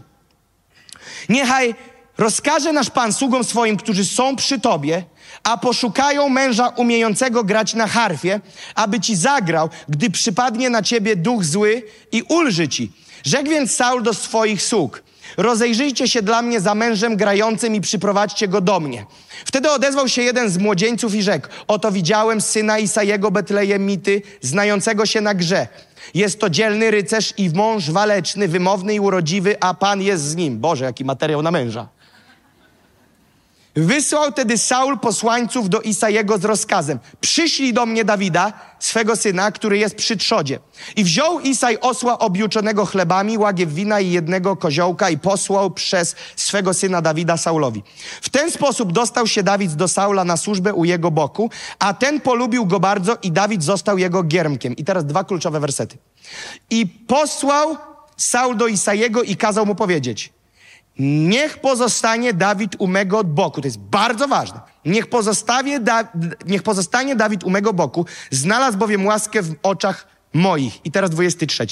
Niechaj 1.29 1.75
rozkaże 2.17 2.73
nasz 2.73 2.89
Pan 2.89 3.13
sługom 3.13 3.43
swoim, 3.43 3.77
którzy 3.77 4.05
są 4.05 4.35
przy 4.35 4.59
Tobie, 4.59 5.03
a 5.43 5.57
poszukają 5.57 6.29
męża 6.29 6.67
umiejącego 6.67 7.43
grać 7.43 7.73
na 7.73 7.87
harfie, 7.87 8.39
aby 8.75 8.99
Ci 8.99 9.15
zagrał, 9.15 9.69
gdy 9.89 10.09
przypadnie 10.09 10.69
na 10.69 10.81
Ciebie 10.81 11.15
duch 11.15 11.45
zły 11.45 11.83
i 12.11 12.21
ulży 12.21 12.67
Ci. 12.67 12.91
Rzekł 13.23 13.49
więc 13.49 13.75
Saul 13.75 14.03
do 14.03 14.13
swoich 14.13 14.61
sług. 14.61 15.03
Rozejrzyjcie 15.41 16.07
się 16.07 16.21
dla 16.21 16.41
mnie 16.41 16.59
za 16.59 16.75
mężem 16.75 17.17
grającym 17.17 17.75
i 17.75 17.81
przyprowadźcie 17.81 18.47
go 18.47 18.61
do 18.61 18.79
mnie. 18.79 19.05
Wtedy 19.45 19.71
odezwał 19.71 20.07
się 20.07 20.21
jeden 20.21 20.49
z 20.49 20.57
młodzieńców 20.57 21.15
i 21.15 21.23
rzekł, 21.23 21.47
oto 21.67 21.91
widziałem 21.91 22.41
syna 22.41 22.79
Isajego 22.79 23.31
Betlejemity, 23.31 24.21
znającego 24.41 25.05
się 25.05 25.21
na 25.21 25.33
grze. 25.33 25.67
Jest 26.13 26.39
to 26.39 26.49
dzielny 26.49 26.91
rycerz 26.91 27.33
i 27.37 27.49
mąż 27.49 27.91
waleczny, 27.91 28.47
wymowny 28.47 28.93
i 28.93 28.99
urodziwy, 28.99 29.55
a 29.59 29.73
Pan 29.73 30.01
jest 30.01 30.23
z 30.23 30.35
nim. 30.35 30.59
Boże, 30.59 30.85
jaki 30.85 31.05
materiał 31.05 31.41
na 31.41 31.51
męża. 31.51 31.87
Wysłał 33.75 34.31
tedy 34.31 34.57
Saul 34.57 34.99
posłańców 34.99 35.69
do 35.69 35.81
Isajego 35.81 36.37
z 36.37 36.45
rozkazem: 36.45 36.99
Przyślij 37.21 37.73
do 37.73 37.85
mnie 37.85 38.05
Dawida, 38.05 38.53
swego 38.79 39.15
syna, 39.15 39.51
który 39.51 39.77
jest 39.77 39.95
przy 39.95 40.17
trzodzie. 40.17 40.59
I 40.95 41.03
wziął 41.03 41.39
Isaj 41.39 41.77
osła 41.81 42.19
objuczonego 42.19 42.85
chlebami, 42.85 43.37
łagiew 43.37 43.73
wina 43.73 43.99
i 43.99 44.11
jednego 44.11 44.55
koziołka 44.55 45.09
i 45.09 45.17
posłał 45.17 45.71
przez 45.71 46.15
swego 46.35 46.73
syna 46.73 47.01
Dawida 47.01 47.37
Saulowi. 47.37 47.83
W 48.21 48.29
ten 48.29 48.51
sposób 48.51 48.91
dostał 48.91 49.27
się 49.27 49.43
Dawid 49.43 49.73
do 49.73 49.87
Saula 49.87 50.23
na 50.23 50.37
służbę 50.37 50.73
u 50.73 50.85
jego 50.85 51.11
boku, 51.11 51.49
a 51.79 51.93
ten 51.93 52.21
polubił 52.21 52.65
go 52.65 52.79
bardzo 52.79 53.17
i 53.23 53.31
Dawid 53.31 53.63
został 53.63 53.97
jego 53.97 54.23
giermkiem. 54.23 54.75
I 54.75 54.83
teraz 54.83 55.05
dwa 55.05 55.23
kluczowe 55.23 55.59
wersety. 55.59 55.97
I 56.69 56.87
posłał 56.87 57.77
Saul 58.17 58.57
do 58.57 58.67
Isajego 58.67 59.23
i 59.23 59.35
kazał 59.35 59.65
mu 59.65 59.75
powiedzieć: 59.75 60.33
Niech 61.03 61.57
pozostanie 61.57 62.33
Dawid 62.33 62.75
u 62.79 62.87
mego 62.87 63.23
boku. 63.23 63.61
To 63.61 63.67
jest 63.67 63.79
bardzo 63.79 64.27
ważne. 64.27 64.59
Niech, 64.85 65.07
pozostawie 65.07 65.79
da, 65.79 66.03
niech 66.45 66.63
pozostanie 66.63 67.15
Dawid 67.15 67.43
u 67.43 67.49
mego 67.49 67.73
boku. 67.73 68.05
Znalazł 68.31 68.77
bowiem 68.77 69.05
łaskę 69.05 69.41
w 69.41 69.55
oczach 69.63 70.07
moich. 70.33 70.85
I 70.85 70.91
teraz 70.91 71.09
23. 71.09 71.67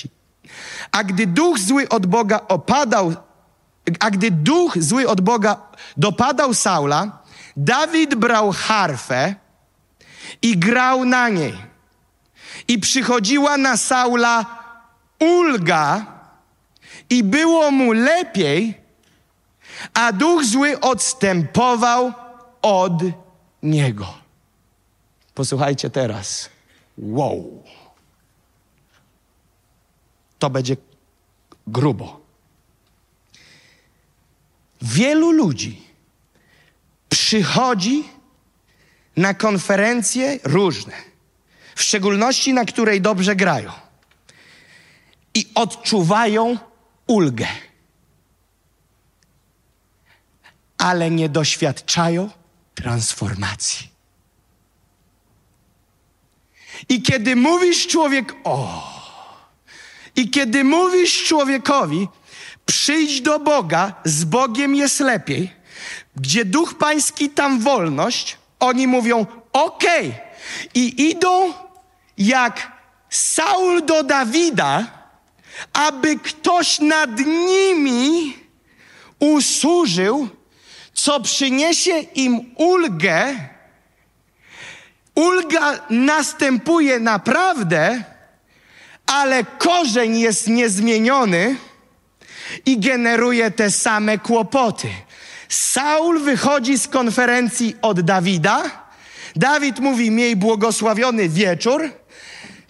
A 0.92 1.04
gdy 1.04 1.28
duch 1.28 1.60
zły 1.60 1.90
od 1.90 2.06
Boga 2.06 2.42
opadał, 2.48 3.14
a 4.00 4.12
gdy 4.12 4.32
duch 4.32 4.78
zły 4.78 5.08
od 5.08 5.22
Boga 5.22 5.62
dopadał 5.98 6.54
Saula, 6.54 7.22
Dawid 7.58 8.16
brał 8.16 8.52
harfę 8.52 9.36
i 10.42 10.58
grał 10.58 11.06
na 11.06 11.30
niej. 11.30 11.54
I 12.68 12.80
przychodziła 12.80 13.58
na 13.58 13.78
Saula 13.78 14.46
ulga 15.20 16.06
i 17.10 17.24
było 17.24 17.72
mu 17.72 17.92
lepiej, 17.92 18.79
a 19.94 20.12
duch 20.12 20.46
zły 20.46 20.80
odstępował 20.80 22.14
od 22.62 22.94
niego. 23.64 24.14
Posłuchajcie 25.34 25.90
teraz. 25.90 26.50
Wow. 26.98 27.64
To 30.40 30.50
będzie 30.50 30.78
grubo. 31.68 32.22
Wielu 34.82 35.32
ludzi 35.32 35.82
przychodzi 37.10 38.04
na 39.18 39.34
konferencje 39.34 40.40
różne, 40.44 40.94
w 41.76 41.84
szczególności 41.84 42.54
na 42.54 42.66
której 42.66 43.02
dobrze 43.02 43.36
grają, 43.36 43.72
i 45.34 45.48
odczuwają 45.56 46.58
ulgę 47.08 47.48
ale 50.80 51.12
nie 51.12 51.30
doświadczają 51.30 52.30
transformacji. 52.76 53.90
I 56.90 57.02
kiedy 57.02 57.36
mówisz 57.36 57.88
człowiek 57.88 58.36
o, 58.44 58.84
i 60.16 60.30
kiedy 60.30 60.64
mówisz 60.64 61.24
człowiekowi, 61.24 62.08
przyjdź 62.66 63.22
do 63.22 63.40
Boga, 63.40 63.94
z 64.06 64.24
Bogiem 64.24 64.76
jest 64.76 65.00
lepiej, 65.00 65.54
gdzie 66.16 66.46
duch 66.46 66.78
pański, 66.78 67.30
tam 67.30 67.60
wolność, 67.60 68.38
oni 68.60 68.88
mówią 68.88 69.26
okej. 69.54 70.08
Okay. 70.10 70.22
I 70.74 71.10
idą 71.10 71.54
jak 72.18 72.72
Saul 73.10 73.86
do 73.86 74.04
Dawida, 74.04 74.88
aby 75.74 76.20
ktoś 76.20 76.80
nad 76.80 77.20
nimi 77.26 78.38
usłużył, 79.20 80.30
co 81.02 81.20
przyniesie 81.20 82.00
im 82.00 82.56
ulgę, 82.56 83.36
ulga 85.16 85.80
następuje 85.90 87.00
naprawdę, 87.00 88.04
ale 89.06 89.44
korzeń 89.44 90.20
jest 90.20 90.48
niezmieniony 90.48 91.56
i 92.66 92.80
generuje 92.80 93.52
te 93.52 93.72
same 93.72 94.18
kłopoty. 94.18 94.88
Saul 95.50 96.20
wychodzi 96.20 96.78
z 96.78 96.88
konferencji 96.88 97.76
od 97.82 98.02
Dawida. 98.02 98.64
Dawid 99.36 99.80
mówi: 99.80 100.12
Miej 100.12 100.36
błogosławiony 100.36 101.30
wieczór. 101.30 101.90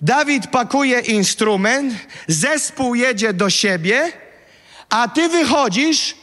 Dawid 0.02 0.48
pakuje 0.48 1.00
instrument, 1.00 1.94
zespół 2.28 2.96
jedzie 2.96 3.34
do 3.34 3.50
siebie, 3.50 4.12
a 4.90 5.08
ty 5.08 5.30
wychodzisz 5.30 6.16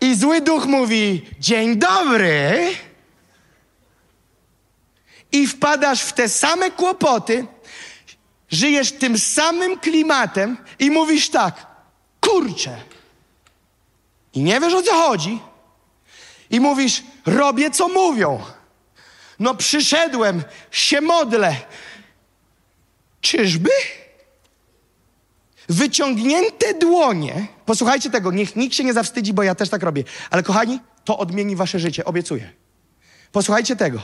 i 0.00 0.14
zły 0.14 0.40
duch 0.40 0.66
mówi: 0.66 1.26
Dzień 1.38 1.76
dobry. 1.76 2.74
I 5.32 5.46
wpadasz 5.46 6.02
w 6.02 6.12
te 6.12 6.28
same 6.28 6.70
kłopoty, 6.70 7.46
żyjesz 8.48 8.92
tym 8.92 9.18
samym 9.18 9.78
klimatem 9.78 10.56
i 10.78 10.90
mówisz 10.90 11.28
tak: 11.28 11.66
Kurczę. 12.20 12.76
I 14.34 14.42
nie 14.42 14.60
wiesz 14.60 14.74
o 14.74 14.82
co 14.82 14.92
chodzi. 14.92 15.40
I 16.50 16.60
mówisz: 16.60 17.02
Robię 17.26 17.70
co 17.70 17.88
mówią. 17.88 18.40
No 19.38 19.54
przyszedłem, 19.54 20.42
się 20.70 21.00
modlę. 21.00 21.56
Czyżby? 23.20 23.70
Wyciągnięte 25.70 26.74
dłonie, 26.74 27.46
posłuchajcie 27.66 28.10
tego, 28.10 28.32
niech 28.32 28.56
nikt 28.56 28.74
się 28.74 28.84
nie 28.84 28.92
zawstydzi, 28.92 29.32
bo 29.32 29.42
ja 29.42 29.54
też 29.54 29.68
tak 29.68 29.82
robię, 29.82 30.04
ale 30.30 30.42
kochani, 30.42 30.80
to 31.04 31.18
odmieni 31.18 31.56
wasze 31.56 31.78
życie, 31.78 32.04
obiecuję. 32.04 32.52
Posłuchajcie 33.32 33.76
tego. 33.76 34.00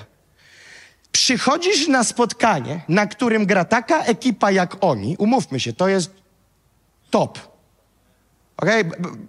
Przychodzisz 1.12 1.88
na 1.88 2.04
spotkanie, 2.04 2.80
na 2.88 3.06
którym 3.06 3.46
gra 3.46 3.64
taka 3.64 4.02
ekipa 4.02 4.50
jak 4.50 4.76
oni, 4.80 5.16
umówmy 5.18 5.60
się, 5.60 5.72
to 5.72 5.88
jest 5.88 6.10
top. 7.10 7.38
Ok? 8.56 8.68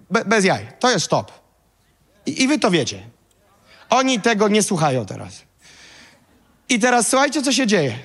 Be, 0.10 0.26
bez 0.26 0.46
jaj, 0.46 0.68
to 0.80 0.92
jest 0.92 1.08
top. 1.08 1.32
I, 2.26 2.44
I 2.44 2.48
wy 2.48 2.60
to 2.60 2.72
wiecie. 2.72 3.04
Oni 3.90 4.22
tego 4.22 4.48
nie 4.48 4.64
słuchają 4.64 5.06
teraz. 5.06 5.44
I 6.70 6.80
teraz 6.80 7.08
słuchajcie, 7.08 7.42
co 7.42 7.52
się 7.52 7.68
dzieje. 7.68 8.00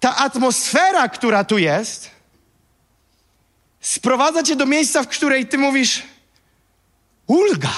Ta 0.00 0.16
atmosfera, 0.16 1.08
która 1.08 1.44
tu 1.44 1.58
jest, 1.58 2.10
sprowadza 3.82 4.42
cię 4.42 4.56
do 4.56 4.66
miejsca, 4.66 5.02
w 5.02 5.08
której 5.08 5.46
ty 5.46 5.58
mówisz: 5.58 6.02
Ulga, 7.26 7.72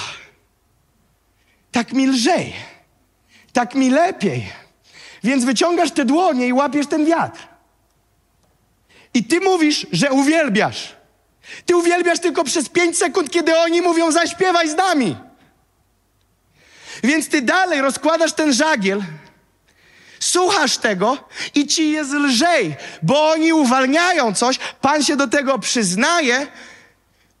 tak 1.71 1.93
mi 1.93 2.07
lżej, 2.07 2.53
tak 3.53 3.75
mi 3.75 3.89
lepiej. 3.89 4.51
Więc 5.23 5.45
wyciągasz 5.45 5.91
te 5.91 6.05
dłonie 6.05 6.47
i 6.47 6.53
łapiesz 6.53 6.87
ten 6.87 7.05
wiatr. 7.05 7.47
I 9.13 9.23
ty 9.23 9.39
mówisz, 9.39 9.87
że 9.91 10.11
uwielbiasz. 10.11 10.95
Ty 11.65 11.75
uwielbiasz 11.75 12.19
tylko 12.19 12.43
przez 12.43 12.69
pięć 12.69 12.97
sekund, 12.97 13.31
kiedy 13.31 13.59
oni 13.59 13.81
mówią: 13.81 14.11
zaśpiewaj 14.11 14.69
z 14.69 14.75
nami. 14.75 15.15
Więc 17.03 17.29
ty 17.29 17.41
dalej 17.41 17.81
rozkładasz 17.81 18.33
ten 18.33 18.53
żagiel, 18.53 19.03
słuchasz 20.25 20.77
tego 20.77 21.17
i 21.55 21.67
ci 21.67 21.91
jest 21.91 22.11
lżej, 22.11 22.75
bo 23.03 23.29
oni 23.29 23.53
uwalniają 23.53 24.33
coś, 24.33 24.59
Pan 24.81 25.03
się 25.03 25.15
do 25.15 25.27
tego 25.27 25.59
przyznaje, 25.59 26.47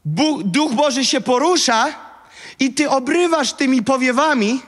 Bóg, 0.05 0.43
Duch 0.43 0.73
Boży 0.73 1.05
się 1.05 1.21
porusza 1.21 1.85
i 2.59 2.73
ty 2.73 2.89
obrywasz 2.89 3.53
tymi 3.53 3.83
powiewami. 3.83 4.61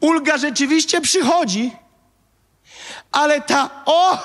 Ulga 0.00 0.38
rzeczywiście 0.38 1.00
przychodzi, 1.00 1.72
ale 3.12 3.40
ta, 3.40 3.70
o, 3.86 4.18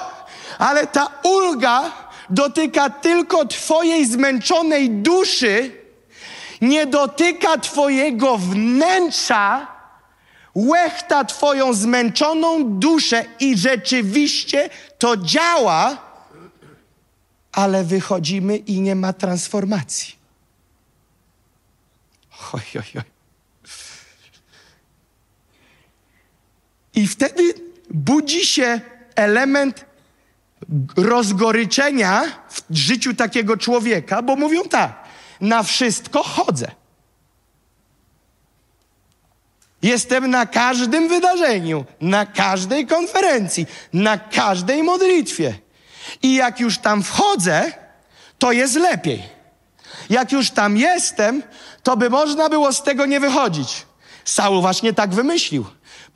ale 0.59 0.87
ta 0.87 1.11
ulga 1.23 1.91
dotyka 2.29 2.89
tylko 2.89 3.45
twojej 3.45 4.05
zmęczonej 4.05 4.89
duszy, 4.89 5.71
nie 6.61 6.85
dotyka 6.85 7.57
Twojego 7.57 8.37
wnętrza, 8.37 9.74
łechta 10.55 11.23
Twoją 11.25 11.73
zmęczoną 11.73 12.79
duszę 12.79 13.25
i 13.39 13.57
rzeczywiście 13.57 14.69
to 14.97 15.17
działa, 15.17 15.97
ale 17.51 17.83
wychodzimy 17.83 18.57
i 18.57 18.81
nie 18.81 18.95
ma 18.95 19.13
transformacji. 19.13 20.15
Oj, 22.53 22.61
oj, 22.75 22.83
oj. 22.95 23.01
I 26.93 27.07
wtedy 27.07 27.53
budzi 27.89 28.45
się 28.45 28.81
element 29.15 29.85
rozgoryczenia 30.97 32.23
w 32.49 32.75
życiu 32.75 33.13
takiego 33.13 33.57
człowieka, 33.57 34.21
bo 34.21 34.35
mówią 34.35 34.63
tak 34.63 35.03
na 35.41 35.63
wszystko 35.63 36.23
chodzę. 36.23 36.71
Jestem 39.85 40.31
na 40.31 40.45
każdym 40.45 41.07
wydarzeniu, 41.07 41.85
na 42.01 42.25
każdej 42.25 42.87
konferencji, 42.87 43.65
na 43.93 44.17
każdej 44.17 44.83
modlitwie. 44.83 45.53
I 46.21 46.35
jak 46.35 46.59
już 46.59 46.77
tam 46.77 47.03
wchodzę, 47.03 47.71
to 48.39 48.51
jest 48.51 48.75
lepiej. 48.75 49.23
Jak 50.09 50.31
już 50.31 50.51
tam 50.51 50.77
jestem, 50.77 51.43
to 51.83 51.97
by 51.97 52.09
można 52.09 52.49
było 52.49 52.73
z 52.73 52.83
tego 52.83 53.05
nie 53.05 53.19
wychodzić. 53.19 53.85
Saul 54.23 54.61
właśnie 54.61 54.93
tak 54.93 55.13
wymyślił. 55.13 55.65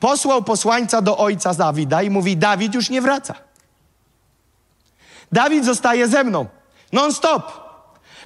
Posłał 0.00 0.42
posłańca 0.42 1.02
do 1.02 1.18
ojca 1.18 1.54
Dawida 1.54 2.02
i 2.02 2.10
mówi: 2.10 2.36
Dawid 2.36 2.74
już 2.74 2.90
nie 2.90 3.02
wraca. 3.02 3.34
Dawid 5.32 5.64
zostaje 5.64 6.08
ze 6.08 6.24
mną. 6.24 6.46
Non 6.92 7.12
stop. 7.12 7.52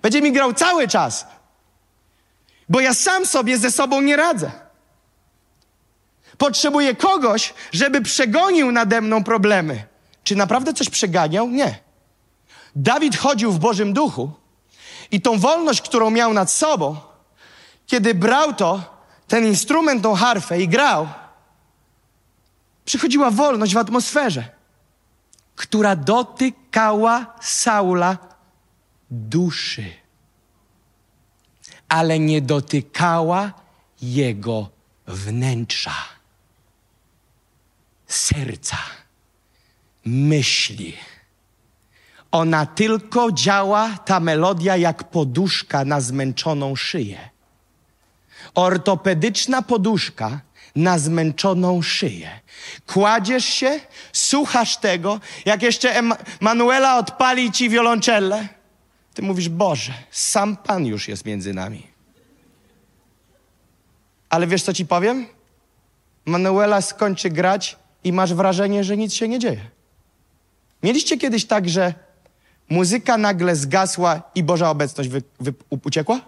Będzie 0.03 0.23
mi 0.23 0.33
grał 0.33 0.55
cały 0.55 0.89
czas. 0.89 1.27
Bo 2.69 2.81
ja 2.81 2.95
sam 2.95 3.27
sobie 3.27 3.59
ze 3.59 3.71
sobą 3.71 4.01
nie 4.01 4.17
radzę. 4.17 4.64
Potrzebuję 6.39 6.95
kogoś, 6.95 7.55
żeby 7.73 8.03
przegonił 8.03 8.73
nade 8.73 9.01
mną 9.01 9.25
problemy. 9.25 9.87
Czy 10.25 10.37
naprawdę 10.37 10.75
coś 10.75 10.91
przeganiał? 10.91 11.49
Nie. 11.49 11.79
Dawid 12.77 13.17
chodził 13.17 13.53
w 13.53 13.59
Bożym 13.59 13.93
Duchu 13.93 14.31
i 15.11 15.21
tą 15.21 15.39
wolność, 15.39 15.81
którą 15.81 16.11
miał 16.11 16.33
nad 16.33 16.51
sobą, 16.51 16.97
kiedy 17.87 18.15
brał 18.15 18.55
to, 18.55 18.83
ten 19.29 19.47
instrument, 19.47 20.03
tą 20.03 20.15
harfę 20.15 20.63
i 20.63 20.69
grał, 20.69 21.09
przychodziła 22.85 23.31
wolność 23.31 23.75
w 23.75 23.79
atmosferze, 23.79 24.49
która 25.57 25.97
dotykała 25.97 27.27
Saula 27.41 28.19
duszy, 29.11 29.85
ale 31.89 32.19
nie 32.19 32.43
dotykała 32.43 33.53
jego 34.03 34.69
wnętrza, 35.07 35.95
serca, 38.17 38.77
myśli. 40.05 40.97
Ona 42.33 42.67
tylko 42.67 43.33
działa, 43.33 43.99
ta 44.05 44.21
melodia, 44.21 44.77
jak 44.77 45.05
poduszka 45.05 45.85
na 45.85 46.01
zmęczoną 46.01 46.77
szyję. 46.77 47.31
Ortopedyczna 48.55 49.63
poduszka 49.63 50.41
na 50.77 50.99
zmęczoną 50.99 51.83
szyję. 51.83 52.41
Kładziesz 52.87 53.45
się, 53.45 53.81
słuchasz 54.13 54.77
tego, 54.77 55.21
jak 55.45 55.63
jeszcze 55.63 56.03
Manuela 56.41 56.99
odpali 56.99 57.53
ci 57.53 57.71
wioloncellę. 57.71 58.49
Ty 59.15 59.23
mówisz, 59.23 59.49
Boże, 59.49 59.93
sam 60.11 60.57
Pan 60.57 60.87
już 60.87 61.09
jest 61.09 61.25
między 61.25 61.55
nami. 61.55 61.87
Ale 64.29 64.47
wiesz, 64.47 64.63
co 64.63 64.73
ci 64.73 64.87
powiem? 64.87 65.27
Manuela 66.25 66.81
skończy 66.81 67.31
grać 67.31 67.77
i 68.05 68.13
masz 68.13 68.35
wrażenie, 68.35 68.85
że 68.85 68.97
nic 68.97 69.15
się 69.15 69.29
nie 69.29 69.39
dzieje. 69.39 69.71
Mieliście 70.83 71.19
kiedyś 71.19 71.45
tak, 71.45 71.69
że 71.69 71.95
muzyka 72.69 73.19
nagle 73.19 73.57
zgasła 73.57 74.23
i 74.35 74.43
Boża 74.43 74.71
obecność 74.71 75.09
wy, 75.09 75.23
wy, 75.41 75.55
uciekła? 75.71 76.21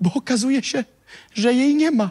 Bo 0.00 0.10
okazuje 0.14 0.62
się, 0.62 0.84
że 1.34 1.54
jej 1.54 1.74
nie 1.74 1.90
ma. 1.90 2.10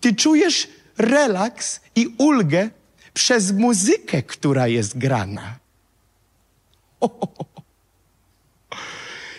Ty 0.00 0.14
czujesz 0.14 0.68
relaks 0.98 1.80
i 1.94 2.14
ulgę 2.18 2.70
przez 3.14 3.52
muzykę, 3.52 4.22
która 4.22 4.68
jest 4.68 4.98
grana. 4.98 5.58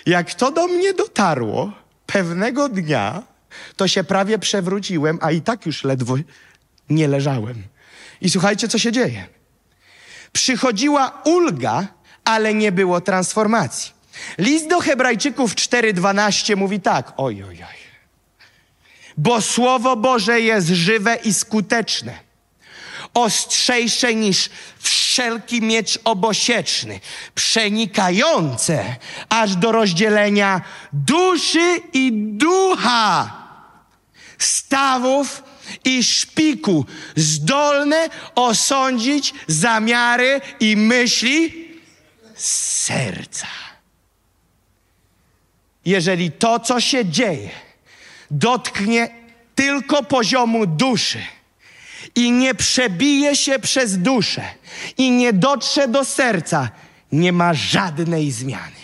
Jak 0.05 0.33
to 0.33 0.51
do 0.51 0.67
mnie 0.67 0.93
dotarło 0.93 1.71
pewnego 2.05 2.69
dnia, 2.69 3.23
to 3.75 3.87
się 3.87 4.03
prawie 4.03 4.39
przewróciłem, 4.39 5.19
a 5.21 5.31
i 5.31 5.41
tak 5.41 5.65
już 5.65 5.83
ledwo 5.83 6.15
nie 6.89 7.07
leżałem. 7.07 7.63
I 8.21 8.29
słuchajcie, 8.29 8.67
co 8.67 8.79
się 8.79 8.91
dzieje. 8.91 9.27
Przychodziła 10.31 11.21
ulga, 11.25 11.87
ale 12.25 12.53
nie 12.53 12.71
było 12.71 13.01
transformacji. 13.01 13.91
List 14.37 14.67
do 14.67 14.79
Hebrajczyków 14.79 15.55
4:12 15.55 16.55
mówi 16.55 16.79
tak: 16.79 17.13
oj, 17.17 17.43
oj, 17.43 17.63
oj 17.69 17.81
bo 19.17 19.41
Słowo 19.41 19.95
Boże 19.95 20.41
jest 20.41 20.67
żywe 20.67 21.15
i 21.15 21.33
skuteczne, 21.33 22.19
ostrzejsze 23.13 24.15
niż 24.15 24.49
wszelki 24.79 25.61
miecz 25.61 25.99
obosieczny, 26.03 26.99
przenikające 27.35 28.95
aż 29.29 29.55
do 29.55 29.71
rozdzielenia 29.71 30.61
duszy 30.93 31.81
i 31.93 32.11
ducha, 32.13 33.37
stawów 34.37 35.43
i 35.85 36.03
szpiku, 36.03 36.85
zdolne 37.15 38.09
osądzić 38.35 39.33
zamiary 39.47 40.41
i 40.59 40.77
myśli 40.77 41.67
serca. 42.35 43.47
Jeżeli 45.85 46.31
to, 46.31 46.59
co 46.59 46.79
się 46.79 47.05
dzieje, 47.05 47.49
dotknie 48.31 49.09
tylko 49.55 50.03
poziomu 50.03 50.67
duszy 50.67 51.19
i 52.15 52.31
nie 52.31 52.55
przebije 52.55 53.35
się 53.35 53.59
przez 53.59 53.97
duszę 53.97 54.43
i 54.97 55.11
nie 55.11 55.33
dotrze 55.33 55.87
do 55.87 56.05
serca, 56.05 56.69
nie 57.11 57.33
ma 57.33 57.53
żadnej 57.53 58.31
zmiany. 58.31 58.80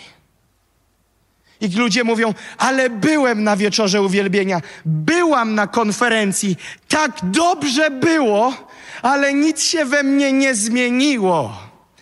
I 1.60 1.68
ludzie 1.68 2.04
mówią, 2.04 2.34
ale 2.58 2.90
byłem 2.90 3.44
na 3.44 3.56
wieczorze 3.56 4.02
uwielbienia, 4.02 4.60
byłam 4.84 5.54
na 5.54 5.66
konferencji, 5.66 6.56
tak 6.88 7.12
dobrze 7.22 7.90
było, 7.90 8.54
ale 9.02 9.34
nic 9.34 9.62
się 9.62 9.84
we 9.84 10.02
mnie 10.02 10.32
nie 10.32 10.54
zmieniło. 10.54 11.58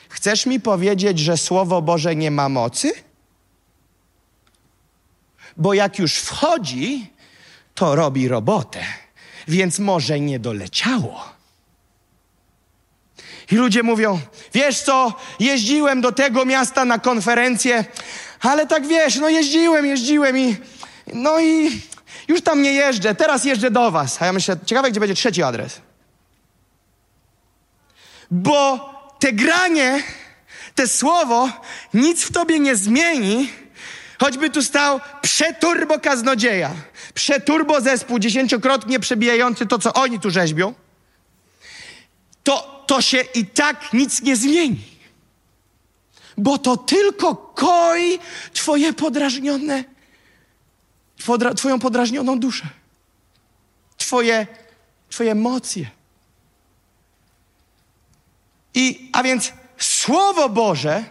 Chcesz 0.08 0.46
mi 0.46 0.60
powiedzieć, 0.60 1.18
że 1.18 1.36
Słowo 1.36 1.82
Boże 1.82 2.16
nie 2.16 2.30
ma 2.30 2.48
mocy? 2.48 2.92
Bo 5.56 5.74
jak 5.74 5.98
już 5.98 6.14
wchodzi, 6.14 7.10
to 7.74 7.94
robi 7.94 8.28
robotę, 8.28 8.80
więc 9.48 9.78
może 9.78 10.20
nie 10.20 10.38
doleciało. 10.38 11.36
I 13.50 13.54
ludzie 13.54 13.82
mówią, 13.82 14.20
wiesz 14.54 14.82
co, 14.82 15.14
jeździłem 15.40 16.00
do 16.00 16.12
tego 16.12 16.44
miasta 16.44 16.84
na 16.84 16.98
konferencję, 16.98 17.84
ale 18.40 18.66
tak 18.66 18.86
wiesz, 18.86 19.16
no 19.16 19.28
jeździłem, 19.28 19.86
jeździłem 19.86 20.38
i 20.38 20.56
no 21.14 21.40
i 21.40 21.80
już 22.28 22.40
tam 22.40 22.62
nie 22.62 22.72
jeżdżę, 22.72 23.14
teraz 23.14 23.44
jeżdżę 23.44 23.70
do 23.70 23.90
was. 23.90 24.22
A 24.22 24.26
ja 24.26 24.32
myślę, 24.32 24.56
ciekawe, 24.66 24.90
gdzie 24.90 25.00
będzie 25.00 25.14
trzeci 25.14 25.42
adres. 25.42 25.80
Bo 28.30 28.90
te 29.18 29.32
granie, 29.32 30.02
te 30.74 30.88
słowo 30.88 31.50
nic 31.94 32.24
w 32.24 32.32
tobie 32.32 32.58
nie 32.58 32.76
zmieni, 32.76 33.48
choćby 34.18 34.50
tu 34.50 34.62
stał 34.62 35.00
przeturbo 35.22 35.98
kaznodzieja, 35.98 36.70
przeturbo 37.14 37.80
zespół 37.80 38.18
dziesięciokrotnie 38.18 39.00
przebijający 39.00 39.66
to, 39.66 39.78
co 39.78 39.92
oni 39.92 40.20
tu 40.20 40.30
rzeźbią, 40.30 40.74
to, 42.42 42.84
to 42.86 43.02
się 43.02 43.24
i 43.34 43.46
tak 43.46 43.92
nic 43.92 44.22
nie 44.22 44.36
zmieni 44.36 44.95
bo 46.38 46.58
to 46.58 46.76
tylko 46.76 47.34
koi 47.34 48.18
Twoje 48.52 48.92
podrażnione, 48.92 49.84
podra, 51.26 51.54
Twoją 51.54 51.78
podrażnioną 51.78 52.38
duszę, 52.40 52.68
Twoje, 53.96 54.46
Twoje 55.10 55.30
emocje. 55.32 55.90
I, 58.74 59.10
a 59.12 59.22
więc 59.22 59.52
Słowo 59.78 60.48
Boże 60.48 61.04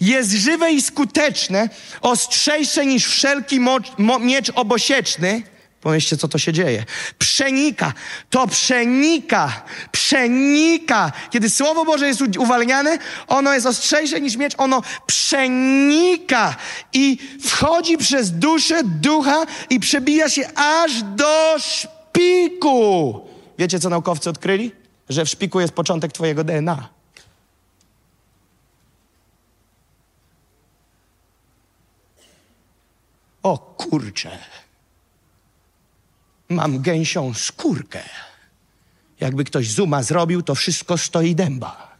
jest 0.00 0.30
żywe 0.30 0.72
i 0.72 0.82
skuteczne, 0.82 1.68
ostrzejsze 2.00 2.86
niż 2.86 3.06
wszelki 3.06 3.60
mo, 3.60 3.78
mo, 3.98 4.18
miecz 4.18 4.50
obosieczny, 4.54 5.42
Pomyślcie, 5.80 6.16
co 6.16 6.28
to 6.28 6.38
się 6.38 6.52
dzieje. 6.52 6.84
Przenika. 7.18 7.92
To 8.30 8.46
przenika. 8.46 9.62
Przenika. 9.92 11.12
Kiedy 11.30 11.50
Słowo 11.50 11.84
Boże 11.84 12.06
jest 12.06 12.22
uwalniane, 12.38 12.98
ono 13.28 13.54
jest 13.54 13.66
ostrzejsze 13.66 14.20
niż 14.20 14.36
miecz. 14.36 14.54
Ono 14.58 14.82
przenika 15.06 16.56
i 16.92 17.18
wchodzi 17.42 17.98
przez 17.98 18.30
duszę, 18.30 18.80
ducha 18.84 19.46
i 19.70 19.80
przebija 19.80 20.28
się 20.28 20.48
aż 20.54 21.02
do 21.02 21.56
szpiku. 21.58 23.20
Wiecie, 23.58 23.80
co 23.80 23.88
naukowcy 23.88 24.30
odkryli? 24.30 24.72
Że 25.08 25.24
w 25.24 25.28
szpiku 25.28 25.60
jest 25.60 25.72
początek 25.72 26.12
twojego 26.12 26.44
DNA. 26.44 26.88
O 33.42 33.58
kurcze 33.58 34.38
mam 36.48 36.82
gęsią 36.82 37.34
skórkę. 37.34 38.02
Jakby 39.20 39.44
ktoś 39.44 39.70
zuma 39.70 40.02
zrobił, 40.02 40.42
to 40.42 40.54
wszystko 40.54 40.98
stoi 40.98 41.34
dęba. 41.34 41.96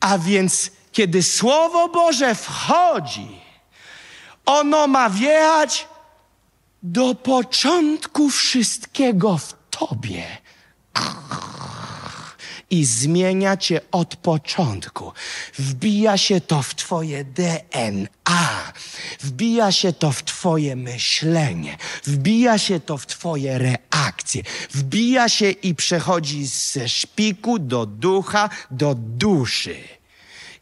A 0.00 0.18
więc, 0.18 0.70
kiedy 0.92 1.22
Słowo 1.22 1.88
Boże 1.88 2.34
wchodzi, 2.34 3.40
ono 4.46 4.86
ma 4.86 5.10
wjechać 5.10 5.88
do 6.82 7.14
początku 7.14 8.30
wszystkiego 8.30 9.38
w 9.38 9.54
Tobie 9.70 10.26
i 12.70 12.84
zmienia 12.84 13.56
cię 13.56 13.80
od 13.92 14.16
początku. 14.16 15.12
Wbija 15.58 16.18
się 16.18 16.40
to 16.40 16.62
w 16.62 16.74
twoje 16.74 17.24
DNA, 17.24 18.72
wbija 19.20 19.72
się 19.72 19.92
to 19.92 20.12
w 20.12 20.24
twoje 20.24 20.76
myślenie, 20.76 21.76
wbija 22.04 22.58
się 22.58 22.80
to 22.80 22.98
w 22.98 23.06
twoje 23.06 23.58
reakcje, 23.58 24.42
wbija 24.70 25.28
się 25.28 25.50
i 25.50 25.74
przechodzi 25.74 26.46
ze 26.46 26.88
szpiku 26.88 27.58
do 27.58 27.86
ducha, 27.86 28.50
do 28.70 28.94
duszy. 28.94 29.76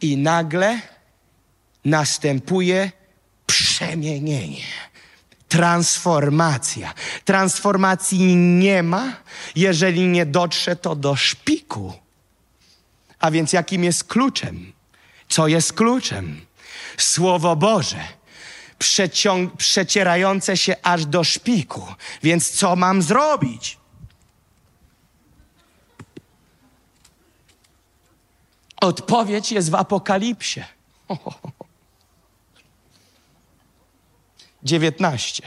I 0.01 0.17
nagle 0.17 0.81
następuje 1.85 2.93
przemienienie 3.47 4.65
transformacja. 5.49 6.95
Transformacji 7.25 8.37
nie 8.37 8.83
ma, 8.83 9.17
jeżeli 9.57 10.07
nie 10.07 10.27
dotrze 10.27 10.77
to 10.77 10.97
do 10.97 11.17
szpiku. 11.17 11.93
A 13.19 13.31
więc 13.31 13.53
jakim 13.53 13.85
jest 13.85 14.05
kluczem? 14.05 14.73
Co 15.29 15.49
jest 15.49 15.73
kluczem? 15.73 16.47
Słowo 16.97 17.57
Boże. 17.57 18.05
Przecierające 19.57 20.57
się 20.57 20.77
aż 20.83 21.07
do 21.07 21.25
szpiku. 21.25 21.87
Więc 22.23 22.51
co 22.51 22.77
mam 22.77 23.03
zrobić? 23.03 23.79
Odpowiedź 28.81 29.53
jest 29.53 29.71
w 29.71 29.75
Apokalipsie. 29.75 30.65
19. 34.65 35.43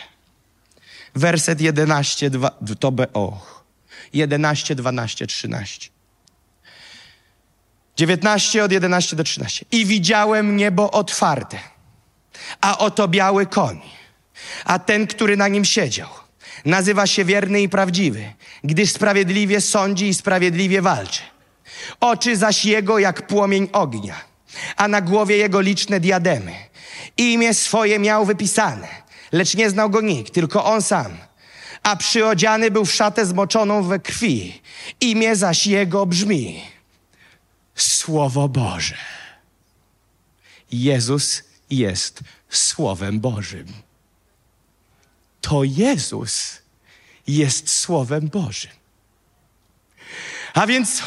Werset 1.16 1.62
11, 1.62 2.30
2, 2.30 2.50
to 2.80 2.92
be, 2.92 3.14
o, 3.14 3.46
11, 4.14 4.76
12, 4.76 5.28
13. 5.28 5.90
19 7.98 8.64
od 8.64 8.72
11 8.72 9.16
do 9.16 9.24
13. 9.24 9.66
I 9.72 9.86
widziałem 9.86 10.58
niebo 10.58 10.92
otwarte, 10.92 11.60
a 12.62 12.78
oto 12.78 13.08
biały 13.08 13.46
koń, 13.46 13.82
a 14.66 14.80
ten, 14.80 15.08
który 15.08 15.38
na 15.38 15.48
nim 15.48 15.66
siedział, 15.66 16.10
nazywa 16.66 17.08
się 17.08 17.26
wierny 17.26 17.62
i 17.62 17.70
prawdziwy, 17.70 18.34
gdyż 18.64 18.92
sprawiedliwie 18.92 19.62
sądzi 19.62 20.08
i 20.08 20.14
sprawiedliwie 20.14 20.82
walczy. 20.82 21.22
Oczy 22.00 22.38
zaś 22.38 22.66
jego 22.66 23.00
jak 23.00 23.28
płomień 23.28 23.70
ognia, 23.72 24.16
a 24.76 24.88
na 24.88 25.02
głowie 25.02 25.38
jego 25.38 25.62
liczne 25.62 26.00
diademy. 26.00 26.54
Imię 27.18 27.54
swoje 27.54 28.00
miał 28.00 28.26
wypisane 28.26 29.07
lecz 29.32 29.56
nie 29.56 29.70
znał 29.70 29.90
go 29.90 30.02
nikt, 30.02 30.34
tylko 30.34 30.66
on 30.66 30.82
sam. 30.82 31.18
A 31.84 31.96
przyodziany 31.96 32.72
był 32.72 32.86
w 32.86 32.94
szatę 32.94 33.26
zmoczoną 33.26 33.84
we 33.84 34.00
krwi. 34.00 34.62
Imię 35.02 35.36
zaś 35.36 35.68
jego 35.68 36.06
brzmi 36.06 36.62
Słowo 37.76 38.50
Boże. 38.50 38.98
Jezus 40.72 41.44
jest 41.70 42.20
Słowem 42.50 43.20
Bożym. 43.20 43.68
To 45.42 45.64
Jezus 45.64 46.62
jest 47.28 47.70
Słowem 47.70 48.28
Bożym. 48.28 48.72
A 50.54 50.68
więc 50.68 51.04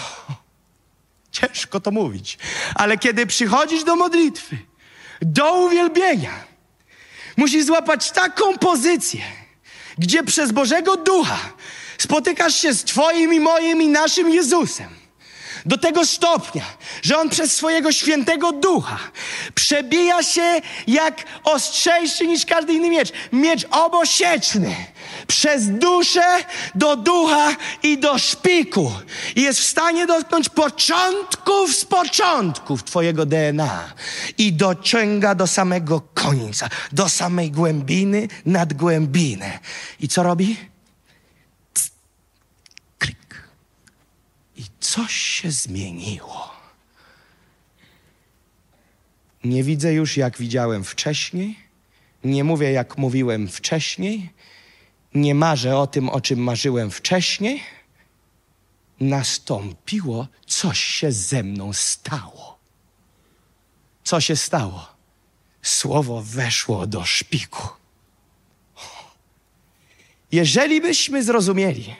ciężko 1.32 1.80
to 1.80 1.90
mówić, 1.90 2.38
ale 2.74 2.98
kiedy 2.98 3.26
przychodzisz 3.26 3.84
do 3.84 3.96
modlitwy, 3.96 4.58
do 5.22 5.54
uwielbienia, 5.66 6.49
Musisz 7.40 7.64
złapać 7.64 8.10
taką 8.10 8.58
pozycję, 8.58 9.20
gdzie 9.98 10.22
przez 10.22 10.52
Bożego 10.52 10.96
Ducha 10.96 11.38
spotykasz 11.98 12.54
się 12.54 12.74
z 12.74 12.84
Twoim 12.84 13.34
i 13.34 13.40
moim 13.40 13.82
i 13.82 13.88
naszym 13.88 14.30
Jezusem 14.30 14.88
do 15.66 15.78
tego 15.78 16.06
stopnia, 16.06 16.64
że 17.02 17.18
On 17.18 17.28
przez 17.28 17.56
swojego 17.56 17.92
świętego 17.92 18.52
ducha 18.52 18.98
przebija 19.54 20.22
się 20.22 20.60
jak 20.86 21.24
ostrzejszy 21.44 22.26
niż 22.26 22.46
każdy 22.46 22.72
inny 22.72 22.90
miecz. 22.90 23.12
Miecz 23.32 23.66
obosieczny. 23.70 24.76
Przez 25.26 25.68
duszę 25.68 26.44
do 26.74 26.96
ducha 26.96 27.56
i 27.82 27.98
do 27.98 28.18
szpiku. 28.18 28.92
I 29.36 29.42
jest 29.42 29.60
w 29.60 29.64
stanie 29.64 30.06
dotknąć 30.06 30.48
początków 30.48 31.76
z 31.76 31.84
początków 31.84 32.84
Twojego 32.84 33.26
DNA. 33.26 33.92
I 34.38 34.52
dociąga 34.52 35.34
do 35.34 35.46
samego 35.46 36.00
końca, 36.00 36.68
do 36.92 37.08
samej 37.08 37.50
głębiny 37.50 38.28
nad 38.46 38.72
głębinę. 38.72 39.58
I 40.00 40.08
co 40.08 40.22
robi? 40.22 40.70
coś 44.90 45.12
się 45.12 45.50
zmieniło. 45.50 46.50
Nie 49.44 49.64
widzę 49.64 49.92
już, 49.92 50.16
jak 50.16 50.38
widziałem 50.38 50.84
wcześniej. 50.84 51.58
Nie 52.24 52.44
mówię, 52.44 52.72
jak 52.72 52.98
mówiłem 52.98 53.48
wcześniej. 53.48 54.30
Nie 55.14 55.34
marzę 55.34 55.76
o 55.76 55.86
tym, 55.86 56.08
o 56.08 56.20
czym 56.20 56.38
marzyłem 56.38 56.90
wcześniej. 56.90 57.62
Nastąpiło, 59.00 60.26
coś 60.46 60.80
się 60.80 61.12
ze 61.12 61.42
mną 61.42 61.72
stało. 61.72 62.58
Co 64.04 64.20
się 64.20 64.36
stało? 64.36 64.86
Słowo 65.62 66.22
weszło 66.22 66.86
do 66.86 67.04
szpiku. 67.04 67.68
Jeżeli 70.32 70.80
byśmy 70.80 71.22
zrozumieli, 71.22 71.94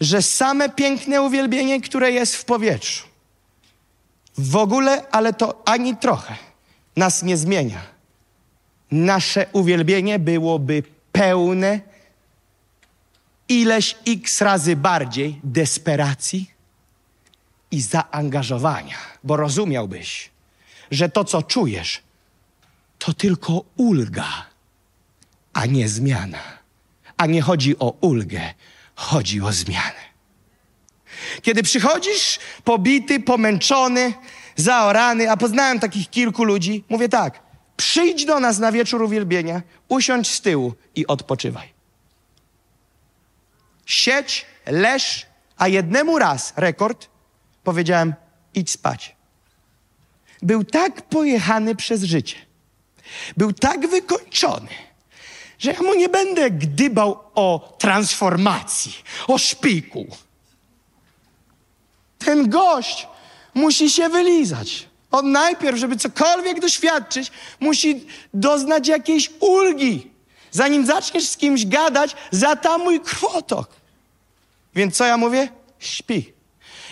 że 0.00 0.22
same 0.22 0.68
piękne 0.68 1.22
uwielbienie, 1.22 1.80
które 1.80 2.12
jest 2.12 2.36
w 2.36 2.44
powietrzu, 2.44 3.06
w 4.38 4.56
ogóle, 4.56 5.10
ale 5.10 5.32
to 5.32 5.62
ani 5.64 5.96
trochę 5.96 6.36
nas 6.96 7.22
nie 7.22 7.36
zmienia. 7.36 7.82
Nasze 8.90 9.46
uwielbienie 9.52 10.18
byłoby 10.18 10.82
pełne 11.12 11.80
ileś 13.48 13.96
x 14.06 14.40
razy 14.40 14.76
bardziej 14.76 15.40
desperacji 15.44 16.50
i 17.70 17.80
zaangażowania, 17.80 18.96
bo 19.24 19.36
rozumiałbyś, 19.36 20.30
że 20.90 21.08
to, 21.08 21.24
co 21.24 21.42
czujesz, 21.42 22.02
to 22.98 23.14
tylko 23.14 23.64
ulga, 23.76 24.46
a 25.52 25.66
nie 25.66 25.88
zmiana. 25.88 26.38
A 27.16 27.26
nie 27.26 27.42
chodzi 27.42 27.78
o 27.78 27.90
ulgę, 28.00 28.54
chodzi 28.94 29.40
o 29.40 29.52
zmianę. 29.52 30.04
Kiedy 31.42 31.62
przychodzisz 31.62 32.38
pobity, 32.64 33.20
pomęczony, 33.20 34.12
zaorany, 34.56 35.30
a 35.30 35.36
poznałem 35.36 35.80
takich 35.80 36.10
kilku 36.10 36.44
ludzi, 36.44 36.84
mówię 36.88 37.08
tak: 37.08 37.40
przyjdź 37.76 38.24
do 38.24 38.40
nas 38.40 38.58
na 38.58 38.72
wieczór 38.72 39.02
uwielbienia, 39.02 39.62
usiądź 39.88 40.30
z 40.30 40.40
tyłu 40.40 40.74
i 40.94 41.06
odpoczywaj. 41.06 41.73
Siedź, 43.86 44.46
leż, 44.66 45.26
a 45.56 45.68
jednemu 45.68 46.18
raz, 46.18 46.52
rekord, 46.56 47.08
powiedziałem: 47.64 48.14
idź 48.54 48.70
spać. 48.70 49.16
Był 50.42 50.64
tak 50.64 51.02
pojechany 51.02 51.74
przez 51.74 52.02
życie, 52.02 52.36
był 53.36 53.52
tak 53.52 53.88
wykończony, 53.88 54.68
że 55.58 55.72
ja 55.72 55.82
mu 55.82 55.94
nie 55.94 56.08
będę 56.08 56.50
gdybał 56.50 57.20
o 57.34 57.76
transformacji, 57.78 58.92
o 59.28 59.38
szpiku. 59.38 60.06
Ten 62.18 62.50
gość 62.50 63.08
musi 63.54 63.90
się 63.90 64.08
wylizać. 64.08 64.88
On 65.10 65.32
najpierw, 65.32 65.78
żeby 65.78 65.96
cokolwiek 65.96 66.60
doświadczyć, 66.60 67.32
musi 67.60 68.06
doznać 68.34 68.88
jakiejś 68.88 69.30
ulgi. 69.40 70.13
Zanim 70.54 70.86
zaczniesz 70.86 71.28
z 71.28 71.36
kimś 71.36 71.66
gadać, 71.66 72.16
zatamuj 72.30 73.00
krwotok. 73.00 73.68
Więc 74.74 74.96
co 74.96 75.04
ja 75.06 75.16
mówię? 75.16 75.48
Śpi. 75.78 76.32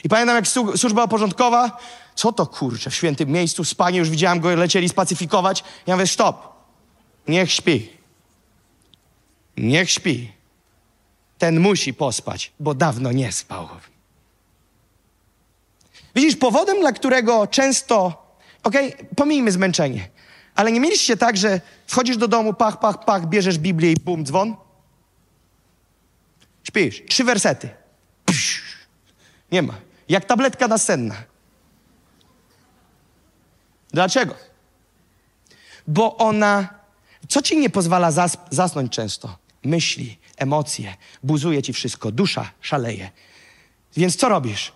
I 0.04 0.08
pamiętam, 0.08 0.36
jak 0.36 0.46
służba 0.78 1.08
porządkowa, 1.08 1.78
co 2.14 2.32
to 2.32 2.46
kurczę, 2.46 2.90
w 2.90 2.94
świętym 2.94 3.30
miejscu, 3.30 3.64
spanie, 3.64 3.98
już 3.98 4.10
widziałem 4.10 4.40
go, 4.40 4.54
lecieli 4.54 4.88
spacyfikować. 4.88 5.64
Ja 5.86 5.96
mówię, 5.96 6.06
stop, 6.06 6.48
niech 7.28 7.52
śpi. 7.52 7.90
Niech 9.56 9.90
śpi. 9.90 10.32
Ten 11.38 11.60
musi 11.60 11.94
pospać, 11.94 12.52
bo 12.60 12.74
dawno 12.74 13.12
nie 13.12 13.32
spał. 13.32 13.68
Widzisz, 16.14 16.36
powodem, 16.36 16.80
dla 16.80 16.92
którego 16.92 17.46
często, 17.46 18.26
okej, 18.62 18.94
okay, 18.94 19.06
pomijmy 19.16 19.52
zmęczenie, 19.52 20.08
ale 20.54 20.72
nie 20.72 20.80
mieliście 20.80 21.16
tak, 21.16 21.36
że 21.36 21.60
wchodzisz 21.86 22.16
do 22.16 22.28
domu, 22.28 22.54
pach, 22.54 22.78
pach, 22.78 23.04
pach, 23.04 23.26
bierzesz 23.26 23.58
Biblię 23.58 23.92
i 23.92 23.96
bum, 23.96 24.24
dzwon? 24.24 24.56
Śpisz. 26.64 27.02
Trzy 27.08 27.24
wersety. 27.24 27.68
Psz. 28.24 28.62
Nie 29.52 29.62
ma. 29.62 29.74
Jak 30.08 30.24
tabletka 30.24 30.68
nasenna. 30.68 31.14
Dlaczego? 33.90 34.34
Bo 35.86 36.16
ona, 36.16 36.68
co 37.28 37.42
ci 37.42 37.58
nie 37.58 37.70
pozwala 37.70 38.10
zas 38.10 38.36
zasnąć 38.50 38.92
często? 38.92 39.38
Myśli, 39.64 40.18
emocje, 40.36 40.96
buzuje 41.22 41.62
ci 41.62 41.72
wszystko, 41.72 42.12
dusza 42.12 42.50
szaleje. 42.60 43.10
Więc 43.96 44.16
co 44.16 44.28
robisz? 44.28 44.72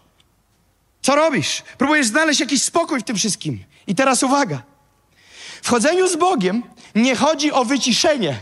Co 1.02 1.16
robisz? 1.16 1.62
Próbujesz 1.78 2.06
znaleźć 2.06 2.40
jakiś 2.40 2.62
spokój 2.62 3.00
w 3.00 3.04
tym 3.04 3.16
wszystkim. 3.16 3.64
I 3.86 3.94
teraz 3.94 4.22
uwaga. 4.22 4.62
W 5.66 5.68
chodzeniu 5.68 6.08
z 6.08 6.16
Bogiem 6.16 6.62
nie 6.94 7.16
chodzi 7.16 7.52
o 7.52 7.64
wyciszenie. 7.64 8.36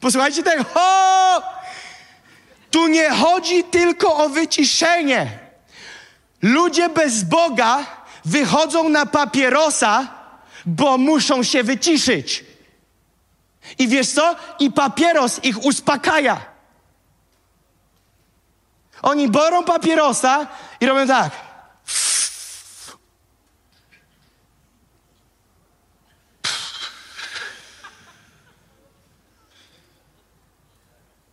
Posłuchajcie 0.00 0.42
tego. 0.42 0.64
O! 0.74 1.42
Tu 2.70 2.86
nie 2.86 3.10
chodzi 3.10 3.64
tylko 3.64 4.16
o 4.16 4.28
wyciszenie. 4.28 5.38
Ludzie 6.42 6.88
bez 6.88 7.24
Boga 7.24 7.86
wychodzą 8.24 8.88
na 8.88 9.06
papierosa, 9.06 10.08
bo 10.66 10.98
muszą 10.98 11.42
się 11.42 11.62
wyciszyć. 11.62 12.44
I 13.78 13.88
wiesz 13.88 14.08
co? 14.12 14.36
I 14.58 14.70
papieros 14.70 15.44
ich 15.44 15.64
uspokaja. 15.64 16.40
Oni 19.02 19.28
biorą 19.28 19.64
papierosa 19.64 20.46
i 20.80 20.86
robią 20.86 21.06
tak. 21.06 21.30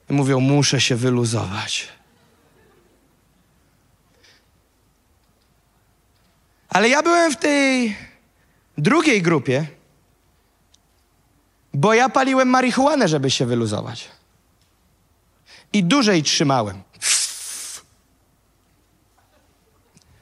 I 0.09 0.13
mówią, 0.13 0.39
muszę 0.39 0.81
się 0.81 0.95
wyluzować. 0.95 1.87
Ale 6.69 6.89
ja 6.89 7.03
byłem 7.03 7.31
w 7.31 7.37
tej 7.37 7.97
drugiej 8.77 9.21
grupie, 9.21 9.67
bo 11.73 11.93
ja 11.93 12.09
paliłem 12.09 12.49
marihuanę, 12.49 13.07
żeby 13.07 13.31
się 13.31 13.45
wyluzować. 13.45 14.09
I 15.73 15.83
dłużej 15.83 16.23
trzymałem. 16.23 16.83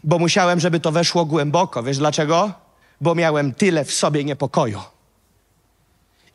bo 0.08 0.20
musiałem, 0.20 0.60
żeby 0.60 0.80
to 0.80 0.92
weszło 0.92 1.26
głęboko. 1.26 1.84
Wiesz 1.84 1.98
dlaczego? 1.98 2.54
Bo 3.02 3.16
miałem 3.16 3.54
tyle 3.54 3.86
w 3.86 3.94
sobie 3.94 4.24
niepokoju. 4.24 4.82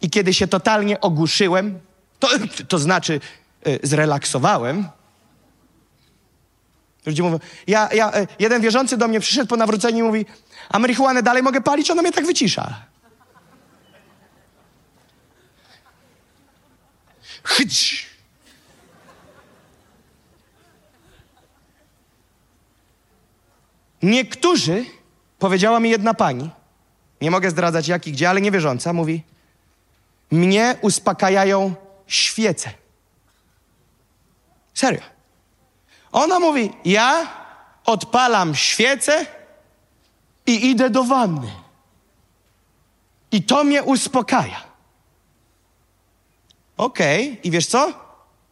I 0.02 0.10
kiedy 0.10 0.34
się 0.34 0.46
totalnie 0.46 1.00
ogłuszyłem, 1.00 1.80
to, 2.18 2.28
to 2.68 2.78
znaczy 2.78 3.20
zrelaksowałem, 3.82 4.88
ludzie 7.06 7.22
mówią, 7.22 7.38
ja, 7.66 7.88
ja, 7.92 8.20
y, 8.20 8.26
jeden 8.38 8.62
wierzący 8.62 8.96
do 8.96 9.08
mnie 9.08 9.20
przyszedł 9.20 9.48
po 9.48 9.56
nawróceniu 9.56 9.98
i 9.98 10.02
mówi, 10.02 10.26
a 10.68 10.78
marihuanę 10.78 11.22
dalej 11.22 11.42
mogę 11.42 11.60
palić? 11.60 11.90
Ona 11.90 12.02
mnie 12.02 12.12
tak 12.12 12.26
wycisza. 12.26 12.74
Chyć! 17.44 18.06
Niektórzy, 24.02 24.84
powiedziała 25.38 25.80
mi 25.80 25.90
jedna 25.90 26.14
pani, 26.14 26.50
nie 27.20 27.30
mogę 27.30 27.50
zdradzać 27.50 27.88
jak 27.88 28.06
i 28.06 28.12
gdzie, 28.12 28.30
ale 28.30 28.40
niewierząca, 28.40 28.92
mówi, 28.92 29.22
mnie 30.30 30.76
uspokajają 30.80 31.74
świece. 32.06 32.81
Serio. 34.82 35.02
Ona 36.12 36.40
mówi, 36.40 36.72
ja 36.84 37.26
odpalam 37.84 38.54
świecę 38.54 39.26
i 40.46 40.70
idę 40.70 40.90
do 40.90 41.04
wanny. 41.04 41.52
I 43.32 43.42
to 43.42 43.64
mnie 43.64 43.82
uspokaja. 43.82 44.64
Okej, 46.76 47.30
okay. 47.30 47.42
i 47.42 47.50
wiesz 47.50 47.66
co? 47.66 47.92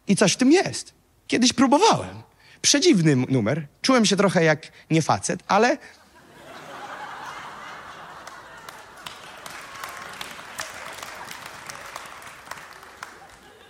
I 0.07 0.15
coś 0.15 0.33
w 0.33 0.37
tym 0.37 0.51
jest. 0.51 0.93
Kiedyś 1.27 1.53
próbowałem. 1.53 2.21
Przedziwny 2.61 3.15
numer. 3.15 3.67
Czułem 3.81 4.05
się 4.05 4.15
trochę 4.15 4.43
jak 4.43 4.71
nie 4.89 5.01
facet, 5.01 5.39
ale. 5.47 5.77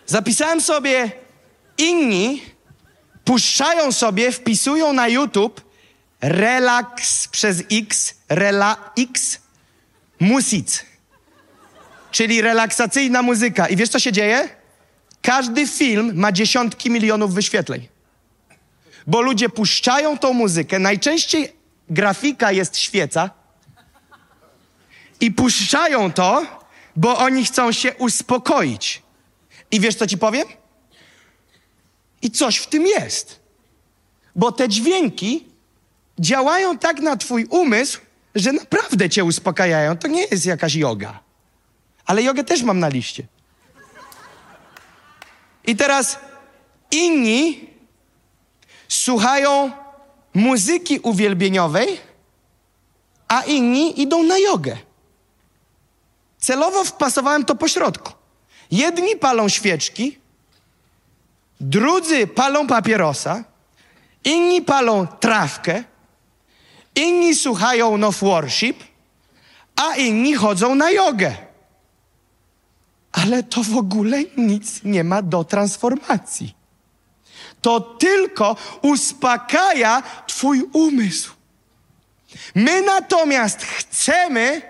Zapisałem 0.06 0.62
sobie, 0.62 1.22
inni 1.82 2.42
puszczają 3.26 3.92
sobie, 3.92 4.32
wpisują 4.32 4.94
na 4.94 5.08
YouTube 5.08 5.62
relaks 6.22 7.28
przez 7.28 7.64
X, 7.72 8.14
rela 8.30 8.92
X, 8.98 9.40
music. 10.20 10.86
Czyli 12.12 12.42
relaksacyjna 12.42 13.22
muzyka. 13.22 13.68
I 13.68 13.76
wiesz, 13.76 13.90
co 13.90 14.00
się 14.00 14.12
dzieje? 14.12 14.50
Każdy 15.22 15.68
film 15.68 16.12
ma 16.16 16.32
dziesiątki 16.32 16.90
milionów 16.90 17.34
wyświetleń 17.34 17.88
bo 19.08 19.22
ludzie 19.22 19.50
puszczają 19.50 20.18
tą 20.18 20.34
muzykę. 20.34 20.80
Najczęściej 20.80 21.54
grafika 21.90 22.52
jest 22.52 22.78
świeca 22.78 23.30
i 25.20 25.32
puszczają 25.32 26.12
to, 26.12 26.46
bo 26.96 27.18
oni 27.18 27.46
chcą 27.46 27.72
się 27.72 27.96
uspokoić. 27.96 29.02
I 29.72 29.80
wiesz, 29.80 29.96
co 29.96 30.08
ci 30.08 30.18
powiem? 30.18 30.48
I 32.22 32.32
coś 32.32 32.58
w 32.58 32.68
tym 32.68 32.88
jest. 32.88 33.40
Bo 34.36 34.52
te 34.52 34.70
dźwięki 34.70 35.46
działają 36.20 36.78
tak 36.78 37.00
na 37.00 37.18
twój 37.18 37.46
umysł, 37.46 38.00
że 38.36 38.54
naprawdę 38.54 39.10
cię 39.10 39.24
uspokajają. 39.24 39.98
To 39.98 40.08
nie 40.08 40.24
jest 40.26 40.46
jakaś 40.46 40.76
yoga. 40.76 41.20
Ale 42.06 42.24
jogę 42.24 42.44
też 42.44 42.64
mam 42.64 42.80
na 42.80 42.88
liście. 42.88 43.24
I 45.66 45.76
teraz 45.76 46.20
inni 46.92 47.70
słuchają 48.88 49.72
muzyki 50.34 51.00
uwielbieniowej, 51.00 52.00
a 53.28 53.42
inni 53.42 54.02
idą 54.02 54.24
na 54.24 54.38
jogę. 54.38 54.78
Celowo 56.40 56.84
wpasowałem 56.84 57.46
to 57.46 57.56
po 57.56 57.68
środku. 57.68 58.14
Jedni 58.72 59.16
palą 59.16 59.50
świeczki, 59.50 60.18
drudzy 61.62 62.28
palą 62.28 62.68
papierosa, 62.68 63.44
inni 64.24 64.62
palą 64.62 65.08
trawkę, 65.08 65.84
inni 66.96 67.36
słuchają 67.36 67.98
no 67.98 68.12
worship, 68.12 68.84
a 69.76 69.96
inni 69.96 70.34
chodzą 70.34 70.76
na 70.76 70.92
jogę. 70.92 71.36
Ale 73.12 73.44
to 73.44 73.64
w 73.64 73.78
ogóle 73.78 74.18
nic 74.38 74.84
nie 74.84 75.04
ma 75.04 75.22
do 75.22 75.44
transformacji. 75.44 76.56
To 77.62 77.80
tylko 77.80 78.56
uspokaja 78.82 80.04
Twój 80.28 80.70
umysł. 80.74 81.32
My 82.56 82.82
natomiast 82.82 83.64
chcemy, 83.64 84.62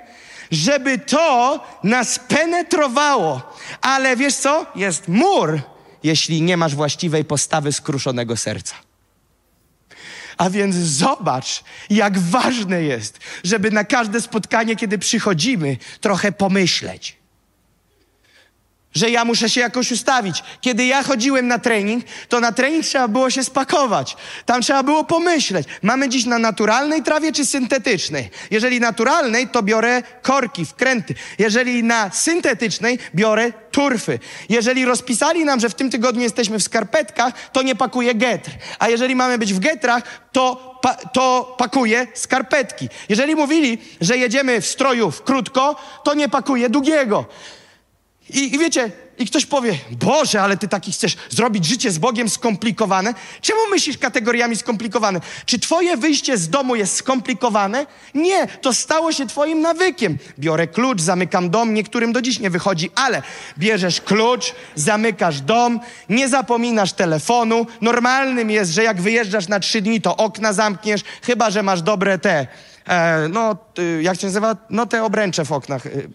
żeby 0.52 0.98
to 1.00 1.60
nas 1.84 2.20
penetrowało. 2.20 3.42
Ale 3.82 4.16
wiesz 4.16 4.36
co? 4.36 4.66
Jest 4.76 5.08
mur, 5.08 5.62
jeśli 6.04 6.42
nie 6.42 6.58
masz 6.58 6.76
właściwej 6.76 7.26
postawy 7.26 7.72
skruszonego 7.72 8.38
serca. 8.38 8.76
A 10.38 10.50
więc 10.50 10.76
zobacz, 10.76 11.64
jak 11.90 12.20
ważne 12.20 12.84
jest, 12.84 13.20
żeby 13.44 13.72
na 13.72 13.84
każde 13.84 14.22
spotkanie, 14.22 14.76
kiedy 14.76 14.98
przychodzimy, 14.98 15.78
trochę 16.02 16.32
pomyśleć 16.32 17.22
że 18.96 19.10
ja 19.10 19.26
muszę 19.26 19.50
się 19.50 19.62
jakoś 19.62 19.92
ustawić. 19.92 20.44
Kiedy 20.62 20.86
ja 20.86 21.04
chodziłem 21.04 21.48
na 21.48 21.60
trening, 21.60 22.06
to 22.30 22.40
na 22.40 22.52
trening 22.52 22.86
trzeba 22.86 23.08
było 23.08 23.30
się 23.30 23.44
spakować. 23.44 24.18
Tam 24.46 24.62
trzeba 24.62 24.84
było 24.84 25.04
pomyśleć, 25.04 25.68
mamy 25.82 26.10
dziś 26.10 26.26
na 26.26 26.40
naturalnej 26.40 27.04
trawie 27.04 27.32
czy 27.32 27.46
syntetycznej. 27.46 28.30
Jeżeli 28.52 28.80
naturalnej, 28.80 29.48
to 29.48 29.64
biorę 29.64 30.04
korki, 30.22 30.66
wkręty. 30.66 31.16
Jeżeli 31.38 31.84
na 31.84 32.10
syntetycznej, 32.10 33.00
biorę 33.16 33.54
turfy. 33.72 34.20
Jeżeli 34.50 34.86
rozpisali 34.86 35.46
nam, 35.46 35.60
że 35.60 35.70
w 35.70 35.76
tym 35.76 35.92
tygodniu 35.92 36.22
jesteśmy 36.22 36.60
w 36.60 36.64
skarpetkach, 36.64 37.34
to 37.52 37.62
nie 37.62 37.76
pakuję 37.76 38.16
getr. 38.16 38.52
A 38.80 38.90
jeżeli 38.90 39.16
mamy 39.16 39.38
być 39.38 39.54
w 39.54 39.60
getrach, 39.60 40.04
to 40.32 40.78
pa, 40.82 40.94
to 40.94 41.56
pakuje 41.58 42.08
skarpetki. 42.14 42.90
Jeżeli 43.10 43.36
mówili, 43.36 43.78
że 44.02 44.18
jedziemy 44.18 44.62
w 44.62 44.68
stroju 44.68 45.12
w 45.12 45.24
krótko, 45.24 45.76
to 46.04 46.14
nie 46.14 46.30
pakuje 46.30 46.70
długiego. 46.70 47.26
I, 48.30 48.56
I 48.56 48.60
wiecie, 48.60 48.92
i 49.22 49.26
ktoś 49.26 49.46
powie, 49.46 49.78
Boże, 49.92 50.42
ale 50.42 50.58
ty 50.58 50.68
taki 50.68 50.92
chcesz 50.92 51.18
zrobić 51.30 51.66
życie 51.66 51.92
z 51.92 51.98
Bogiem 51.98 52.30
skomplikowane. 52.30 53.14
Czemu 53.42 53.60
myślisz 53.70 53.98
kategoriami 53.98 54.56
skomplikowane? 54.56 55.22
Czy 55.46 55.60
twoje 55.60 55.98
wyjście 55.98 56.38
z 56.38 56.50
domu 56.50 56.76
jest 56.76 56.96
skomplikowane? 56.96 57.86
Nie, 58.14 58.48
to 58.48 58.74
stało 58.74 59.12
się 59.12 59.28
twoim 59.28 59.62
nawykiem. 59.62 60.18
Biorę 60.40 60.68
klucz, 60.68 61.02
zamykam 61.02 61.50
dom, 61.50 61.74
niektórym 61.74 62.14
do 62.14 62.22
dziś 62.22 62.40
nie 62.40 62.50
wychodzi, 62.50 62.92
ale 62.96 63.22
bierzesz 63.58 64.02
klucz, 64.02 64.56
zamykasz 64.76 65.42
dom, 65.42 65.80
nie 66.10 66.30
zapominasz 66.30 66.94
telefonu. 66.94 67.66
Normalnym 67.82 68.52
jest, 68.52 68.72
że 68.72 68.84
jak 68.84 69.02
wyjeżdżasz 69.02 69.48
na 69.48 69.60
trzy 69.60 69.82
dni, 69.82 70.02
to 70.02 70.18
okna 70.18 70.54
zamkniesz, 70.54 71.02
chyba, 71.22 71.50
że 71.50 71.64
masz 71.64 71.82
dobre 71.82 72.20
te, 72.20 72.48
e, 72.88 73.28
no, 73.30 73.56
jak 74.02 74.20
się 74.20 74.28
nazywa? 74.28 74.56
No 74.70 74.86
te 74.86 75.04
obręcze 75.04 75.46
w 75.46 75.52
oknach. 75.52 75.86
Y, 75.86 76.10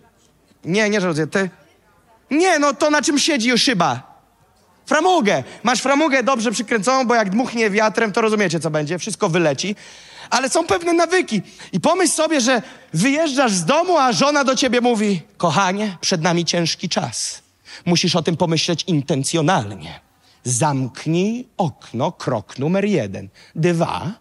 nie, 0.65 0.91
nie, 0.91 1.01
że 1.01 1.27
te... 1.27 1.49
Nie, 2.31 2.59
no 2.59 2.75
to 2.75 2.91
na 2.91 3.03
czym 3.03 3.19
siedzi 3.19 3.59
szyba? 3.59 4.17
Framugę. 4.87 5.45
Masz 5.63 5.81
framugę 5.81 6.23
dobrze 6.23 6.53
przykręconą, 6.53 7.07
bo 7.07 7.15
jak 7.15 7.31
dmuchnie 7.31 7.71
wiatrem, 7.71 8.13
to 8.13 8.21
rozumiecie, 8.21 8.61
co 8.61 8.71
będzie. 8.71 8.99
Wszystko 8.99 9.29
wyleci. 9.29 9.77
Ale 10.31 10.49
są 10.49 10.67
pewne 10.67 10.93
nawyki. 10.93 11.43
I 11.73 11.81
pomyśl 11.81 12.13
sobie, 12.13 12.41
że 12.41 12.63
wyjeżdżasz 12.95 13.53
z 13.53 13.65
domu, 13.65 13.99
a 13.99 14.13
żona 14.13 14.45
do 14.45 14.57
ciebie 14.57 14.81
mówi: 14.81 15.23
Kochanie, 15.37 15.97
przed 16.01 16.23
nami 16.23 16.45
ciężki 16.45 16.89
czas. 16.89 17.43
Musisz 17.85 18.17
o 18.17 18.23
tym 18.23 18.37
pomyśleć 18.37 18.85
intencjonalnie. 18.87 20.01
Zamknij 20.45 21.49
okno, 21.57 22.13
krok 22.13 22.59
numer 22.59 22.85
jeden. 22.85 23.29
Dwa, 23.55 24.13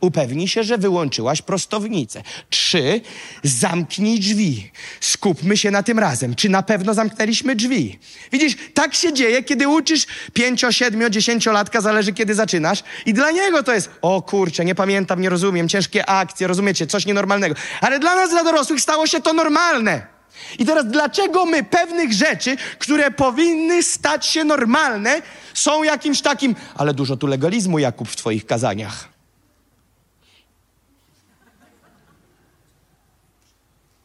Upewnij 0.00 0.48
się, 0.48 0.64
że 0.64 0.78
wyłączyłaś 0.78 1.42
prostownicę. 1.42 2.22
Trzy, 2.50 3.00
zamknij 3.42 4.20
drzwi. 4.20 4.70
Skupmy 5.00 5.56
się 5.56 5.70
na 5.70 5.82
tym 5.82 5.98
razem. 5.98 6.34
Czy 6.34 6.48
na 6.48 6.62
pewno 6.62 6.94
zamknęliśmy 6.94 7.56
drzwi? 7.56 7.98
Widzisz, 8.32 8.56
tak 8.74 8.94
się 8.94 9.12
dzieje, 9.12 9.42
kiedy 9.42 9.68
uczysz 9.68 10.06
pięcio, 10.32 10.72
siedmiu, 10.72 11.08
dziesięciolatka, 11.08 11.80
zależy 11.80 12.12
kiedy 12.12 12.34
zaczynasz. 12.34 12.82
I 13.06 13.14
dla 13.14 13.30
niego 13.30 13.62
to 13.62 13.74
jest, 13.74 13.90
o 14.02 14.22
kurczę, 14.22 14.64
nie 14.64 14.74
pamiętam, 14.74 15.20
nie 15.20 15.28
rozumiem, 15.28 15.68
ciężkie 15.68 16.06
akcje, 16.06 16.46
rozumiecie, 16.46 16.86
coś 16.86 17.06
nienormalnego. 17.06 17.54
Ale 17.80 17.98
dla 17.98 18.14
nas, 18.14 18.30
dla 18.30 18.44
dorosłych 18.44 18.80
stało 18.80 19.06
się 19.06 19.20
to 19.20 19.32
normalne. 19.32 20.14
I 20.58 20.66
teraz 20.66 20.86
dlaczego 20.86 21.46
my 21.46 21.64
pewnych 21.64 22.12
rzeczy, 22.12 22.56
które 22.78 23.10
powinny 23.10 23.82
stać 23.82 24.26
się 24.26 24.44
normalne, 24.44 25.22
są 25.54 25.82
jakimś 25.82 26.20
takim, 26.20 26.54
ale 26.74 26.94
dużo 26.94 27.16
tu 27.16 27.26
legalizmu, 27.26 27.78
Jakub, 27.78 28.08
w 28.08 28.16
twoich 28.16 28.46
kazaniach. 28.46 29.13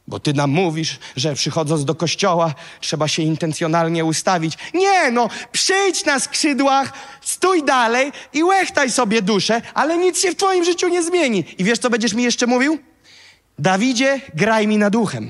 Bo 0.09 0.19
ty 0.19 0.33
nam 0.33 0.49
mówisz, 0.49 0.99
że 1.15 1.35
przychodząc 1.35 1.85
do 1.85 1.95
kościoła 1.95 2.53
trzeba 2.81 3.07
się 3.07 3.23
intencjonalnie 3.23 4.05
ustawić. 4.05 4.57
Nie, 4.73 5.11
no, 5.11 5.29
przyjdź 5.51 6.05
na 6.05 6.19
skrzydłach, 6.19 6.93
stój 7.21 7.63
dalej 7.63 8.11
i 8.33 8.43
łechtaj 8.43 8.91
sobie 8.91 9.21
duszę, 9.21 9.61
ale 9.73 9.97
nic 9.97 10.19
się 10.19 10.31
w 10.31 10.35
twoim 10.35 10.63
życiu 10.63 10.87
nie 10.87 11.03
zmieni. 11.03 11.45
I 11.57 11.63
wiesz, 11.63 11.79
co 11.79 11.89
będziesz 11.89 12.13
mi 12.13 12.23
jeszcze 12.23 12.47
mówił? 12.47 12.77
Dawidzie, 13.59 14.21
graj 14.35 14.67
mi 14.67 14.77
nad 14.77 14.93
duchem. 14.93 15.29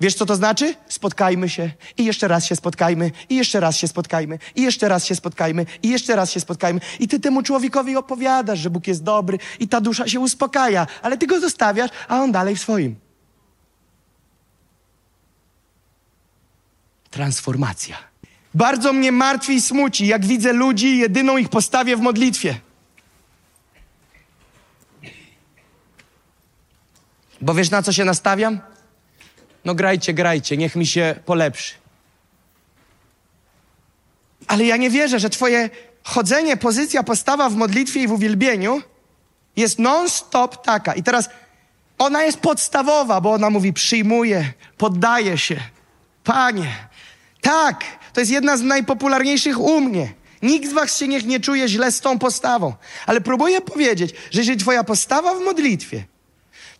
Wiesz, 0.00 0.14
co 0.14 0.26
to 0.26 0.36
znaczy? 0.36 0.74
Spotkajmy 0.88 1.48
się 1.48 1.70
i 1.96 2.04
jeszcze 2.04 2.28
raz 2.28 2.44
się 2.46 2.56
spotkajmy, 2.56 3.10
i 3.28 3.36
jeszcze 3.36 3.60
raz 3.60 3.76
się 3.76 3.88
spotkajmy, 3.88 4.38
i 4.54 4.62
jeszcze 4.62 4.88
raz 4.88 5.04
się 5.04 5.14
spotkajmy, 5.14 5.66
i 5.82 5.88
jeszcze 5.88 6.16
raz 6.16 6.30
się 6.30 6.40
spotkajmy. 6.40 6.80
I 7.00 7.08
ty 7.08 7.20
temu 7.20 7.42
człowiekowi 7.42 7.96
opowiadasz, 7.96 8.58
że 8.58 8.70
Bóg 8.70 8.86
jest 8.86 9.02
dobry 9.02 9.38
i 9.60 9.68
ta 9.68 9.80
dusza 9.80 10.08
się 10.08 10.20
uspokaja, 10.20 10.86
ale 11.02 11.18
ty 11.18 11.26
go 11.26 11.40
zostawiasz, 11.40 11.90
a 12.08 12.22
on 12.22 12.32
dalej 12.32 12.56
w 12.56 12.60
swoim. 12.60 13.05
Transformacja. 17.16 17.96
Bardzo 18.54 18.92
mnie 18.92 19.12
martwi 19.12 19.52
i 19.52 19.60
smuci, 19.60 20.06
jak 20.06 20.26
widzę 20.26 20.52
ludzi, 20.52 20.98
jedyną 20.98 21.36
ich 21.36 21.48
postawię 21.48 21.96
w 21.96 22.00
modlitwie. 22.00 22.60
Bo 27.40 27.54
wiesz, 27.54 27.70
na 27.70 27.82
co 27.82 27.92
się 27.92 28.04
nastawiam? 28.04 28.60
No 29.64 29.74
grajcie, 29.74 30.14
grajcie, 30.14 30.56
niech 30.56 30.76
mi 30.76 30.86
się 30.86 31.14
polepszy. 31.24 31.74
Ale 34.46 34.64
ja 34.64 34.76
nie 34.76 34.90
wierzę, 34.90 35.20
że 35.20 35.30
Twoje 35.30 35.70
chodzenie, 36.02 36.56
pozycja, 36.56 37.02
postawa 37.02 37.50
w 37.50 37.56
modlitwie 37.56 38.02
i 38.02 38.08
w 38.08 38.12
uwielbieniu 38.12 38.82
jest 39.56 39.78
non-stop 39.78 40.64
taka. 40.64 40.94
I 40.94 41.02
teraz 41.02 41.28
ona 41.98 42.24
jest 42.24 42.40
podstawowa, 42.40 43.20
bo 43.20 43.32
ona 43.32 43.50
mówi: 43.50 43.72
przyjmuje, 43.72 44.52
poddaje 44.78 45.38
się. 45.38 45.60
Panie, 46.24 46.88
tak, 47.46 47.84
to 48.12 48.20
jest 48.20 48.32
jedna 48.32 48.56
z 48.56 48.62
najpopularniejszych 48.62 49.60
u 49.60 49.80
mnie. 49.80 50.14
Nikt 50.42 50.70
z 50.70 50.72
was 50.72 50.98
się 50.98 51.08
niech 51.08 51.24
nie 51.26 51.40
czuje 51.40 51.68
źle 51.68 51.92
z 51.92 52.00
tą 52.00 52.18
postawą. 52.18 52.74
Ale 53.06 53.20
próbuję 53.20 53.60
powiedzieć, 53.60 54.14
że 54.30 54.40
jeżeli 54.40 54.58
twoja 54.58 54.84
postawa 54.84 55.34
w 55.34 55.40
modlitwie 55.40 56.04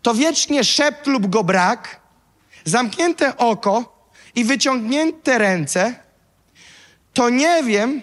to 0.02 0.14
wiecznie 0.14 0.64
szept 0.64 1.06
lub 1.06 1.26
go 1.26 1.44
brak, 1.44 2.00
zamknięte 2.64 3.36
oko 3.36 4.06
i 4.34 4.44
wyciągnięte 4.44 5.38
ręce, 5.38 5.94
to 7.12 7.28
nie 7.30 7.62
wiem, 7.62 8.02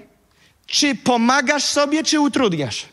czy 0.68 0.96
pomagasz 0.96 1.64
sobie, 1.64 2.04
czy 2.04 2.20
utrudniasz. 2.20 2.86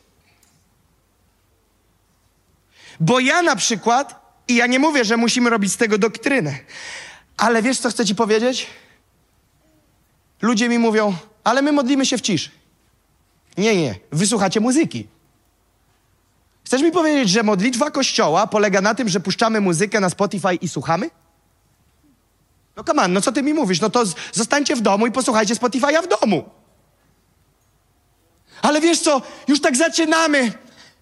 Bo 3.01 3.21
ja 3.21 3.43
na 3.43 3.57
przykład, 3.57 4.35
i 4.49 4.55
ja 4.55 4.67
nie 4.67 4.79
mówię, 4.79 5.05
że 5.05 5.17
musimy 5.17 5.51
robić 5.51 5.73
z 5.73 5.77
tego 5.77 5.99
doktrynę, 5.99 6.59
ale 7.37 7.63
wiesz, 7.63 7.79
co 7.79 7.91
chcę 7.91 8.07
ci 8.07 8.15
powiedzieć? 8.15 8.67
Ludzie 10.41 10.69
mi 10.69 10.79
mówią, 10.79 11.15
ale 11.45 11.63
my 11.63 11.73
modlimy 11.73 12.07
się 12.07 12.19
w 12.19 12.21
ciszy. 12.21 12.51
Nie, 13.57 13.77
nie. 13.77 13.95
Wysłuchacie 14.13 14.61
muzyki. 14.61 15.09
Chcesz 16.65 16.83
mi 16.83 16.93
powiedzieć, 16.93 17.29
że 17.29 17.43
modlitwa 17.43 17.91
Kościoła 17.91 18.47
polega 18.47 18.81
na 18.81 18.95
tym, 18.95 19.09
że 19.09 19.21
puszczamy 19.21 19.61
muzykę 19.61 20.01
na 20.01 20.11
Spotify 20.11 20.55
i 20.55 20.69
słuchamy? 20.69 21.11
No 22.77 22.85
come 22.85 23.03
on, 23.03 23.13
no 23.13 23.21
co 23.21 23.33
ty 23.33 23.43
mi 23.43 23.55
mówisz? 23.55 23.81
No 23.81 23.91
to 23.91 24.05
zostańcie 24.33 24.77
w 24.77 24.81
domu 24.81 25.07
i 25.07 25.13
posłuchajcie 25.13 25.55
Spotify'a 25.55 26.03
w 26.03 26.21
domu. 26.21 26.51
Ale 28.63 28.81
wiesz 28.81 29.01
co, 29.01 29.23
już 29.49 29.61
tak 29.61 29.77
zaczynamy, 29.77 30.53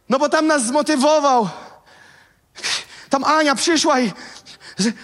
no 0.08 0.18
bo 0.18 0.28
tam 0.28 0.46
nas 0.46 0.66
zmotywował. 0.66 1.48
Tam 3.10 3.24
Ania 3.24 3.54
przyszła 3.54 4.00
i 4.00 4.12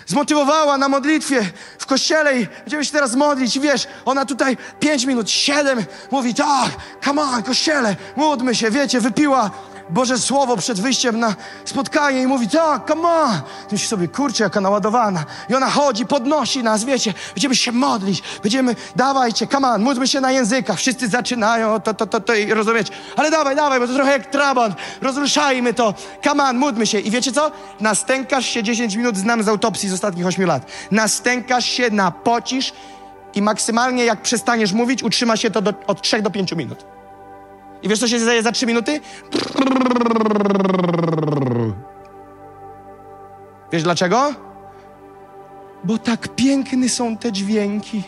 zmotywowała 0.07 0.78
na 0.78 0.89
modlitwie 0.89 1.53
w 1.85 1.87
kościele 1.87 2.41
i 2.41 2.47
będziemy 2.47 2.85
się 2.85 2.93
teraz 2.93 3.14
modlić. 3.14 3.57
I 3.57 3.61
wiesz, 3.61 3.87
ona 4.05 4.24
tutaj 4.24 4.57
pięć 4.80 5.05
minut, 5.05 5.30
siedem 5.30 5.85
mówi 6.11 6.35
tak, 6.35 6.70
come 7.05 7.22
on, 7.22 7.43
kościele, 7.43 7.97
módlmy 8.16 8.55
się, 8.55 8.70
wiecie, 8.70 9.01
wypiła 9.01 9.51
Boże 9.91 10.18
Słowo 10.18 10.57
przed 10.57 10.80
wyjściem 10.80 11.20
na 11.20 11.35
spotkanie 11.64 12.22
i 12.22 12.26
mówi 12.26 12.49
tak, 12.49 12.89
come 12.89 13.09
on. 13.09 13.41
Myślisz 13.72 13.89
sobie, 13.89 14.09
kurczę, 14.09 14.45
jaka 14.45 14.61
naładowana. 14.61 15.24
I 15.49 15.55
ona 15.55 15.70
chodzi, 15.70 16.07
podnosi 16.07 16.62
nas, 16.62 16.85
wiecie, 16.85 17.14
będziemy 17.35 17.57
się 17.57 17.72
modlić, 17.72 18.22
będziemy, 18.43 18.76
dawajcie, 18.97 19.47
come 19.47 19.68
on, 19.68 19.82
módlmy 19.82 20.09
się 20.09 20.20
na 20.20 20.32
językach. 20.32 20.76
Wszyscy 20.76 21.09
zaczynają, 21.09 21.80
to, 21.80 21.95
to, 21.95 22.07
to, 22.07 22.20
to 22.20 22.35
i 22.35 22.55
rozumieć. 22.55 22.89
Ale 23.16 23.30
dawaj, 23.30 23.57
dawaj, 23.57 23.80
bo 23.80 23.87
to 23.87 23.95
trochę 23.95 24.12
jak 24.12 24.26
trabant, 24.26 24.74
rozruszajmy 25.01 25.74
to, 25.74 25.95
come 26.24 26.45
on, 26.45 26.59
módlmy 26.59 26.87
się. 26.87 27.01
I 27.01 27.11
wiecie 27.11 27.32
co? 27.32 27.51
Nastękasz 27.80 28.47
się 28.47 28.62
10 28.62 28.95
minut, 28.95 29.16
znam 29.16 29.43
z 29.43 29.49
autopsji 29.49 29.89
z 29.89 29.93
ostatnich 29.93 30.26
8 30.26 30.47
lat. 30.47 30.66
Nastękasz 30.91 31.64
się, 31.64 31.91
napocisz 31.91 32.72
i 33.35 33.43
maksymalnie 33.43 34.05
jak 34.05 34.22
przestaniesz 34.22 34.72
mówić, 34.72 35.03
utrzyma 35.03 35.37
się 35.37 35.51
to 35.51 35.62
do, 35.62 35.74
od 35.87 36.03
3 36.03 36.22
do 36.22 36.30
5 36.30 36.53
minut. 36.53 36.93
I 37.85 37.89
wiesz, 37.89 37.99
co 37.99 38.09
się 38.09 38.18
dzieje 38.18 38.43
za 38.43 38.53
3 38.53 38.66
minuty? 38.66 39.01
Wiesz 43.72 43.82
dlaczego? 43.82 44.35
Bo 45.85 45.99
tak 45.99 46.28
piękne 46.28 46.89
są 46.89 47.16
te 47.16 47.32
dźwięki. 47.32 48.03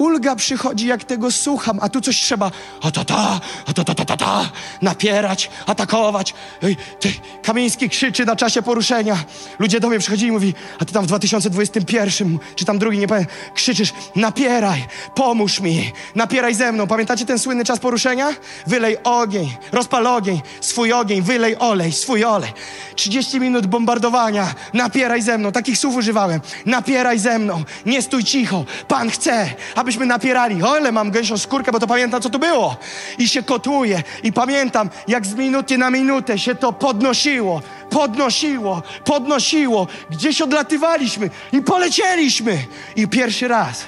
Ulga 0.00 0.36
przychodzi, 0.36 0.86
jak 0.86 1.04
tego 1.04 1.30
słucham, 1.30 1.78
a 1.82 1.88
tu 1.88 2.00
coś 2.00 2.20
trzeba 2.20 2.50
a 2.82 2.90
ta 2.90 3.04
ta, 3.04 3.40
a 3.66 3.72
ta 3.72 3.84
ta 3.84 3.94
ta 3.94 4.04
ta 4.04 4.16
ta, 4.16 4.50
napierać, 4.82 5.50
atakować. 5.66 6.34
Ej, 6.62 6.76
ty, 7.00 7.12
Kamiński 7.42 7.88
krzyczy 7.88 8.26
na 8.26 8.36
czasie 8.36 8.62
poruszenia. 8.62 9.16
Ludzie 9.58 9.80
do 9.80 9.88
mnie 9.88 9.98
przychodzili 9.98 10.28
i 10.28 10.32
mówi, 10.32 10.54
a 10.78 10.84
ty 10.84 10.92
tam 10.92 11.04
w 11.04 11.06
2021, 11.06 12.38
czy 12.56 12.64
tam 12.64 12.78
drugi, 12.78 12.98
nie 12.98 13.08
pamiętam, 13.08 13.36
krzyczysz, 13.54 13.92
napieraj, 14.16 14.86
pomóż 15.14 15.60
mi, 15.60 15.92
napieraj 16.14 16.54
ze 16.54 16.72
mną. 16.72 16.86
Pamiętacie 16.86 17.26
ten 17.26 17.38
słynny 17.38 17.64
czas 17.64 17.78
poruszenia? 17.78 18.34
Wylej 18.66 18.96
ogień, 19.04 19.56
rozpal 19.72 20.06
ogień, 20.06 20.40
swój 20.60 20.92
ogień, 20.92 21.22
wylej 21.22 21.56
olej, 21.58 21.92
swój 21.92 22.24
olej. 22.24 22.52
30 22.94 23.40
minut 23.40 23.66
bombardowania, 23.66 24.54
napieraj 24.74 25.22
ze 25.22 25.38
mną, 25.38 25.52
takich 25.52 25.78
słów 25.78 25.96
używałem. 25.96 26.40
Napieraj 26.66 27.18
ze 27.18 27.38
mną, 27.38 27.64
nie 27.86 28.02
stój 28.02 28.24
cicho, 28.24 28.64
Pan 28.88 29.10
chce, 29.10 29.54
abyśmy 29.90 30.06
napierali. 30.06 30.62
O, 30.62 30.78
ile 30.78 30.92
mam 30.92 31.10
gęsią 31.10 31.38
skórkę, 31.38 31.72
bo 31.72 31.78
to 31.80 31.86
pamiętam, 31.86 32.22
co 32.22 32.30
to 32.30 32.38
było. 32.38 32.76
I 33.18 33.28
się 33.28 33.42
kotuje. 33.42 34.02
I 34.22 34.32
pamiętam, 34.32 34.90
jak 35.08 35.26
z 35.26 35.34
minuty 35.34 35.78
na 35.78 35.90
minutę 35.90 36.38
się 36.38 36.54
to 36.54 36.72
podnosiło, 36.72 37.62
podnosiło, 37.90 38.82
podnosiło. 39.04 39.86
Gdzieś 40.10 40.42
odlatywaliśmy 40.42 41.30
i 41.52 41.62
polecieliśmy. 41.62 42.58
I 42.96 43.08
pierwszy 43.08 43.48
raz 43.48 43.84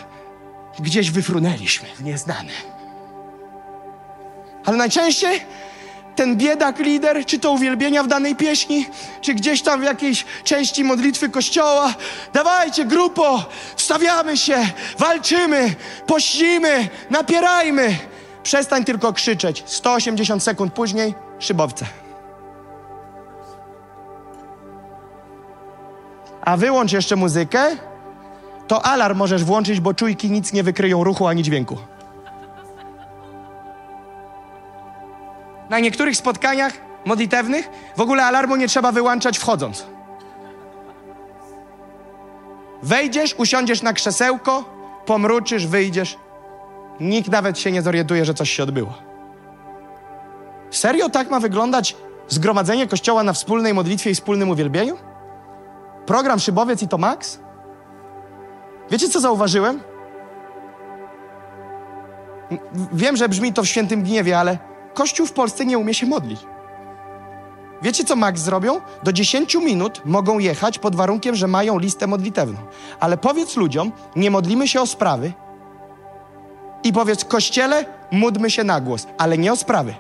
gdzieś 0.78 1.10
wyfrunęliśmy 1.10 1.88
w 1.96 2.04
nieznane. 2.04 2.52
Ale 4.64 4.76
najczęściej 4.76 5.40
ten 6.16 6.36
biedak 6.36 6.78
lider, 6.78 7.26
czy 7.26 7.38
to 7.38 7.52
uwielbienia 7.52 8.02
w 8.02 8.06
danej 8.06 8.36
pieśni, 8.36 8.86
czy 9.20 9.34
gdzieś 9.34 9.62
tam 9.62 9.80
w 9.80 9.84
jakiejś 9.84 10.24
części 10.44 10.84
modlitwy 10.84 11.28
kościoła. 11.28 11.94
Dawajcie, 12.32 12.84
grupo, 12.84 13.44
wstawiamy 13.76 14.36
się, 14.36 14.56
walczymy, 14.98 15.74
pościmy, 16.06 16.88
napierajmy. 17.10 17.96
Przestań 18.42 18.84
tylko 18.84 19.12
krzyczeć. 19.12 19.64
180 19.66 20.42
sekund 20.42 20.72
później 20.72 21.14
szybowce. 21.38 21.86
A 26.40 26.56
wyłącz 26.56 26.92
jeszcze 26.92 27.16
muzykę, 27.16 27.76
to 28.68 28.86
alarm 28.86 29.18
możesz 29.18 29.44
włączyć, 29.44 29.80
bo 29.80 29.94
czujki 29.94 30.30
nic 30.30 30.52
nie 30.52 30.62
wykryją 30.62 31.04
ruchu 31.04 31.26
ani 31.26 31.42
dźwięku. 31.42 31.78
Na 35.72 35.78
niektórych 35.78 36.16
spotkaniach 36.16 36.72
modlitewnych 37.04 37.70
w 37.96 38.00
ogóle 38.00 38.24
alarmu 38.24 38.56
nie 38.56 38.68
trzeba 38.68 38.92
wyłączać 38.92 39.38
wchodząc. 39.38 39.86
Wejdziesz, 42.82 43.34
usiądziesz 43.38 43.82
na 43.82 43.92
krzesełko, 43.92 44.64
pomruczysz, 45.06 45.66
wyjdziesz. 45.66 46.18
Nikt 47.00 47.30
nawet 47.30 47.58
się 47.58 47.72
nie 47.72 47.82
zorientuje, 47.82 48.24
że 48.24 48.34
coś 48.34 48.50
się 48.50 48.62
odbyło. 48.62 48.94
Serio 50.70 51.08
tak 51.08 51.30
ma 51.30 51.40
wyglądać 51.40 51.96
zgromadzenie 52.28 52.86
kościoła 52.88 53.22
na 53.22 53.32
wspólnej 53.32 53.74
modlitwie 53.74 54.10
i 54.10 54.14
wspólnym 54.14 54.50
uwielbieniu? 54.50 54.96
Program 56.06 56.38
Szybowiec 56.38 56.82
i 56.82 56.88
to 56.88 56.98
Max? 56.98 57.38
Wiecie, 58.90 59.08
co 59.08 59.20
zauważyłem? 59.20 59.80
Wiem, 62.92 63.16
że 63.16 63.28
brzmi 63.28 63.52
to 63.52 63.62
w 63.62 63.66
świętym 63.66 64.02
gniewie, 64.02 64.38
ale 64.38 64.71
Kościół 64.94 65.26
w 65.26 65.32
Polsce 65.32 65.66
nie 65.66 65.78
umie 65.78 65.94
się 65.94 66.06
modlić. 66.06 66.40
Wiecie, 67.82 68.04
co 68.04 68.16
Max 68.16 68.40
zrobią? 68.40 68.80
Do 69.02 69.12
10 69.12 69.54
minut 69.54 70.02
mogą 70.04 70.38
jechać 70.38 70.78
pod 70.78 70.96
warunkiem, 70.96 71.34
że 71.34 71.48
mają 71.48 71.78
listę 71.78 72.06
modlitewną. 72.06 72.58
Ale 73.00 73.16
powiedz 73.16 73.56
ludziom, 73.56 73.92
nie 74.16 74.30
modlimy 74.30 74.68
się 74.68 74.80
o 74.80 74.86
sprawy 74.86 75.32
i 76.84 76.92
powiedz, 76.92 77.24
kościele, 77.24 77.84
módlmy 78.10 78.50
się 78.50 78.64
na 78.64 78.80
głos, 78.80 79.06
ale 79.18 79.38
nie 79.38 79.52
o 79.52 79.56
sprawy. 79.56 79.94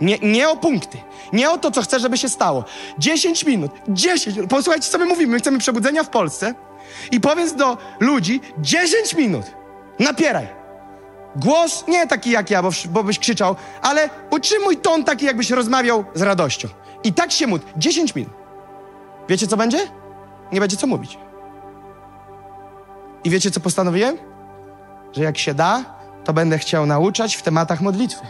Nie, 0.00 0.18
nie 0.18 0.48
o 0.48 0.56
punkty. 0.56 0.98
Nie 1.32 1.50
o 1.50 1.58
to, 1.58 1.70
co 1.70 1.82
chcę, 1.82 2.00
żeby 2.00 2.18
się 2.18 2.28
stało. 2.28 2.64
10 2.98 3.46
minut. 3.46 3.70
10. 3.88 4.38
Posłuchajcie, 4.48 4.88
co 4.88 4.98
my 4.98 5.06
mówimy. 5.06 5.32
My 5.32 5.38
chcemy 5.38 5.58
przebudzenia 5.58 6.04
w 6.04 6.08
Polsce 6.08 6.54
i 7.10 7.20
powiedz 7.20 7.54
do 7.54 7.78
ludzi 8.00 8.40
10 8.58 9.14
minut. 9.14 9.44
Napieraj. 9.98 10.61
Głos 11.36 11.84
nie 11.88 12.06
taki 12.06 12.30
jak 12.30 12.50
ja, 12.50 12.62
bo, 12.62 12.70
bo 12.90 13.04
byś 13.04 13.18
krzyczał, 13.18 13.56
ale 13.82 14.10
utrzymuj 14.30 14.76
ton 14.76 15.04
taki, 15.04 15.24
jakbyś 15.24 15.50
rozmawiał 15.50 16.04
z 16.14 16.22
radością. 16.22 16.68
I 17.04 17.12
tak 17.12 17.32
się 17.32 17.46
módl. 17.46 17.66
10 17.76 18.14
minut. 18.14 18.32
Wiecie, 19.28 19.46
co 19.46 19.56
będzie? 19.56 19.78
Nie 20.52 20.60
będzie 20.60 20.76
co 20.76 20.86
mówić. 20.86 21.18
I 23.24 23.30
wiecie, 23.30 23.50
co 23.50 23.60
postanowiłem? 23.60 24.18
Że 25.12 25.22
jak 25.22 25.38
się 25.38 25.54
da, 25.54 25.84
to 26.24 26.32
będę 26.32 26.58
chciał 26.58 26.86
nauczać 26.86 27.36
w 27.36 27.42
tematach 27.42 27.80
modlitwy. 27.80 28.26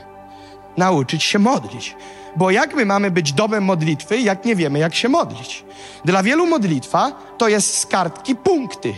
Nauczyć 0.77 1.23
się 1.23 1.39
modlić. 1.39 1.97
Bo 2.37 2.51
jak 2.51 2.75
my 2.75 2.87
mamy 2.87 3.11
być 3.11 3.33
domem 3.33 3.65
modlitwy, 3.65 4.19
jak 4.19 4.45
nie 4.45 4.57
wiemy, 4.57 4.79
jak 4.79 4.95
się 4.95 5.09
modlić? 5.09 5.65
Dla 6.05 6.23
wielu 6.23 6.47
modlitwa 6.47 7.13
to 7.39 7.49
jest 7.49 7.79
z 7.79 7.87
kartki 7.87 8.37
punkty. 8.37 8.95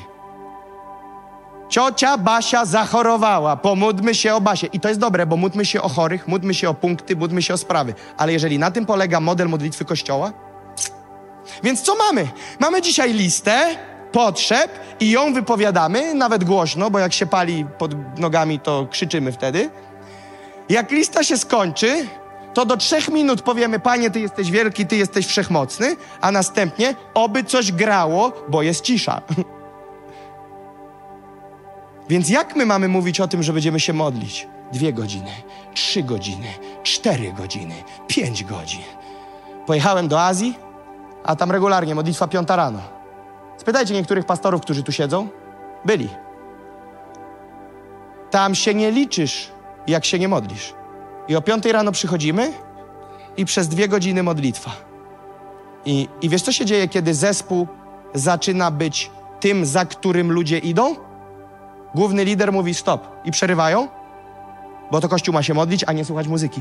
Ciocia 1.74 2.18
Basia 2.18 2.64
zachorowała, 2.64 3.56
pomódlmy 3.56 4.14
się 4.14 4.34
o 4.34 4.40
Basię. 4.40 4.66
I 4.72 4.80
to 4.80 4.88
jest 4.88 5.00
dobre, 5.00 5.26
bo 5.26 5.36
módlmy 5.36 5.64
się 5.64 5.82
o 5.82 5.88
chorych, 5.88 6.28
módlmy 6.28 6.54
się 6.54 6.68
o 6.68 6.74
punkty, 6.74 7.16
módlmy 7.16 7.42
się 7.42 7.54
o 7.54 7.56
sprawy. 7.56 7.94
Ale 8.16 8.32
jeżeli 8.32 8.58
na 8.58 8.70
tym 8.70 8.86
polega 8.86 9.20
model 9.20 9.48
modlitwy 9.48 9.84
Kościoła, 9.84 10.32
więc 11.62 11.82
co 11.82 11.96
mamy? 11.96 12.28
Mamy 12.58 12.82
dzisiaj 12.82 13.12
listę 13.12 13.76
potrzeb 14.12 14.70
i 15.00 15.10
ją 15.10 15.34
wypowiadamy, 15.34 16.14
nawet 16.14 16.44
głośno, 16.44 16.90
bo 16.90 16.98
jak 16.98 17.12
się 17.12 17.26
pali 17.26 17.66
pod 17.78 18.18
nogami, 18.18 18.60
to 18.60 18.86
krzyczymy 18.90 19.32
wtedy. 19.32 19.70
Jak 20.68 20.90
lista 20.90 21.24
się 21.24 21.38
skończy, 21.38 22.06
to 22.54 22.66
do 22.66 22.76
trzech 22.76 23.08
minut 23.08 23.42
powiemy, 23.42 23.80
Panie, 23.80 24.10
Ty 24.10 24.20
jesteś 24.20 24.50
wielki, 24.50 24.86
Ty 24.86 24.96
jesteś 24.96 25.26
wszechmocny, 25.26 25.96
a 26.20 26.32
następnie, 26.32 26.94
oby 27.14 27.44
coś 27.44 27.72
grało, 27.72 28.32
bo 28.48 28.62
jest 28.62 28.84
cisza. 28.84 29.22
Więc 32.08 32.28
jak 32.28 32.56
my 32.56 32.66
mamy 32.66 32.88
mówić 32.88 33.20
o 33.20 33.28
tym, 33.28 33.42
że 33.42 33.52
będziemy 33.52 33.80
się 33.80 33.92
modlić? 33.92 34.48
Dwie 34.72 34.92
godziny, 34.92 35.30
trzy 35.74 36.02
godziny, 36.02 36.48
cztery 36.82 37.32
godziny, 37.32 37.74
pięć 38.06 38.44
godzin. 38.44 38.82
Pojechałem 39.66 40.08
do 40.08 40.22
Azji, 40.22 40.58
a 41.24 41.36
tam 41.36 41.52
regularnie 41.52 41.94
modlitwa 41.94 42.28
piąta 42.28 42.56
rano. 42.56 42.80
Spytajcie 43.56 43.94
niektórych 43.94 44.26
pastorów, 44.26 44.60
którzy 44.60 44.82
tu 44.82 44.92
siedzą. 44.92 45.28
Byli. 45.84 46.08
Tam 48.30 48.54
się 48.54 48.74
nie 48.74 48.90
liczysz, 48.90 49.52
jak 49.86 50.04
się 50.04 50.18
nie 50.18 50.28
modlisz. 50.28 50.74
I 51.28 51.36
o 51.36 51.42
piątej 51.42 51.72
rano 51.72 51.92
przychodzimy 51.92 52.52
i 53.36 53.44
przez 53.44 53.68
dwie 53.68 53.88
godziny 53.88 54.22
modlitwa. 54.22 54.70
I, 55.84 56.08
I 56.22 56.28
wiesz, 56.28 56.42
co 56.42 56.52
się 56.52 56.64
dzieje, 56.64 56.88
kiedy 56.88 57.14
zespół 57.14 57.66
zaczyna 58.14 58.70
być 58.70 59.10
tym, 59.40 59.66
za 59.66 59.84
którym 59.84 60.32
ludzie 60.32 60.58
idą? 60.58 60.96
Główny 61.94 62.24
lider 62.24 62.52
mówi 62.52 62.74
stop 62.74 63.06
i 63.24 63.30
przerywają. 63.30 63.88
bo 64.90 65.00
to 65.00 65.08
Kościół 65.08 65.34
ma 65.34 65.42
się 65.42 65.54
modlić, 65.54 65.84
a 65.86 65.92
nie 65.92 66.04
słuchać 66.04 66.28
muzyki. 66.28 66.60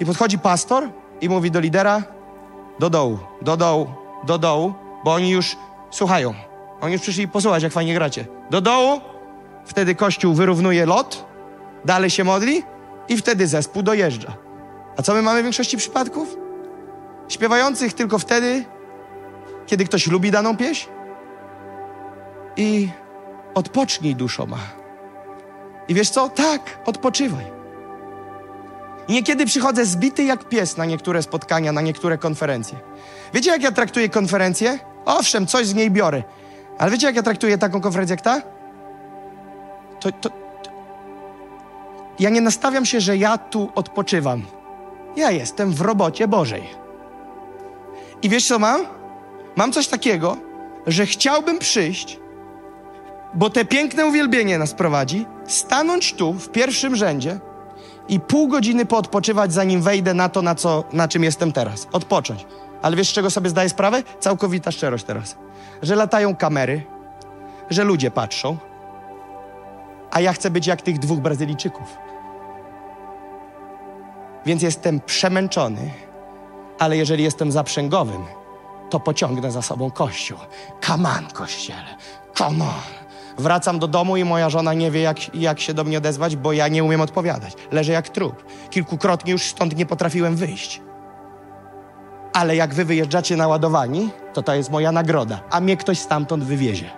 I 0.00 0.06
podchodzi 0.06 0.38
pastor 0.38 0.88
i 1.20 1.28
mówi 1.28 1.50
do 1.50 1.60
lidera, 1.60 2.02
do 2.78 2.90
dołu, 2.90 3.18
do 3.42 3.56
dołu, 3.56 3.86
do 4.26 4.38
dołu, 4.38 4.74
bo 5.04 5.14
oni 5.14 5.30
już 5.30 5.56
słuchają. 5.90 6.34
Oni 6.80 6.92
już 6.92 7.02
przyszli 7.02 7.28
posłuchać, 7.28 7.62
jak 7.62 7.72
fajnie 7.72 7.94
gracie. 7.94 8.26
Do 8.50 8.60
dołu, 8.60 9.00
wtedy 9.64 9.94
Kościół 9.94 10.34
wyrównuje 10.34 10.86
lot, 10.86 11.24
dalej 11.84 12.10
się 12.10 12.24
modli 12.24 12.62
i 13.08 13.16
wtedy 13.16 13.46
zespół 13.46 13.82
dojeżdża. 13.82 14.32
A 14.96 15.02
co 15.02 15.14
my 15.14 15.22
mamy 15.22 15.40
w 15.40 15.42
większości 15.42 15.76
przypadków? 15.76 16.36
Śpiewających 17.28 17.92
tylko 17.92 18.18
wtedy, 18.18 18.64
kiedy 19.66 19.84
ktoś 19.84 20.06
lubi 20.06 20.30
daną 20.30 20.56
pieśń 20.56 20.88
i 22.56 22.88
odpocznij 23.54 24.14
duszo 24.14 24.46
ma. 24.46 24.58
I 25.88 25.94
wiesz 25.94 26.10
co? 26.10 26.28
Tak, 26.28 26.78
odpoczywaj. 26.86 27.44
I 29.08 29.12
niekiedy 29.12 29.46
przychodzę 29.46 29.84
zbity 29.86 30.24
jak 30.24 30.48
pies 30.48 30.76
na 30.76 30.84
niektóre 30.84 31.22
spotkania, 31.22 31.72
na 31.72 31.80
niektóre 31.80 32.18
konferencje. 32.18 32.78
Wiecie, 33.34 33.50
jak 33.50 33.62
ja 33.62 33.72
traktuję 33.72 34.08
konferencję? 34.08 34.78
Owszem, 35.04 35.46
coś 35.46 35.66
z 35.66 35.74
niej 35.74 35.90
biorę. 35.90 36.22
Ale 36.78 36.90
wiecie, 36.90 37.06
jak 37.06 37.16
ja 37.16 37.22
traktuję 37.22 37.58
taką 37.58 37.80
konferencję 37.80 38.14
jak 38.14 38.20
ta? 38.20 38.40
To, 40.00 40.12
to, 40.12 40.30
to... 40.30 40.70
Ja 42.18 42.30
nie 42.30 42.40
nastawiam 42.40 42.86
się, 42.86 43.00
że 43.00 43.16
ja 43.16 43.38
tu 43.38 43.72
odpoczywam. 43.74 44.42
Ja 45.16 45.30
jestem 45.30 45.72
w 45.72 45.80
robocie 45.80 46.28
Bożej. 46.28 46.62
I 48.22 48.28
wiesz 48.28 48.46
co 48.46 48.58
mam? 48.58 48.80
Mam 49.56 49.72
coś 49.72 49.88
takiego, 49.88 50.36
że 50.86 51.06
chciałbym 51.06 51.58
przyjść, 51.58 52.20
bo 53.34 53.50
te 53.50 53.64
piękne 53.64 54.06
uwielbienie 54.06 54.58
nas 54.58 54.74
prowadzi, 54.74 55.26
stanąć 55.46 56.12
tu 56.12 56.32
w 56.32 56.48
pierwszym 56.48 56.96
rzędzie 56.96 57.40
i 58.08 58.20
pół 58.20 58.48
godziny 58.48 58.86
poodpoczywać, 58.86 59.52
zanim 59.52 59.82
wejdę 59.82 60.14
na 60.14 60.28
to, 60.28 60.42
na, 60.42 60.54
co, 60.54 60.84
na 60.92 61.08
czym 61.08 61.24
jestem 61.24 61.52
teraz. 61.52 61.88
Odpocząć. 61.92 62.46
Ale 62.82 62.96
wiesz, 62.96 63.08
z 63.08 63.12
czego 63.12 63.30
sobie 63.30 63.50
zdaję 63.50 63.68
sprawę? 63.68 64.02
Całkowita 64.20 64.70
szczerość 64.70 65.04
teraz. 65.04 65.36
Że 65.82 65.96
latają 65.96 66.36
kamery, 66.36 66.82
że 67.70 67.84
ludzie 67.84 68.10
patrzą, 68.10 68.56
a 70.10 70.20
ja 70.20 70.32
chcę 70.32 70.50
być 70.50 70.66
jak 70.66 70.82
tych 70.82 70.98
dwóch 70.98 71.20
Brazylijczyków. 71.20 71.96
Więc 74.46 74.62
jestem 74.62 75.00
przemęczony, 75.00 75.90
ale 76.78 76.96
jeżeli 76.96 77.24
jestem 77.24 77.52
zaprzęgowym, 77.52 78.24
to 78.90 79.00
pociągnę 79.00 79.52
za 79.52 79.62
sobą 79.62 79.90
kościół. 79.90 80.38
On, 80.88 81.26
kościele, 81.32 81.96
come 82.34 82.64
on. 82.64 82.99
Wracam 83.40 83.78
do 83.78 83.88
domu 83.88 84.16
i 84.16 84.24
moja 84.24 84.50
żona 84.50 84.74
nie 84.74 84.90
wie, 84.90 85.00
jak, 85.00 85.34
jak 85.34 85.60
się 85.60 85.74
do 85.74 85.84
mnie 85.84 85.98
odezwać, 85.98 86.36
bo 86.36 86.52
ja 86.52 86.68
nie 86.68 86.84
umiem 86.84 87.00
odpowiadać. 87.00 87.52
Leżę 87.72 87.92
jak 87.92 88.08
trup. 88.08 88.44
Kilkukrotnie 88.70 89.32
już 89.32 89.42
stąd 89.42 89.76
nie 89.76 89.86
potrafiłem 89.86 90.36
wyjść. 90.36 90.80
Ale 92.32 92.56
jak 92.56 92.74
wy 92.74 92.84
wyjeżdżacie 92.84 93.36
naładowani, 93.36 94.10
to 94.32 94.42
to 94.42 94.54
jest 94.54 94.70
moja 94.70 94.92
nagroda, 94.92 95.40
a 95.50 95.60
mnie 95.60 95.76
ktoś 95.76 95.98
stamtąd 95.98 96.44
wywiezie. 96.44 96.90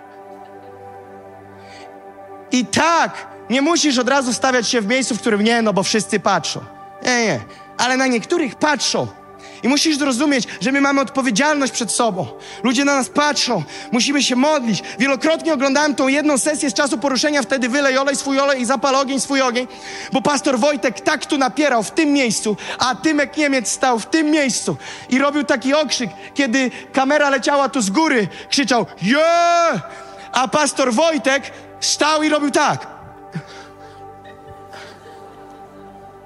I 2.51 2.65
tak, 2.65 3.27
nie 3.49 3.61
musisz 3.61 3.97
od 3.97 4.09
razu 4.09 4.33
stawiać 4.33 4.67
się 4.67 4.81
w 4.81 4.87
miejscu, 4.87 5.15
w 5.15 5.19
którym 5.19 5.43
nie, 5.43 5.61
no 5.61 5.73
bo 5.73 5.83
wszyscy 5.83 6.19
patrzą. 6.19 6.59
Nie, 7.05 7.25
nie, 7.25 7.39
ale 7.77 7.97
na 7.97 8.07
niektórych 8.07 8.55
patrzą. 8.55 9.07
I 9.63 9.67
musisz 9.67 9.97
zrozumieć, 9.97 10.47
że 10.61 10.71
my 10.71 10.81
mamy 10.81 11.01
odpowiedzialność 11.01 11.73
przed 11.73 11.91
sobą. 11.91 12.27
Ludzie 12.63 12.85
na 12.85 12.95
nas 12.95 13.09
patrzą, 13.09 13.63
musimy 13.91 14.23
się 14.23 14.35
modlić. 14.35 14.83
Wielokrotnie 14.99 15.53
oglądałem 15.53 15.95
tą 15.95 16.07
jedną 16.07 16.37
sesję 16.37 16.69
z 16.69 16.73
czasu 16.73 16.97
poruszenia, 16.97 17.41
wtedy 17.41 17.69
wylej 17.69 17.97
olej 17.97 18.15
swój 18.15 18.39
olej 18.39 18.61
i 18.61 18.65
zapal 18.65 18.95
ogień 18.95 19.19
swój 19.19 19.41
ogień, 19.41 19.67
bo 20.11 20.21
pastor 20.21 20.59
Wojtek 20.59 21.01
tak 21.01 21.25
tu 21.25 21.37
napierał 21.37 21.83
w 21.83 21.91
tym 21.91 22.13
miejscu, 22.13 22.57
a 22.79 22.95
Tymek 22.95 23.37
Niemiec 23.37 23.69
stał 23.69 23.99
w 23.99 24.05
tym 24.05 24.31
miejscu 24.31 24.77
i 25.09 25.19
robił 25.19 25.43
taki 25.43 25.73
okrzyk, 25.73 26.09
kiedy 26.33 26.71
kamera 26.93 27.29
leciała 27.29 27.69
tu 27.69 27.81
z 27.81 27.89
góry, 27.89 28.27
krzyczał 28.49 28.85
yeah! 29.01 29.81
A 30.31 30.47
pastor 30.47 30.93
Wojtek 30.93 31.51
stał 31.79 32.23
i 32.23 32.29
robił 32.29 32.51
tak. 32.51 32.87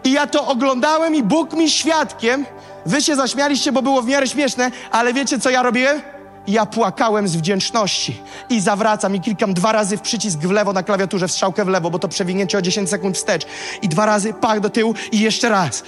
I 0.03 0.11
ja 0.11 0.27
to 0.27 0.47
oglądałem 0.47 1.15
i 1.15 1.23
Bóg 1.23 1.53
mi 1.53 1.69
świadkiem, 1.69 2.45
Wy 2.87 3.01
się 3.01 3.15
zaśmialiście, 3.15 3.71
bo 3.71 3.81
było 3.81 4.01
w 4.01 4.07
miarę 4.07 4.27
śmieszne, 4.27 4.71
ale 4.91 5.13
wiecie, 5.13 5.39
co 5.39 5.49
ja 5.49 5.63
robiłem? 5.63 6.01
Ja 6.47 6.65
płakałem 6.65 7.27
z 7.27 7.35
wdzięczności 7.35 8.21
i 8.49 8.61
zawracam 8.61 9.15
i 9.15 9.21
klikam 9.21 9.53
dwa 9.53 9.71
razy 9.71 9.97
w 9.97 10.01
przycisk 10.01 10.39
w 10.39 10.51
lewo 10.51 10.73
na 10.73 10.83
klawiaturze, 10.83 11.27
w 11.27 11.31
strzałkę 11.31 11.65
w 11.65 11.67
lewo, 11.67 11.89
bo 11.89 11.99
to 11.99 12.07
przewinięcie 12.07 12.57
o 12.57 12.61
10 12.61 12.89
sekund 12.89 13.17
wstecz. 13.17 13.45
I 13.81 13.89
dwa 13.89 14.05
razy 14.05 14.33
pach 14.33 14.59
do 14.59 14.69
tyłu 14.69 14.93
i 15.11 15.19
jeszcze 15.19 15.49
raz. 15.49 15.83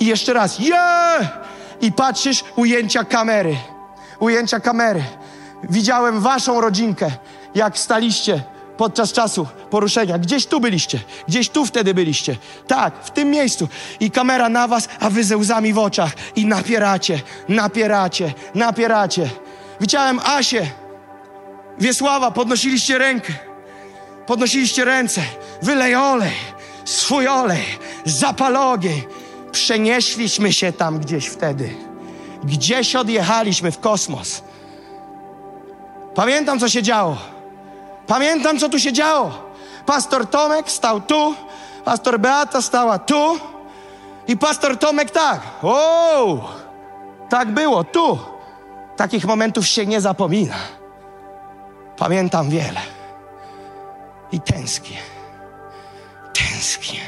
I 0.00 0.06
jeszcze 0.06 0.32
raz. 0.32 0.58
Yeah! 0.58 1.38
I 1.80 1.92
patrzysz, 1.92 2.44
ujęcia 2.56 3.04
kamery. 3.04 3.56
Ujęcia 4.20 4.60
kamery. 4.60 5.02
Widziałem 5.62 6.20
waszą 6.20 6.60
rodzinkę, 6.60 7.10
jak 7.54 7.78
staliście 7.78 8.42
podczas 8.80 9.12
czasu 9.12 9.46
poruszenia. 9.70 10.18
Gdzieś 10.18 10.46
tu 10.46 10.60
byliście, 10.60 11.00
gdzieś 11.28 11.48
tu 11.48 11.66
wtedy 11.66 11.94
byliście. 11.94 12.36
Tak, 12.66 13.04
w 13.04 13.10
tym 13.10 13.30
miejscu. 13.30 13.68
I 14.00 14.10
kamera 14.10 14.48
na 14.48 14.68
was, 14.68 14.88
a 15.00 15.10
wy 15.10 15.24
ze 15.24 15.36
łzami 15.36 15.72
w 15.72 15.78
oczach 15.78 16.12
i 16.36 16.46
napieracie, 16.46 17.20
napieracie, 17.48 18.32
napieracie. 18.54 19.30
Widziałem 19.80 20.20
Asię, 20.24 20.66
Wiesława, 21.78 22.30
podnosiliście 22.30 22.98
rękę, 22.98 23.32
podnosiliście 24.26 24.84
ręce, 24.84 25.22
wylej 25.62 25.94
olej, 25.94 26.32
swój 26.84 27.28
olej, 27.28 27.64
zapal 28.04 28.56
ogień. 28.56 29.02
Przenieśliśmy 29.52 30.52
się 30.52 30.72
tam 30.72 30.98
gdzieś 30.98 31.26
wtedy. 31.26 31.74
Gdzieś 32.44 32.96
odjechaliśmy 32.96 33.72
w 33.72 33.80
kosmos. 33.80 34.42
Pamiętam, 36.14 36.58
co 36.60 36.68
się 36.68 36.82
działo. 36.82 37.39
Pamiętam, 38.10 38.58
co 38.58 38.68
tu 38.68 38.78
się 38.78 38.92
działo. 38.92 39.32
Pastor 39.86 40.26
Tomek 40.26 40.70
stał 40.70 41.00
tu, 41.00 41.34
pastor 41.84 42.20
Beata 42.20 42.62
stała 42.62 42.98
tu 42.98 43.38
i 44.28 44.36
pastor 44.36 44.78
Tomek 44.78 45.10
tak. 45.10 45.40
O, 45.62 46.50
tak 47.28 47.50
było, 47.50 47.84
tu. 47.84 48.18
Takich 48.96 49.24
momentów 49.24 49.66
się 49.66 49.86
nie 49.86 50.00
zapomina. 50.00 50.56
Pamiętam 51.96 52.50
wiele. 52.50 52.80
I 54.32 54.40
tęsknię. 54.40 54.98
Tęsknię. 56.34 57.00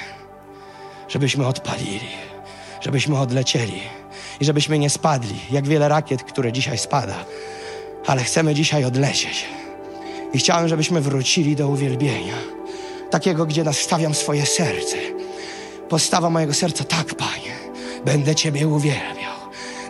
Żebyśmy 1.09 1.47
odpalili, 1.47 2.11
żebyśmy 2.81 3.19
odlecieli 3.21 3.83
i 4.41 4.45
żebyśmy 4.45 4.79
nie 4.79 4.91
spadli, 4.91 5.41
jak 5.51 5.67
wiele 5.67 5.89
rakiet, 5.89 6.23
które 6.23 6.53
dzisiaj 6.53 6.79
spada. 6.79 7.15
Ale 8.07 8.23
chcemy 8.25 8.55
dzisiaj 8.55 8.85
odlecieć. 8.85 9.62
I 10.35 10.39
chciałem, 10.39 10.69
żebyśmy 10.69 11.01
wrócili 11.01 11.57
do 11.57 11.69
uwielbienia, 11.69 12.35
takiego, 13.11 13.47
gdzie 13.47 13.65
nastawiam 13.65 14.15
swoje 14.15 14.47
serce. 14.47 14.97
Postawa 15.89 16.31
mojego 16.31 16.55
serca, 16.55 16.85
tak, 16.85 17.15
Panie, 17.15 17.55
będę 18.05 18.35
Ciebie 18.35 18.69
uwielbiał, 18.69 19.35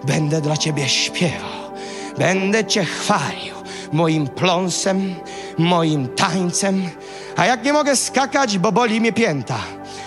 będę 0.05 0.40
dla 0.40 0.56
Ciebie 0.56 0.89
śpiewał, 0.89 1.73
będę 2.19 2.64
Cię 2.64 2.85
chwalił 2.85 3.52
moim 3.93 4.28
pląsem, 4.28 5.14
moim 5.59 6.09
tańcem. 6.09 6.90
A 7.36 7.47
jak 7.47 7.64
nie 7.64 7.73
mogę 7.73 7.97
skakać, 7.97 8.59
bo 8.59 8.73
boli 8.73 9.01
mnie 9.01 9.12
pięta, 9.12 9.59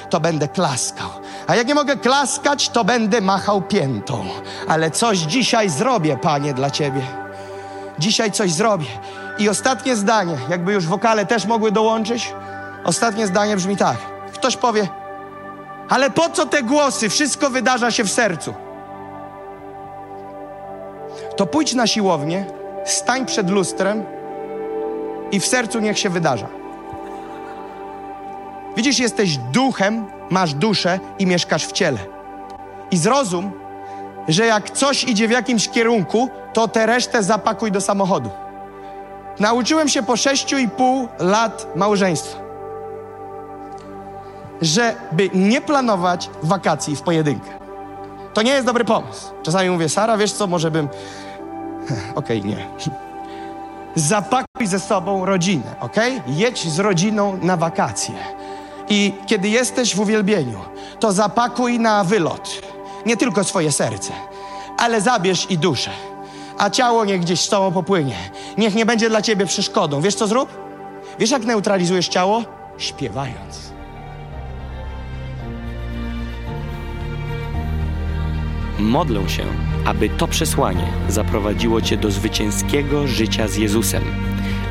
to 0.10 0.20
będę 0.20 0.48
klaskał. 0.48 1.10
A 1.48 1.56
jak 1.56 1.68
nie 1.68 1.76
mogę 1.76 1.98
klaskać, 1.98 2.70
to 2.70 2.84
będę 2.84 3.22
machał 3.22 3.62
piętą. 3.62 4.26
Ale 4.68 4.91
coś 4.91 5.18
dzisiaj 5.18 5.70
zrobię, 5.70 6.18
Panie, 6.18 6.53
dla 6.53 6.72
Ciebie. 6.72 7.02
Dzisiaj 7.99 8.32
coś 8.32 8.52
zrobię. 8.52 8.86
I 9.40 9.49
ostatnie 9.49 9.95
zdanie, 9.95 10.38
jakby 10.49 10.74
już 10.74 10.86
wokale 10.86 11.26
też 11.26 11.45
mogły 11.45 11.72
dołączyć, 11.72 12.34
ostatnie 12.84 13.28
zdanie 13.28 13.56
brzmi 13.56 13.78
tak. 13.78 13.98
Ktoś 14.34 14.57
powie, 14.57 14.88
ale 15.90 16.10
po 16.10 16.30
co 16.30 16.45
te 16.45 16.64
głosy? 16.64 17.10
Wszystko 17.10 17.49
wydarza 17.49 17.91
się 17.91 18.03
w 18.03 18.12
sercu. 18.12 18.53
To 21.38 21.45
pójdź 21.45 21.74
na 21.74 21.88
siłownię, 21.88 22.45
stań 22.86 23.26
przed 23.26 23.49
lustrem 23.49 24.03
i 25.32 25.40
w 25.40 25.45
sercu 25.45 25.80
niech 25.80 25.99
się 25.99 26.10
wydarza. 26.10 26.48
Widzisz, 28.76 28.99
jesteś 28.99 29.38
duchem, 29.38 30.06
masz 30.30 30.53
duszę 30.53 30.99
i 31.20 31.26
mieszkasz 31.26 31.68
w 31.68 31.72
ciele. 31.72 31.98
I 32.91 32.98
zrozum, 32.98 33.52
że 34.28 34.45
jak 34.45 34.70
coś 34.72 35.03
idzie 35.03 35.28
w 35.28 35.32
jakimś 35.32 35.70
kierunku, 35.70 36.30
to 36.53 36.68
tę 36.68 36.86
resztę 36.86 37.24
zapakuj 37.24 37.72
do 37.72 37.82
samochodu. 37.82 38.30
Nauczyłem 39.40 39.90
się 39.90 40.03
po 40.03 40.18
sześciu 40.18 40.57
i 40.57 40.70
pół 40.70 41.07
lat 41.20 41.68
małżeństwa, 41.76 42.40
żeby 44.62 45.30
nie 45.34 45.62
planować 45.62 46.30
wakacji 46.44 46.95
w 46.95 47.02
pojedynkę. 47.02 47.49
To 48.34 48.41
nie 48.41 48.52
jest 48.52 48.66
dobry 48.66 48.86
pomysł. 48.86 49.34
Czasami 49.44 49.70
mówię, 49.70 49.90
Sara, 49.90 50.18
wiesz 50.18 50.34
co, 50.34 50.48
może 50.48 50.72
bym... 50.72 50.88
Okej, 52.16 52.40
okay, 52.40 52.52
nie. 52.52 52.68
zapakuj 53.95 54.68
ze 54.68 54.80
sobą 54.80 55.26
rodzinę, 55.26 55.76
ok? 55.80 55.95
Jedź 56.28 56.68
z 56.68 56.80
rodziną 56.80 57.38
na 57.41 57.57
wakacje. 57.57 58.16
I 58.90 59.14
kiedy 59.26 59.49
jesteś 59.49 59.95
w 59.95 59.99
uwielbieniu, 59.99 60.60
to 60.99 61.12
zapakuj 61.12 61.80
na 61.80 62.03
wylot 62.03 62.62
nie 63.06 63.18
tylko 63.18 63.44
swoje 63.44 63.72
serce, 63.72 64.14
ale 64.78 65.02
zabierz 65.02 65.52
i 65.52 65.57
duszę. 65.57 65.91
A 66.57 66.69
ciało 66.69 67.06
niech 67.06 67.22
gdzieś 67.22 67.41
z 67.41 67.49
tobą 67.49 67.72
popłynie. 67.72 68.15
Niech 68.57 68.76
nie 68.76 68.86
będzie 68.86 69.10
dla 69.10 69.22
ciebie 69.22 69.45
przeszkodą. 69.45 70.02
Wiesz 70.02 70.15
co 70.15 70.27
zrób? 70.27 70.49
Wiesz 71.19 71.32
jak 71.32 71.45
neutralizujesz 71.45 72.07
ciało? 72.07 72.44
Śpiewając. 72.77 73.65
Modlę 78.80 79.30
się, 79.30 79.44
aby 79.86 80.10
to 80.10 80.27
przesłanie 80.27 80.88
zaprowadziło 81.10 81.82
Cię 81.82 81.98
do 81.98 82.11
zwycięskiego 82.11 83.07
życia 83.07 83.48
z 83.48 83.56
Jezusem. 83.56 84.03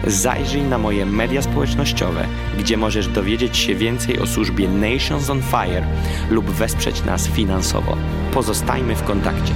Zajrzyj 0.06 0.62
na 0.62 0.78
moje 0.78 1.06
media 1.06 1.42
społecznościowe, 1.42 2.26
gdzie 2.58 2.76
możesz 2.76 3.08
dowiedzieć 3.08 3.56
się 3.56 3.74
więcej 3.74 4.18
o 4.18 4.26
służbie 4.26 4.68
Nations 4.68 5.30
on 5.30 5.42
Fire 5.42 5.86
lub 6.30 6.50
wesprzeć 6.50 7.04
nas 7.04 7.28
finansowo. 7.28 7.96
Pozostajmy 8.32 8.96
w 8.96 9.02
kontakcie. 9.02 9.52